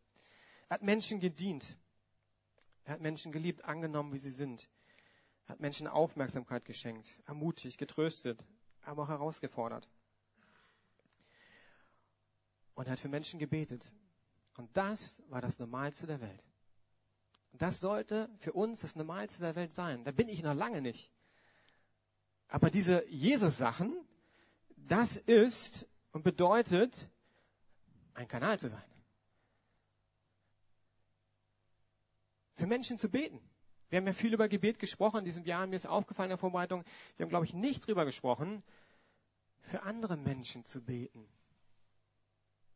Er 0.69 0.75
hat 0.75 0.83
Menschen 0.83 1.21
gedient. 1.21 1.79
Er 2.83 2.95
hat 2.95 3.01
Menschen 3.01 3.31
geliebt, 3.31 3.65
angenommen, 3.65 4.13
wie 4.13 4.19
sie 4.19 4.33
sind. 4.33 4.69
Er 5.47 5.51
hat 5.51 5.61
Menschen 5.61 5.87
Aufmerksamkeit 5.87 6.65
geschenkt, 6.65 7.21
ermutigt, 7.27 7.79
getröstet, 7.79 8.45
aber 8.83 9.05
auch 9.05 9.09
herausgefordert. 9.09 9.89
Und 12.75 12.87
er 12.87 12.91
hat 12.95 12.99
für 12.99 13.09
Menschen 13.09 13.39
gebetet. 13.39 13.95
Und 14.59 14.77
das 14.77 15.23
war 15.29 15.41
das 15.41 15.61
Normalste 15.61 16.09
der 16.09 16.21
Welt. 16.21 16.45
Und 17.53 17.63
das 17.63 17.79
sollte 17.79 18.29
für 18.41 18.53
uns 18.53 18.81
das 18.81 18.97
Normalste 18.97 19.41
der 19.41 19.55
Welt 19.55 19.73
sein. 19.73 20.03
Da 20.03 20.11
bin 20.11 20.29
ich 20.29 20.43
noch 20.43 20.53
lange 20.53 20.83
nicht. 20.83 21.13
Aber 22.49 22.69
diese 22.69 23.09
Jesus-Sachen, 23.09 23.97
das 24.77 25.17
ist 25.17 25.87
und 26.11 26.25
bedeutet, 26.25 27.09
ein 28.15 28.27
Kanal 28.27 28.59
zu 28.59 28.69
sein. 28.69 28.83
Für 32.57 32.67
Menschen 32.67 32.99
zu 32.99 33.09
beten. 33.09 33.41
Wir 33.91 33.99
haben 33.99 34.09
ja 34.09 34.13
viel 34.13 34.35
über 34.35 34.49
Gebet 34.49 34.81
gesprochen 34.81 35.21
in 35.21 35.25
diesem 35.25 35.45
Jahr. 35.45 35.69
Mir 35.69 35.77
ist 35.77 35.87
aufgefallen 35.87 36.31
in 36.31 36.31
der 36.31 36.39
Vorbereitung, 36.39 36.85
wir 37.17 37.25
haben, 37.25 37.31
glaube 37.31 37.45
ich, 37.45 37.55
nicht 37.55 37.87
drüber 37.87 38.05
gesprochen, 38.05 38.65
für 39.61 39.85
andere 39.85 40.17
Menschen 40.17 40.65
zu 40.65 40.83
beten. 40.85 41.29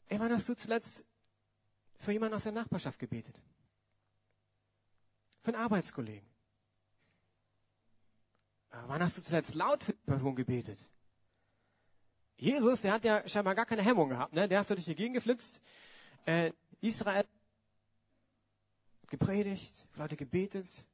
Ey, 0.07 0.21
wann 0.21 0.33
hast 0.33 0.49
du 0.49 0.55
zuletzt 0.55 1.05
für 2.03 2.13
jemanden 2.13 2.35
aus 2.35 2.43
der 2.43 2.53
Nachbarschaft 2.53 2.99
gebetet? 2.99 3.41
Für 5.43 5.55
einen 5.55 5.63
Arbeitskollegen? 5.63 6.29
Äh, 8.71 8.77
wann 8.87 9.03
hast 9.03 9.19
du 9.19 9.23
zuletzt 9.23 9.55
laut 9.55 9.85
für 9.85 9.93
die 9.93 10.05
Person 10.05 10.35
gebetet? 10.35 10.89
Jesus, 12.37 12.83
der 12.83 12.93
hat 12.95 13.05
ja 13.05 13.27
scheinbar 13.29 13.55
gar 13.55 13.67
keine 13.67 13.83
Hemmung 13.83 14.09
gehabt, 14.09 14.33
ne? 14.33 14.49
Der 14.49 14.61
ist 14.63 14.71
durch 14.71 14.85
die 14.85 14.97
Gegend 14.97 15.15
geflitzt. 15.15 15.61
Äh, 16.27 16.53
Israel 16.81 17.25
gepredigt, 19.07 19.87
für 19.93 20.01
Leute 20.01 20.17
gebetet, 20.17 20.85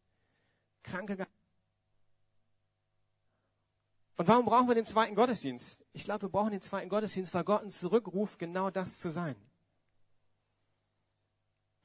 Kranke 0.83 1.17
gehabt. 1.17 1.33
Und 4.17 4.29
warum 4.29 4.45
brauchen 4.45 4.69
wir 4.69 4.75
den 4.75 4.85
zweiten 4.85 5.15
Gottesdienst? 5.15 5.83
Ich 5.93 6.05
glaube, 6.05 6.23
wir 6.23 6.29
brauchen 6.29 6.51
den 6.51 6.61
zweiten 6.61 6.91
Gottesdienst, 6.91 7.33
weil 7.33 7.45
Gott 7.45 7.63
uns 7.63 7.79
zurückruft, 7.79 8.39
genau 8.39 8.69
das 8.71 8.99
zu 8.99 9.11
sein. 9.11 9.37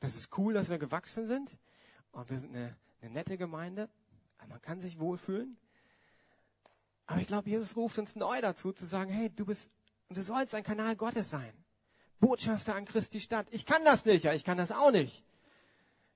Das 0.03 0.17
ist 0.17 0.37
cool, 0.37 0.53
dass 0.53 0.67
wir 0.67 0.79
gewachsen 0.79 1.27
sind 1.27 1.57
und 2.11 2.29
wir 2.29 2.37
sind 2.37 2.53
eine, 2.53 2.75
eine 3.01 3.11
nette 3.11 3.37
Gemeinde. 3.37 3.87
Man 4.49 4.61
kann 4.61 4.81
sich 4.81 4.99
wohlfühlen. 4.99 5.55
Aber 7.05 7.21
ich 7.21 7.27
glaube, 7.27 7.49
Jesus 7.49 7.77
ruft 7.77 7.97
uns 7.97 8.17
neu 8.17 8.41
dazu, 8.41 8.73
zu 8.73 8.85
sagen, 8.85 9.09
hey, 9.09 9.29
du 9.29 9.45
bist, 9.45 9.71
du 10.09 10.21
sollst 10.21 10.55
ein 10.55 10.63
Kanal 10.63 10.97
Gottes 10.97 11.29
sein. 11.29 11.53
Botschafter 12.19 12.75
an 12.75 12.83
Christi 12.83 13.21
Stadt. 13.21 13.47
Ich 13.51 13.65
kann 13.65 13.81
das 13.85 14.03
nicht, 14.03 14.25
ja, 14.25 14.33
ich 14.33 14.43
kann 14.43 14.57
das 14.57 14.73
auch 14.73 14.91
nicht. 14.91 15.23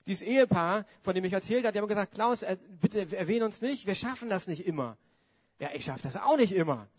Dieses 0.06 0.22
Ehepaar, 0.22 0.86
von 1.02 1.16
dem 1.16 1.24
ich 1.24 1.32
erzählt 1.32 1.64
habe, 1.64 1.72
die 1.72 1.80
haben 1.80 1.88
gesagt, 1.88 2.14
Klaus, 2.14 2.44
bitte 2.82 3.16
erwähne 3.16 3.46
uns 3.46 3.62
nicht, 3.62 3.88
wir 3.88 3.96
schaffen 3.96 4.28
das 4.28 4.48
nicht 4.48 4.68
immer. 4.68 4.98
Ja, 5.60 5.70
ich 5.74 5.86
schaffe 5.86 6.04
das 6.04 6.18
auch 6.18 6.36
nicht 6.36 6.52
immer. 6.52 6.90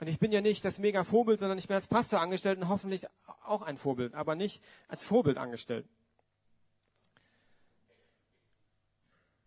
Und 0.00 0.06
ich 0.06 0.18
bin 0.18 0.32
ja 0.32 0.40
nicht 0.40 0.64
das 0.64 0.78
mega 0.78 1.04
Vorbild, 1.04 1.40
sondern 1.40 1.58
ich 1.58 1.66
bin 1.66 1.74
als 1.74 1.88
Pastor 1.88 2.20
angestellt 2.20 2.58
und 2.58 2.68
hoffentlich 2.68 3.06
auch 3.44 3.62
ein 3.62 3.76
Vorbild, 3.76 4.14
aber 4.14 4.34
nicht 4.34 4.62
als 4.86 5.04
Vorbild 5.04 5.38
angestellt. 5.38 5.88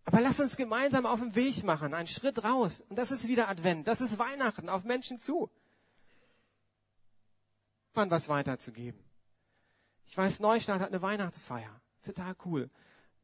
Aber 0.03 0.19
lass 0.19 0.39
uns 0.39 0.57
gemeinsam 0.57 1.05
auf 1.05 1.19
den 1.19 1.35
Weg 1.35 1.63
machen, 1.63 1.93
einen 1.93 2.07
Schritt 2.07 2.43
raus. 2.43 2.83
Und 2.89 2.97
das 2.97 3.11
ist 3.11 3.27
wieder 3.27 3.47
Advent, 3.47 3.87
das 3.87 4.01
ist 4.01 4.19
Weihnachten, 4.19 4.67
auf 4.67 4.83
Menschen 4.83 5.19
zu. 5.19 5.49
Man 7.93 8.11
was 8.11 8.27
weiterzugeben. 8.27 8.99
Ich 10.07 10.17
weiß, 10.17 10.41
Neustadt 10.41 10.81
hat 10.81 10.89
eine 10.89 11.01
Weihnachtsfeier. 11.01 11.81
Total 12.01 12.35
cool. 12.45 12.69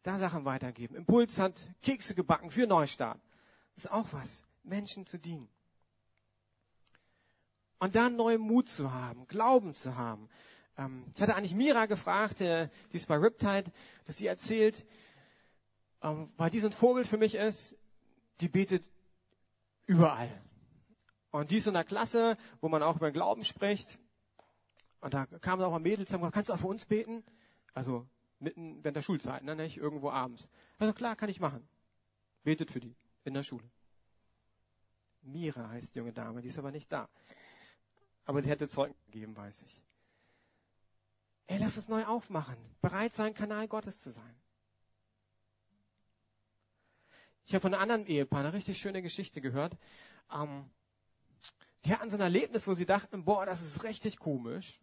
Da 0.03 0.17
Sachen 0.17 0.45
weitergeben. 0.45 0.95
Impuls 0.95 1.39
hat 1.39 1.69
Kekse 1.82 2.15
gebacken 2.15 2.51
für 2.51 2.67
Neustart 2.67 3.19
ist 3.78 3.91
auch 3.91 4.11
was, 4.11 4.43
Menschen 4.63 5.05
zu 5.05 5.17
dienen. 5.17 5.47
Und 7.80 7.95
dann 7.95 8.15
neuen 8.15 8.41
Mut 8.41 8.69
zu 8.69 8.91
haben, 8.91 9.28
Glauben 9.28 9.73
zu 9.73 9.95
haben. 9.95 10.30
Ähm, 10.78 11.05
ich 11.13 11.21
hatte 11.21 11.36
eigentlich 11.36 11.55
Mira 11.55 11.86
gefragt, 11.86 12.41
äh, 12.41 12.69
die 12.91 12.97
ist 12.97 13.07
bei 13.07 13.17
Riptide, 13.17 13.71
dass 14.05 14.17
sie 14.17 14.28
erzählt, 14.28 14.86
ähm, 16.01 16.32
weil 16.38 16.49
die 16.49 16.59
so 16.59 16.67
ein 16.67 16.73
Vorbild 16.73 17.07
für 17.07 17.17
mich 17.17 17.36
ist, 17.36 17.78
die 18.41 18.49
betet 18.49 18.88
überall. 19.86 20.30
Und 21.32 21.51
die 21.51 21.57
ist 21.57 21.67
in 21.67 21.75
einer 21.75 21.84
Klasse, 21.84 22.38
wo 22.61 22.69
man 22.69 22.82
auch 22.82 22.95
über 22.95 23.11
Glauben 23.11 23.43
spricht. 23.43 23.99
Und 25.01 25.13
da 25.13 25.25
kamen 25.25 25.63
auch 25.63 25.71
mal 25.71 25.80
Mädels, 25.80 26.11
haben 26.13 26.32
kannst 26.32 26.49
du 26.49 26.53
auch 26.53 26.59
für 26.59 26.67
uns 26.67 26.86
beten? 26.86 27.23
Also 27.73 28.07
mitten 28.39 28.84
während 28.84 28.97
der 28.97 29.01
Schulzeit, 29.01 29.43
ne, 29.43 29.55
nicht 29.55 29.78
irgendwo 29.78 30.09
abends. 30.09 30.49
Also 30.80 30.93
klar, 30.93 31.15
kann 31.15 31.30
ich 31.30 31.39
machen. 31.39 31.67
Betet 32.43 32.71
für 32.71 32.80
die 32.80 32.95
in 33.23 33.34
der 33.34 33.43
Schule. 33.43 33.69
Mira 35.21 35.69
heißt 35.69 35.93
die 35.93 35.99
junge 35.99 36.13
Dame, 36.13 36.41
die 36.41 36.47
ist 36.47 36.57
aber 36.57 36.71
nicht 36.71 36.91
da. 36.91 37.09
Aber 38.28 38.43
sie 38.43 38.49
hätte 38.49 38.67
Zeugen 38.67 38.93
gegeben, 39.05 39.36
weiß 39.36 39.61
ich. 39.61 39.82
Ey, 41.47 41.57
lass 41.59 41.78
uns 41.78 41.88
neu 41.88 42.05
aufmachen. 42.05 42.57
Bereit 42.82 43.13
sein, 43.13 43.34
Kanal 43.34 43.69
Gottes 43.69 44.01
zu 44.01 44.11
sein. 44.11 44.36
Ich 47.45 47.53
habe 47.53 47.61
von 47.61 47.73
einem 47.73 47.82
anderen 47.82 48.05
Ehepaar 48.05 48.41
eine 48.41 48.51
richtig 48.51 48.78
schöne 48.78 49.01
Geschichte 49.01 49.39
gehört. 49.39 49.78
Ähm, 50.30 50.69
die 51.86 51.93
hatten 51.93 52.09
so 52.09 52.17
ein 52.17 52.21
Erlebnis, 52.21 52.67
wo 52.67 52.75
sie 52.75 52.86
dachten, 52.86 53.23
boah, 53.23 53.45
das 53.45 53.61
ist 53.61 53.84
richtig 53.86 54.19
komisch. 54.19 54.82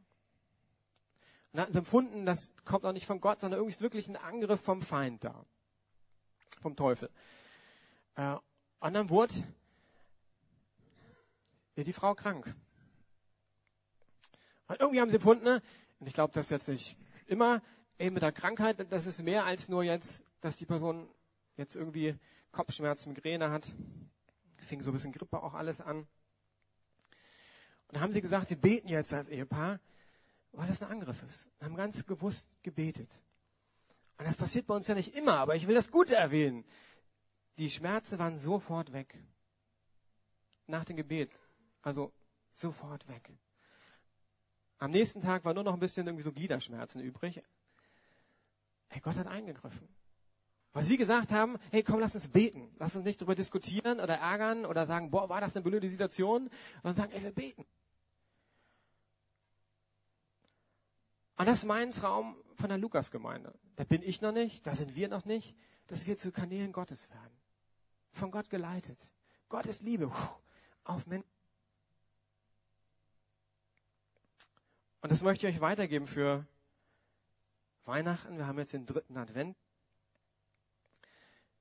Und 1.53 1.61
hatten 1.61 1.76
empfunden, 1.76 2.24
das 2.24 2.55
kommt 2.64 2.86
auch 2.86 2.92
nicht 2.92 3.05
von 3.05 3.20
Gott, 3.20 3.42
sondern 3.42 3.61
irgendwie 3.61 3.74
ist 3.74 3.82
wirklich 3.82 4.09
ein 4.09 4.16
Angriff 4.16 4.62
vom 4.62 4.80
Feind 4.80 5.22
da. 5.22 5.45
Vom 6.62 6.76
Teufel. 6.76 7.11
Äh, 8.14 8.36
und 8.80 8.95
dann 8.95 9.11
wurde 9.11 9.34
die 11.76 11.92
Frau 11.92 12.14
krank. 12.14 12.55
Und 14.75 14.81
irgendwie 14.81 15.01
haben 15.01 15.11
sie 15.11 15.16
empfunden, 15.16 15.45
ne, 15.45 15.62
und 16.01 16.09
ich 16.09 16.14
glaube, 16.14 16.33
das 16.33 16.47
ist 16.47 16.51
jetzt 16.51 16.66
nicht 16.66 16.97
immer, 17.27 17.62
eben 17.97 18.14
mit 18.14 18.25
der 18.25 18.33
Krankheit, 18.33 18.85
das 18.91 19.07
ist 19.07 19.22
mehr 19.22 19.45
als 19.45 19.68
nur 19.68 19.85
jetzt, 19.85 20.25
dass 20.41 20.57
die 20.57 20.66
Person 20.66 21.09
jetzt 21.57 21.77
irgendwie 21.77 22.16
Kopfschmerzen, 22.51 23.11
Migräne 23.11 23.53
hat. 23.53 23.72
Fing 24.57 24.83
so 24.83 24.91
ein 24.91 24.95
bisschen 24.95 25.12
Grippe 25.12 25.41
auch 25.41 25.55
alles 25.55 25.81
an. 25.81 26.09
Und 27.87 28.01
haben 28.01 28.12
sie 28.12 28.20
gesagt, 28.20 28.49
sie 28.49 28.57
beten 28.57 28.89
jetzt 28.89 29.14
als 29.14 29.29
Ehepaar, 29.29 29.79
weil 30.51 30.66
das 30.66 30.83
ein 30.83 30.91
Angriff 30.91 31.22
ist. 31.22 31.49
Wir 31.59 31.66
haben 31.66 31.77
ganz 31.77 32.05
gewusst 32.05 32.49
gebetet. 32.64 33.22
Und 34.18 34.27
das 34.27 34.37
passiert 34.37 34.66
bei 34.66 34.75
uns 34.75 34.89
ja 34.89 34.97
nicht 34.97 35.14
immer, 35.14 35.35
aber 35.35 35.55
ich 35.55 35.68
will 35.68 35.77
das 35.77 35.93
Gute 35.93 36.16
erwähnen. 36.16 36.64
Die 37.59 37.70
Schmerzen 37.70 38.18
waren 38.18 38.39
sofort 38.39 38.93
weg. 38.93 39.22
Nach 40.66 40.85
dem 40.85 40.97
Gebet. 40.97 41.31
Also 41.81 42.12
sofort 42.51 43.07
weg. 43.07 43.31
Am 44.85 44.91
nächsten 44.91 45.22
Tag 45.22 45.47
war 45.47 45.55
nur 45.55 45.64
noch 45.64 45.72
ein 45.72 45.80
bisschen 45.80 46.07
irgendwie 46.07 46.24
so 46.24 46.30
Gliederschmerzen 46.30 47.01
übrig. 47.01 47.43
Hey, 48.89 49.01
Gott 49.01 49.16
hat 49.16 49.26
eingegriffen. 49.26 49.89
Weil 50.74 50.85
sie 50.85 50.99
gesagt 50.99 51.32
haben, 51.32 51.57
hey, 51.70 51.82
komm, 51.82 52.01
lass 52.01 52.14
uns 52.14 52.28
beten. 52.28 52.70
Lass 52.78 52.95
uns 52.95 53.07
nicht 53.07 53.18
darüber 53.18 53.35
diskutieren 53.35 53.99
oder 53.99 54.16
ärgern 54.16 54.66
oder 54.66 54.87
sagen, 54.87 55.11
boah, 55.11 55.30
war 55.30 55.41
das 55.41 55.57
eine 55.57 55.62
blöde 55.62 55.89
Situation? 55.89 56.51
Sondern 56.82 56.97
sagen, 56.97 57.12
ey, 57.14 57.22
wir 57.22 57.32
beten. 57.32 57.64
Und 61.39 61.47
das 61.49 61.61
ist 61.61 61.64
mein 61.64 61.91
Traum 61.91 62.37
von 62.57 62.68
der 62.68 62.76
Lukasgemeinde. 62.76 63.55
Da 63.76 63.85
bin 63.85 64.03
ich 64.03 64.20
noch 64.20 64.32
nicht, 64.32 64.66
da 64.66 64.76
sind 64.76 64.95
wir 64.95 65.09
noch 65.09 65.24
nicht, 65.24 65.57
dass 65.87 66.07
wir 66.07 66.18
zu 66.18 66.30
Kanälen 66.30 66.72
Gottes 66.72 67.09
werden. 67.09 67.41
Von 68.11 68.30
Gott 68.30 68.51
geleitet. 68.51 69.11
Gottes 69.49 69.80
Liebe 69.80 70.12
auf 70.85 71.07
Menschen. 71.07 71.34
Und 75.05 75.11
das 75.11 75.22
möchte 75.22 75.46
ich 75.46 75.57
euch 75.57 75.61
weitergeben 75.61 76.07
für 76.07 76.46
Weihnachten. 77.84 78.38
Wir 78.38 78.46
haben 78.46 78.59
jetzt 78.59 78.72
den 78.72 78.86
dritten 78.86 79.18
Advent. 79.18 79.55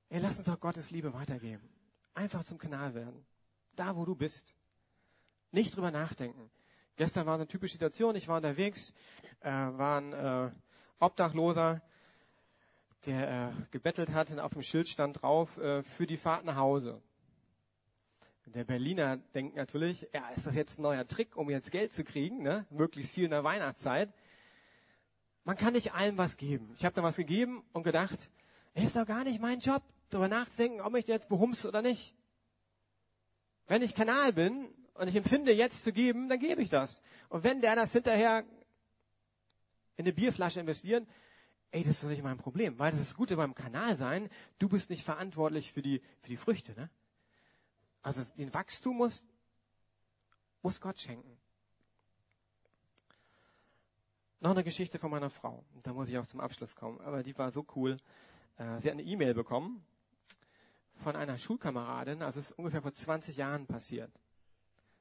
Ey, 0.08 0.18
lass 0.18 0.38
uns 0.38 0.46
doch 0.46 0.58
Gottes 0.58 0.90
Liebe 0.90 1.12
weitergeben. 1.12 1.68
Einfach 2.14 2.42
zum 2.44 2.56
Kanal 2.56 2.94
werden. 2.94 3.26
Da, 3.76 3.96
wo 3.96 4.06
du 4.06 4.14
bist. 4.14 4.54
Nicht 5.50 5.76
drüber 5.76 5.90
nachdenken. 5.90 6.50
Gestern 6.96 7.26
war 7.26 7.34
eine 7.34 7.46
typische 7.46 7.74
Situation. 7.74 8.16
Ich 8.16 8.28
war 8.28 8.38
unterwegs, 8.38 8.94
äh, 9.40 9.50
war 9.50 10.00
ein 10.00 10.12
äh, 10.14 10.50
Obdachloser, 10.98 11.82
der 13.04 13.50
äh, 13.50 13.52
gebettelt 13.72 14.14
hat 14.14 14.30
und 14.30 14.40
auf 14.40 14.54
dem 14.54 14.62
Schild 14.62 14.88
stand 14.88 15.20
drauf, 15.20 15.58
äh, 15.58 15.82
für 15.82 16.06
die 16.06 16.16
Fahrt 16.16 16.46
nach 16.46 16.56
Hause. 16.56 17.02
Der 18.46 18.64
Berliner 18.64 19.16
denkt 19.16 19.56
natürlich, 19.56 20.06
ja, 20.12 20.28
ist 20.30 20.46
das 20.46 20.54
jetzt 20.54 20.78
ein 20.78 20.82
neuer 20.82 21.08
Trick, 21.08 21.36
um 21.36 21.48
jetzt 21.48 21.72
Geld 21.72 21.92
zu 21.92 22.04
kriegen, 22.04 22.42
ne? 22.42 22.66
möglichst 22.70 23.14
viel 23.14 23.24
in 23.24 23.30
der 23.30 23.42
Weihnachtszeit. 23.42 24.12
Man 25.44 25.56
kann 25.56 25.72
nicht 25.72 25.94
allem 25.94 26.18
was 26.18 26.36
geben. 26.36 26.70
Ich 26.74 26.84
habe 26.84 26.94
da 26.94 27.02
was 27.02 27.16
gegeben 27.16 27.64
und 27.72 27.84
gedacht, 27.84 28.30
ist 28.74 28.96
doch 28.96 29.06
gar 29.06 29.24
nicht 29.24 29.40
mein 29.40 29.60
Job, 29.60 29.82
darüber 30.10 30.28
nachzudenken, 30.28 30.80
ob 30.82 30.94
ich 30.94 31.06
jetzt 31.06 31.28
behumst 31.28 31.64
oder 31.64 31.80
nicht. 31.80 32.14
Wenn 33.66 33.82
ich 33.82 33.94
Kanal 33.94 34.34
bin 34.34 34.68
und 34.94 35.08
ich 35.08 35.16
empfinde, 35.16 35.52
jetzt 35.52 35.82
zu 35.82 35.92
geben, 35.92 36.28
dann 36.28 36.38
gebe 36.38 36.60
ich 36.60 36.68
das. 36.68 37.00
Und 37.30 37.44
wenn 37.44 37.62
der 37.62 37.76
das 37.76 37.92
hinterher 37.92 38.44
in 39.96 40.04
eine 40.04 40.12
Bierflasche 40.12 40.60
investieren, 40.60 41.06
ey, 41.70 41.82
das 41.82 41.92
ist 41.92 42.04
doch 42.04 42.08
nicht 42.08 42.22
mein 42.22 42.36
Problem, 42.36 42.78
weil 42.78 42.90
das 42.90 43.00
ist 43.00 43.16
Gute 43.16 43.36
beim 43.36 43.54
Kanal 43.54 43.96
sein. 43.96 44.28
Du 44.58 44.68
bist 44.68 44.90
nicht 44.90 45.02
verantwortlich 45.02 45.72
für 45.72 45.82
die, 45.82 46.02
für 46.20 46.28
die 46.28 46.36
Früchte, 46.36 46.74
ne? 46.74 46.90
Also 48.04 48.22
den 48.36 48.52
Wachstum 48.52 48.98
muss, 48.98 49.24
muss 50.62 50.78
Gott 50.78 51.00
schenken. 51.00 51.38
Noch 54.40 54.50
eine 54.50 54.62
Geschichte 54.62 54.98
von 54.98 55.10
meiner 55.10 55.30
Frau. 55.30 55.64
Da 55.82 55.94
muss 55.94 56.08
ich 56.08 56.18
auch 56.18 56.26
zum 56.26 56.38
Abschluss 56.40 56.76
kommen. 56.76 57.00
Aber 57.00 57.22
die 57.22 57.36
war 57.38 57.50
so 57.50 57.66
cool. 57.74 57.96
Äh, 58.58 58.78
sie 58.78 58.88
hat 58.88 58.92
eine 58.92 59.02
E-Mail 59.02 59.32
bekommen 59.32 59.82
von 60.96 61.16
einer 61.16 61.38
Schulkameradin. 61.38 62.20
Also 62.20 62.40
es 62.40 62.50
ist 62.50 62.58
ungefähr 62.58 62.82
vor 62.82 62.92
20 62.92 63.38
Jahren 63.38 63.66
passiert. 63.66 64.12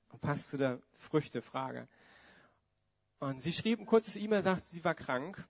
Und 0.07 0.21
passt 0.21 0.49
zu 0.49 0.57
der 0.57 0.81
Früchtefrage. 0.93 1.89
Und 3.19 3.41
sie 3.41 3.51
schrieb 3.51 3.81
ein 3.81 3.85
kurzes 3.85 4.15
E-Mail, 4.15 4.43
sagt, 4.43 4.63
sie 4.63 4.85
war 4.85 4.95
krank. 4.95 5.45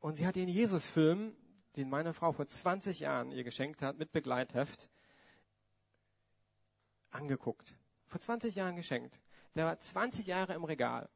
Und 0.00 0.16
sie 0.16 0.26
hat 0.26 0.34
den 0.34 0.48
Jesus-Film, 0.48 1.36
den 1.76 1.88
meine 1.88 2.12
Frau 2.12 2.32
vor 2.32 2.48
20 2.48 2.98
Jahren 2.98 3.30
ihr 3.30 3.44
geschenkt 3.44 3.82
hat, 3.82 3.98
mit 3.98 4.10
Begleitheft, 4.10 4.90
angeguckt. 7.10 7.74
Vor 8.06 8.20
20 8.20 8.54
Jahren 8.54 8.76
geschenkt. 8.76 9.20
Der 9.54 9.66
war 9.66 9.78
20 9.78 10.26
Jahre 10.26 10.54
im 10.54 10.64
Regal. 10.64 11.08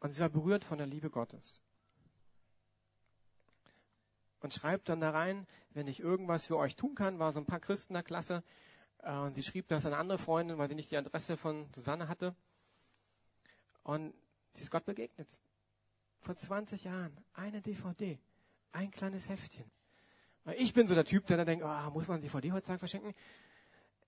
Und 0.00 0.12
sie 0.12 0.20
war 0.20 0.28
berührt 0.28 0.64
von 0.64 0.78
der 0.78 0.86
Liebe 0.86 1.10
Gottes. 1.10 1.62
Und 4.40 4.52
schreibt 4.52 4.88
dann 4.88 5.00
da 5.00 5.10
rein, 5.10 5.46
wenn 5.70 5.86
ich 5.86 6.00
irgendwas 6.00 6.46
für 6.46 6.56
euch 6.56 6.74
tun 6.74 6.96
kann, 6.96 7.20
war 7.20 7.32
so 7.32 7.38
ein 7.38 7.46
paar 7.46 7.60
Christen 7.60 7.94
der 7.94 8.02
Klasse. 8.02 8.42
Äh, 8.98 9.14
und 9.14 9.34
sie 9.34 9.42
schrieb 9.42 9.68
das 9.68 9.86
an 9.86 9.94
andere 9.94 10.18
Freundin, 10.18 10.58
weil 10.58 10.68
sie 10.68 10.74
nicht 10.74 10.90
die 10.90 10.96
Adresse 10.96 11.36
von 11.36 11.68
Susanne 11.72 12.08
hatte. 12.08 12.34
Und 13.84 14.14
sie 14.54 14.62
ist 14.62 14.70
Gott 14.70 14.84
begegnet. 14.84 15.40
Vor 16.18 16.36
20 16.36 16.84
Jahren. 16.84 17.16
Eine 17.34 17.62
DVD. 17.62 18.18
Ein 18.72 18.90
kleines 18.90 19.28
Heftchen. 19.28 19.70
Ich 20.56 20.74
bin 20.74 20.88
so 20.88 20.94
der 20.94 21.04
Typ, 21.04 21.26
der 21.26 21.36
dann 21.36 21.46
denkt, 21.46 21.64
oh, 21.64 21.90
muss 21.90 22.08
man 22.08 22.20
DVD 22.20 22.50
heutzutage 22.50 22.80
verschenken? 22.80 23.14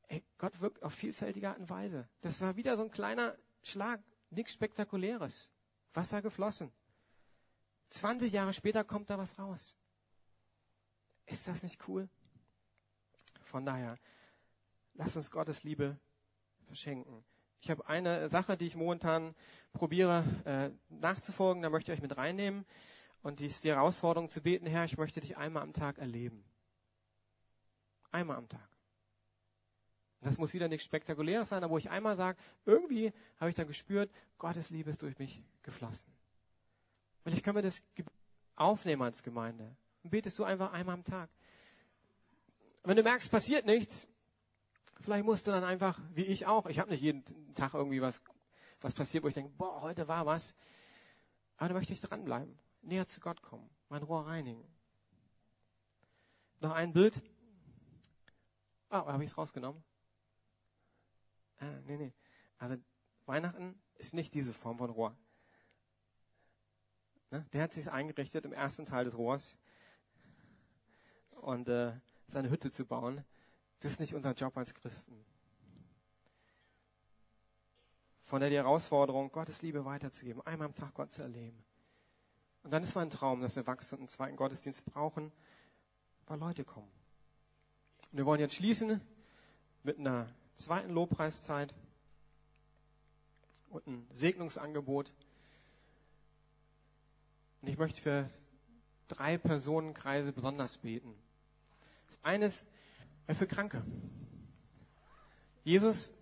Ey, 0.08 0.22
Gott 0.38 0.60
wirkt 0.60 0.82
auf 0.82 0.94
vielfältige 0.94 1.48
Art 1.48 1.58
und 1.58 1.70
Weise. 1.70 2.08
Das 2.20 2.40
war 2.40 2.56
wieder 2.56 2.76
so 2.76 2.82
ein 2.82 2.90
kleiner 2.90 3.36
Schlag, 3.62 4.02
nichts 4.30 4.52
Spektakuläres. 4.52 5.50
Wasser 5.94 6.22
geflossen. 6.22 6.72
20 7.90 8.32
Jahre 8.32 8.52
später 8.52 8.84
kommt 8.84 9.10
da 9.10 9.18
was 9.18 9.38
raus. 9.38 9.76
Ist 11.26 11.46
das 11.48 11.62
nicht 11.62 11.88
cool? 11.88 12.08
Von 13.42 13.64
daher, 13.64 13.96
lass 14.94 15.16
uns 15.16 15.30
Gottes 15.30 15.62
Liebe 15.62 15.98
verschenken. 16.64 17.24
Ich 17.60 17.70
habe 17.70 17.86
eine 17.88 18.28
Sache, 18.28 18.56
die 18.56 18.66
ich 18.66 18.76
momentan 18.76 19.34
probiere 19.72 20.24
äh, 20.44 20.70
nachzufolgen, 20.88 21.62
da 21.62 21.70
möchte 21.70 21.92
ich 21.92 21.98
euch 21.98 22.02
mit 22.02 22.16
reinnehmen. 22.16 22.66
Und 23.22 23.40
die 23.40 23.46
ist 23.46 23.64
die 23.64 23.70
Herausforderung 23.70 24.28
zu 24.28 24.42
beten, 24.42 24.66
Herr, 24.66 24.84
ich 24.84 24.98
möchte 24.98 25.20
dich 25.20 25.38
einmal 25.38 25.62
am 25.62 25.72
Tag 25.72 25.98
erleben. 25.98 26.44
Einmal 28.10 28.36
am 28.36 28.48
Tag. 28.48 28.73
Das 30.24 30.38
muss 30.38 30.54
wieder 30.54 30.68
nichts 30.68 30.86
Spektakuläres 30.86 31.50
sein, 31.50 31.62
aber 31.62 31.74
wo 31.74 31.78
ich 31.78 31.90
einmal 31.90 32.16
sage, 32.16 32.38
irgendwie 32.64 33.12
habe 33.38 33.50
ich 33.50 33.56
dann 33.56 33.66
gespürt, 33.66 34.10
Gottes 34.38 34.70
Liebe 34.70 34.88
ist 34.88 35.02
durch 35.02 35.18
mich 35.18 35.42
geflossen. 35.62 36.10
Vielleicht 37.22 37.44
können 37.44 37.56
wir 37.56 37.62
das 37.62 37.82
aufnehmen 38.56 39.02
als 39.02 39.22
Gemeinde. 39.22 39.76
Und 40.02 40.10
betest 40.10 40.38
du 40.38 40.44
einfach 40.44 40.72
einmal 40.72 40.94
am 40.94 41.04
Tag. 41.04 41.28
Wenn 42.84 42.96
du 42.96 43.02
merkst, 43.02 43.30
passiert 43.30 43.66
nichts, 43.66 44.06
vielleicht 45.02 45.26
musst 45.26 45.46
du 45.46 45.50
dann 45.50 45.62
einfach, 45.62 46.00
wie 46.14 46.24
ich 46.24 46.46
auch, 46.46 46.66
ich 46.66 46.78
habe 46.78 46.90
nicht 46.90 47.02
jeden 47.02 47.54
Tag 47.54 47.74
irgendwie 47.74 48.00
was, 48.00 48.22
was 48.80 48.94
passiert, 48.94 49.24
wo 49.24 49.28
ich 49.28 49.34
denke, 49.34 49.52
boah, 49.58 49.82
heute 49.82 50.08
war 50.08 50.24
was. 50.24 50.54
Aber 51.58 51.68
da 51.68 51.74
möchte 51.74 51.92
ich 51.92 52.00
dranbleiben, 52.00 52.58
näher 52.80 53.06
zu 53.06 53.20
Gott 53.20 53.42
kommen, 53.42 53.68
mein 53.90 54.02
Rohr 54.02 54.26
reinigen. 54.26 54.64
Noch 56.60 56.72
ein 56.72 56.94
Bild. 56.94 57.22
Ah, 58.88 59.04
habe 59.04 59.22
ich 59.22 59.30
es 59.30 59.36
rausgenommen? 59.36 59.84
Ah, 61.64 61.80
nee, 61.86 61.96
nee. 61.96 62.12
Also 62.58 62.76
Weihnachten 63.26 63.80
ist 63.94 64.12
nicht 64.12 64.34
diese 64.34 64.52
Form 64.52 64.78
von 64.78 64.90
Rohr. 64.90 65.16
Ne? 67.30 67.46
Der 67.52 67.62
hat 67.62 67.72
sich 67.72 67.90
eingerichtet 67.90 68.44
im 68.44 68.52
ersten 68.52 68.84
Teil 68.84 69.04
des 69.04 69.16
Rohrs 69.16 69.56
und 71.30 71.68
äh, 71.68 71.92
seine 72.28 72.50
Hütte 72.50 72.70
zu 72.70 72.84
bauen. 72.84 73.24
Das 73.80 73.92
ist 73.92 74.00
nicht 74.00 74.14
unser 74.14 74.32
Job 74.32 74.56
als 74.56 74.74
Christen. 74.74 75.24
Von 78.24 78.40
der 78.40 78.50
die 78.50 78.56
Herausforderung, 78.56 79.32
Gottes 79.32 79.62
Liebe 79.62 79.84
weiterzugeben, 79.84 80.42
einmal 80.42 80.68
am 80.68 80.74
Tag 80.74 80.94
Gott 80.94 81.12
zu 81.12 81.22
erleben. 81.22 81.64
Und 82.62 82.70
dann 82.72 82.82
ist 82.82 82.94
mein 82.94 83.10
Traum, 83.10 83.40
dass 83.40 83.56
wir 83.56 83.66
wachsen 83.66 83.94
und 83.96 84.00
einen 84.00 84.08
zweiten 84.08 84.36
Gottesdienst 84.36 84.84
brauchen, 84.84 85.32
weil 86.26 86.38
Leute 86.38 86.64
kommen. 86.64 86.90
wir 88.12 88.24
wollen 88.26 88.40
jetzt 88.40 88.54
schließen 88.54 89.00
mit 89.82 89.98
einer 89.98 90.28
zweiten 90.54 90.90
Lobpreiszeit 90.90 91.74
und 93.70 93.86
ein 93.86 94.06
Segnungsangebot. 94.12 95.12
Und 97.62 97.68
ich 97.68 97.78
möchte 97.78 98.00
für 98.00 98.30
drei 99.08 99.38
Personenkreise 99.38 100.32
besonders 100.32 100.78
beten. 100.78 101.14
Das 102.06 102.18
eine 102.22 102.46
ist 102.46 102.66
für 103.32 103.46
Kranke. 103.46 103.82
Jesus 105.64 106.12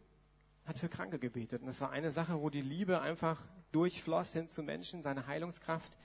hat 0.66 0.78
für 0.78 0.88
Kranke 0.88 1.18
gebetet. 1.18 1.62
Und 1.62 1.66
das 1.66 1.80
war 1.80 1.90
eine 1.90 2.10
Sache, 2.10 2.40
wo 2.40 2.48
die 2.48 2.60
Liebe 2.60 3.00
einfach 3.00 3.42
durchfloss 3.72 4.32
hin 4.32 4.48
zu 4.48 4.62
Menschen, 4.62 5.02
seine 5.02 5.26
Heilungskraft. 5.26 5.96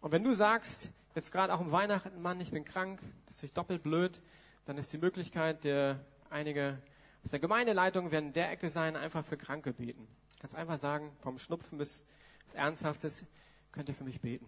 Und 0.00 0.12
wenn 0.12 0.22
du 0.22 0.34
sagst, 0.34 0.90
jetzt 1.14 1.32
gerade 1.32 1.54
auch 1.54 1.60
um 1.60 1.72
Weihnachten, 1.72 2.20
Mann, 2.20 2.40
ich 2.40 2.50
bin 2.50 2.64
krank, 2.64 3.00
das 3.26 3.42
ist 3.42 3.56
doppelt 3.56 3.82
blöd, 3.82 4.20
dann 4.66 4.76
ist 4.76 4.92
die 4.92 4.98
Möglichkeit, 4.98 5.64
der 5.64 6.04
einige 6.28 6.78
aus 7.26 7.32
der 7.32 7.40
Gemeindeleitung 7.40 8.12
werden 8.12 8.26
in 8.26 8.32
der 8.34 8.52
Ecke 8.52 8.70
sein, 8.70 8.94
einfach 8.94 9.24
für 9.24 9.36
Kranke 9.36 9.72
beten. 9.72 10.06
Kannst 10.38 10.54
einfach 10.54 10.78
sagen, 10.78 11.10
vom 11.18 11.38
Schnupfen 11.38 11.76
bis 11.76 12.04
was 12.46 12.54
Ernsthaftes, 12.54 13.24
könnt 13.72 13.88
ihr 13.88 13.96
für 13.96 14.04
mich 14.04 14.20
beten. 14.20 14.46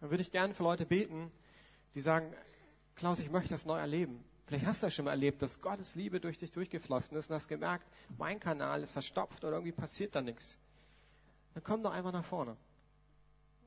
Dann 0.00 0.08
würde 0.08 0.22
ich 0.22 0.32
gerne 0.32 0.54
für 0.54 0.62
Leute 0.62 0.86
beten, 0.86 1.30
die 1.94 2.00
sagen, 2.00 2.32
Klaus, 2.94 3.18
ich 3.18 3.30
möchte 3.30 3.50
das 3.50 3.66
neu 3.66 3.78
erleben. 3.78 4.24
Vielleicht 4.46 4.64
hast 4.64 4.82
du 4.82 4.86
das 4.86 4.94
schon 4.94 5.04
mal 5.04 5.10
erlebt, 5.10 5.42
dass 5.42 5.60
Gottes 5.60 5.94
Liebe 5.94 6.20
durch 6.20 6.38
dich 6.38 6.52
durchgeflossen 6.52 7.14
ist 7.18 7.28
und 7.28 7.36
hast 7.36 7.48
gemerkt, 7.48 7.84
mein 8.16 8.40
Kanal 8.40 8.82
ist 8.82 8.92
verstopft 8.92 9.44
oder 9.44 9.56
irgendwie 9.56 9.72
passiert 9.72 10.14
da 10.14 10.22
nichts. 10.22 10.56
Dann 11.52 11.62
komm 11.62 11.82
doch 11.82 11.92
einfach 11.92 12.12
nach 12.12 12.24
vorne. 12.24 12.56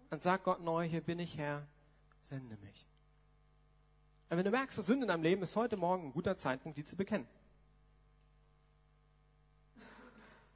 Und 0.09 0.23
sag 0.23 0.43
Gott 0.43 0.63
neu, 0.63 0.87
hier 0.87 1.01
bin 1.01 1.19
ich 1.19 1.37
Herr, 1.37 1.67
sende 2.19 2.57
mich. 2.57 2.87
Und 4.31 4.37
wenn 4.37 4.43
du 4.43 4.49
merkst, 4.49 4.75
dass 4.75 4.87
Sünde 4.87 5.03
in 5.03 5.09
deinem 5.09 5.21
Leben 5.21 5.43
ist 5.43 5.55
heute 5.55 5.77
Morgen 5.77 6.07
ein 6.07 6.13
guter 6.13 6.35
Zeitpunkt, 6.35 6.79
die 6.79 6.83
zu 6.83 6.95
bekennen. 6.95 7.27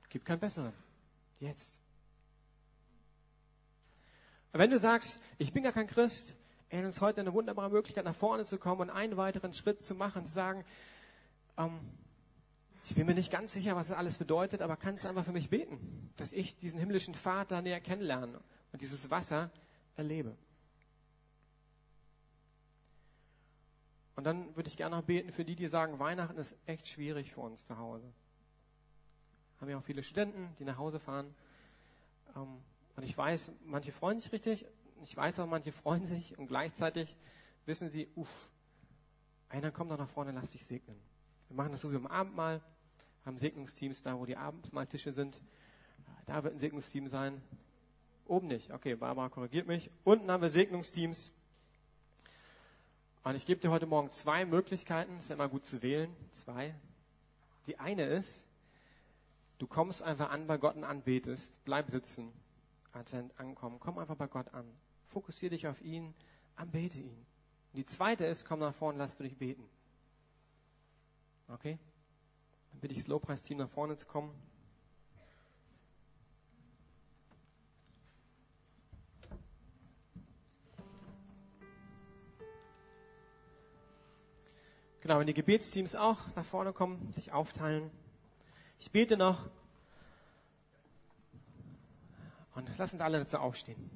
Gibt 0.10 0.26
keinen 0.26 0.40
besseren. 0.40 0.74
Jetzt. 1.40 1.80
Wenn 4.54 4.72
du 4.72 4.80
sagst, 4.80 5.20
ich 5.38 5.54
bin 5.54 5.64
gar 5.64 5.72
kein 5.72 5.88
Christ, 5.88 6.34
ey, 6.70 6.82
dann 6.82 6.90
ist 6.90 7.02
heute 7.02 7.22
eine 7.22 7.34
wunderbare 7.34 7.70
Möglichkeit, 7.70 8.06
nach 8.06 8.16
vorne 8.16 8.46
zu 8.46 8.58
kommen 8.58 8.82
und 8.82 8.90
einen 8.90 9.18
weiteren 9.18 9.54
Schritt 9.54 9.86
zu 9.86 9.94
machen, 9.94 10.26
zu 10.26 10.34
sagen, 10.34 10.66
ähm, 11.58 11.80
ich 12.86 12.96
bin 12.96 13.06
mir 13.06 13.14
nicht 13.14 13.32
ganz 13.32 13.52
sicher, 13.52 13.76
was 13.76 13.90
das 13.90 13.98
alles 13.98 14.18
bedeutet, 14.18 14.62
aber 14.62 14.78
kannst 14.78 15.04
du 15.04 15.10
einfach 15.10 15.26
für 15.26 15.34
mich 15.34 15.50
beten, 15.50 16.12
dass 16.16 16.32
ich 16.32 16.58
diesen 16.58 16.80
himmlischen 16.80 17.14
Vater 17.14 17.62
näher 17.62 17.82
kennenlerne 17.82 18.40
und 18.72 18.82
dieses 18.82 19.10
Wasser 19.10 19.52
erlebe. 19.96 20.38
Und 24.16 24.24
dann 24.24 24.56
würde 24.56 24.70
ich 24.70 24.78
gerne 24.78 24.96
noch 24.96 25.04
beten 25.04 25.32
für 25.32 25.46
die, 25.46 25.56
die 25.56 25.68
sagen, 25.68 26.00
Weihnachten 26.00 26.38
ist 26.38 26.56
echt 26.66 26.88
schwierig 26.88 27.34
für 27.34 27.42
uns 27.42 27.66
zu 27.66 27.78
Hause. 27.78 28.12
Haben 29.60 29.70
ja 29.70 29.78
auch 29.78 29.84
viele 29.84 30.04
Studenten, 30.04 30.54
die 30.60 30.64
nach 30.64 30.78
Hause 30.78 31.00
fahren. 31.00 31.34
Ähm, 32.36 32.62
und 32.96 33.04
ich 33.04 33.18
weiß, 33.18 33.52
manche 33.66 33.92
freuen 33.92 34.20
sich 34.20 34.32
richtig. 34.32 34.66
Ich 35.04 35.16
weiß 35.16 35.40
auch, 35.40 35.48
manche 35.48 35.72
freuen 35.72 36.06
sich 36.08 36.38
und 36.38 36.48
gleichzeitig 36.48 37.16
wissen 37.66 37.90
sie, 37.90 38.08
uff, 38.16 38.50
einer 39.50 39.72
kommt 39.72 39.92
doch 39.92 39.98
nach 39.98 40.10
vorne, 40.10 40.32
lass 40.32 40.52
dich 40.52 40.66
segnen. 40.66 40.98
Wir 41.48 41.56
machen 41.56 41.72
das 41.72 41.82
so 41.82 41.92
wie 41.92 41.96
am 41.96 42.08
Abendmahl, 42.08 42.62
haben 43.26 43.38
Segnungsteams 43.38 44.04
da, 44.04 44.18
wo 44.18 44.26
die 44.26 44.36
Abendmahltische 44.36 45.14
sind. 45.14 45.42
Da 46.26 46.44
wird 46.44 46.56
ein 46.56 46.60
Segnungsteam 46.60 47.08
sein. 47.08 47.42
Oben 48.26 48.48
nicht. 48.48 48.72
Okay, 48.72 48.96
Barbara 48.96 49.30
korrigiert 49.30 49.68
mich. 49.68 49.90
Unten 50.04 50.30
haben 50.30 50.42
wir 50.42 50.50
Segnungsteams. 50.50 51.32
Und 53.24 53.36
ich 53.36 53.46
gebe 53.46 53.62
dir 53.62 53.72
heute 53.72 53.86
Morgen 53.86 54.10
zwei 54.10 54.46
Möglichkeiten. 54.46 55.18
Ist 55.18 55.30
ja 55.30 55.36
immer 55.36 55.50
gut 55.50 55.66
zu 55.66 55.82
wählen. 55.82 56.14
Zwei. 56.32 56.74
Die 57.68 57.80
eine 57.80 58.06
ist, 58.06 58.47
du 59.58 59.68
kommst 59.68 60.02
einfach 60.02 60.30
an 60.30 60.48
bei 60.48 60.58
Gott 60.58 60.76
und 60.76 60.84
anbetest. 60.84 61.60
Bleib 61.66 61.90
sitzen. 61.90 62.32
Advent 62.92 63.40
ankommen. 63.40 63.80
Komm 63.80 63.98
einfach 63.98 64.16
bei 64.16 64.28
Gott 64.28 64.54
an. 64.54 64.66
Fokussiere 65.08 65.52
dich 65.52 65.68
auf 65.68 65.82
ihn. 65.82 66.14
Anbete 66.56 67.00
ihn. 67.00 67.26
Und 67.74 67.78
die 67.78 67.86
zweite 67.86 68.26
ist, 68.26 68.46
komm 68.46 68.60
nach 68.60 68.74
vorne, 68.74 68.98
lass 68.98 69.14
für 69.14 69.24
dich 69.24 69.38
beten. 69.38 69.68
Okay? 71.48 71.78
Dann 72.72 72.82
bitte 72.82 72.94
ich 72.94 73.02
das 73.02 73.08
Lobpreisteam 73.08 73.58
nach 73.58 73.70
vorne 73.70 73.98
zu 73.98 74.06
kommen. 74.06 74.34
Genau, 85.02 85.20
wenn 85.20 85.28
die 85.28 85.34
Gebetsteams 85.34 85.96
auch 85.96 86.18
nach 86.36 86.44
vorne 86.44 86.74
kommen, 86.74 87.14
sich 87.14 87.32
aufteilen. 87.32 87.90
Ich 88.80 88.92
bete 88.92 89.18
noch. 89.18 89.50
Und 92.56 92.78
lassen 92.78 93.02
alle 93.02 93.20
dazu 93.20 93.38
aufstehen. 93.38 93.90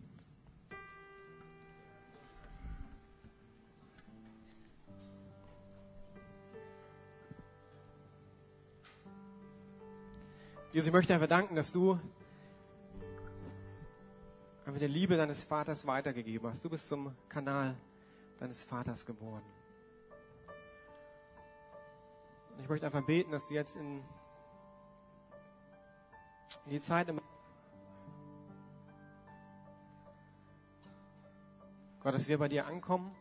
Jesus, 10.74 10.88
ich 10.88 10.94
möchte 10.94 11.14
einfach 11.14 11.28
danken, 11.28 11.56
dass 11.56 11.74
du 11.74 12.00
einfach 14.66 14.80
der 14.80 14.88
Liebe 14.88 15.18
deines 15.18 15.44
Vaters 15.44 15.86
weitergegeben 15.86 16.50
hast. 16.50 16.64
Du 16.64 16.70
bist 16.70 16.88
zum 16.88 17.14
Kanal 17.28 17.76
deines 18.40 18.64
Vaters 18.64 19.06
geworden. 19.06 19.44
Und 22.54 22.62
ich 22.62 22.70
möchte 22.70 22.86
einfach 22.86 23.06
beten, 23.06 23.32
dass 23.32 23.50
du 23.50 23.54
jetzt 23.54 23.76
in, 23.76 24.02
in 26.66 26.72
die 26.72 26.80
Zeit 26.80 27.10
im 27.10 27.22
Gott, 32.04 32.16
dass 32.16 32.28
wir 32.28 32.39
bei 32.39 32.47
dir 32.47 32.66
ankommen, 32.66 33.16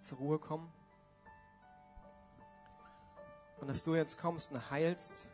zur 0.00 0.18
Ruhe 0.18 0.38
kommen 0.38 0.72
und 3.60 3.68
dass 3.68 3.84
du 3.84 3.94
jetzt 3.94 4.18
kommst 4.18 4.50
und 4.52 4.70
heilst, 4.70 5.28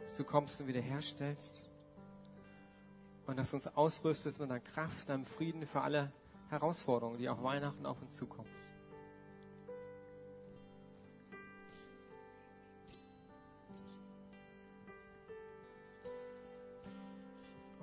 dass 0.00 0.16
du 0.16 0.24
kommst 0.24 0.60
und 0.60 0.66
wiederherstellst 0.66 1.70
und 3.26 3.38
dass 3.38 3.50
du 3.50 3.56
uns 3.56 3.68
ausrüstest 3.68 4.40
mit 4.40 4.50
deiner 4.50 4.60
Kraft, 4.60 5.08
deinem 5.08 5.24
Frieden 5.24 5.64
für 5.64 5.80
alle 5.80 6.12
Herausforderungen, 6.48 7.18
die 7.18 7.28
auch 7.28 7.42
Weihnachten 7.42 7.86
auf 7.86 8.02
uns 8.02 8.16
zukommen. 8.16 8.61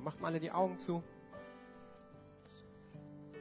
Macht 0.10 0.22
mal 0.22 0.30
alle 0.30 0.40
die 0.40 0.50
Augen 0.50 0.80
zu. 0.80 1.04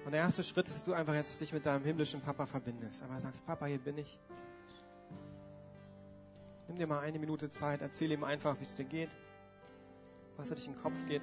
Und 0.05 0.12
der 0.12 0.21
erste 0.21 0.43
Schritt 0.43 0.69
ist, 0.69 0.75
dass 0.75 0.85
du 0.85 0.93
einfach 0.93 1.14
jetzt 1.14 1.41
dich 1.41 1.55
mit 1.55 1.64
deinem 1.64 1.83
himmlischen 1.83 2.21
Papa 2.21 2.45
verbindest. 2.45 3.03
Aber 3.03 3.19
sagst, 3.19 3.47
Papa, 3.47 3.64
hier 3.64 3.79
bin 3.79 3.97
ich. 3.97 4.21
Nimm 6.66 6.77
dir 6.77 6.87
mal 6.87 7.01
eine 7.01 7.19
Minute 7.19 7.49
Zeit, 7.49 7.81
erzähl 7.81 8.12
ihm 8.12 8.23
einfach, 8.23 8.61
wie 8.61 8.64
es 8.64 8.75
dir 8.75 8.85
geht, 8.85 9.09
was 10.37 10.51
er 10.51 10.57
durch 10.57 10.66
den 10.66 10.77
Kopf 10.77 11.07
geht. 11.07 11.23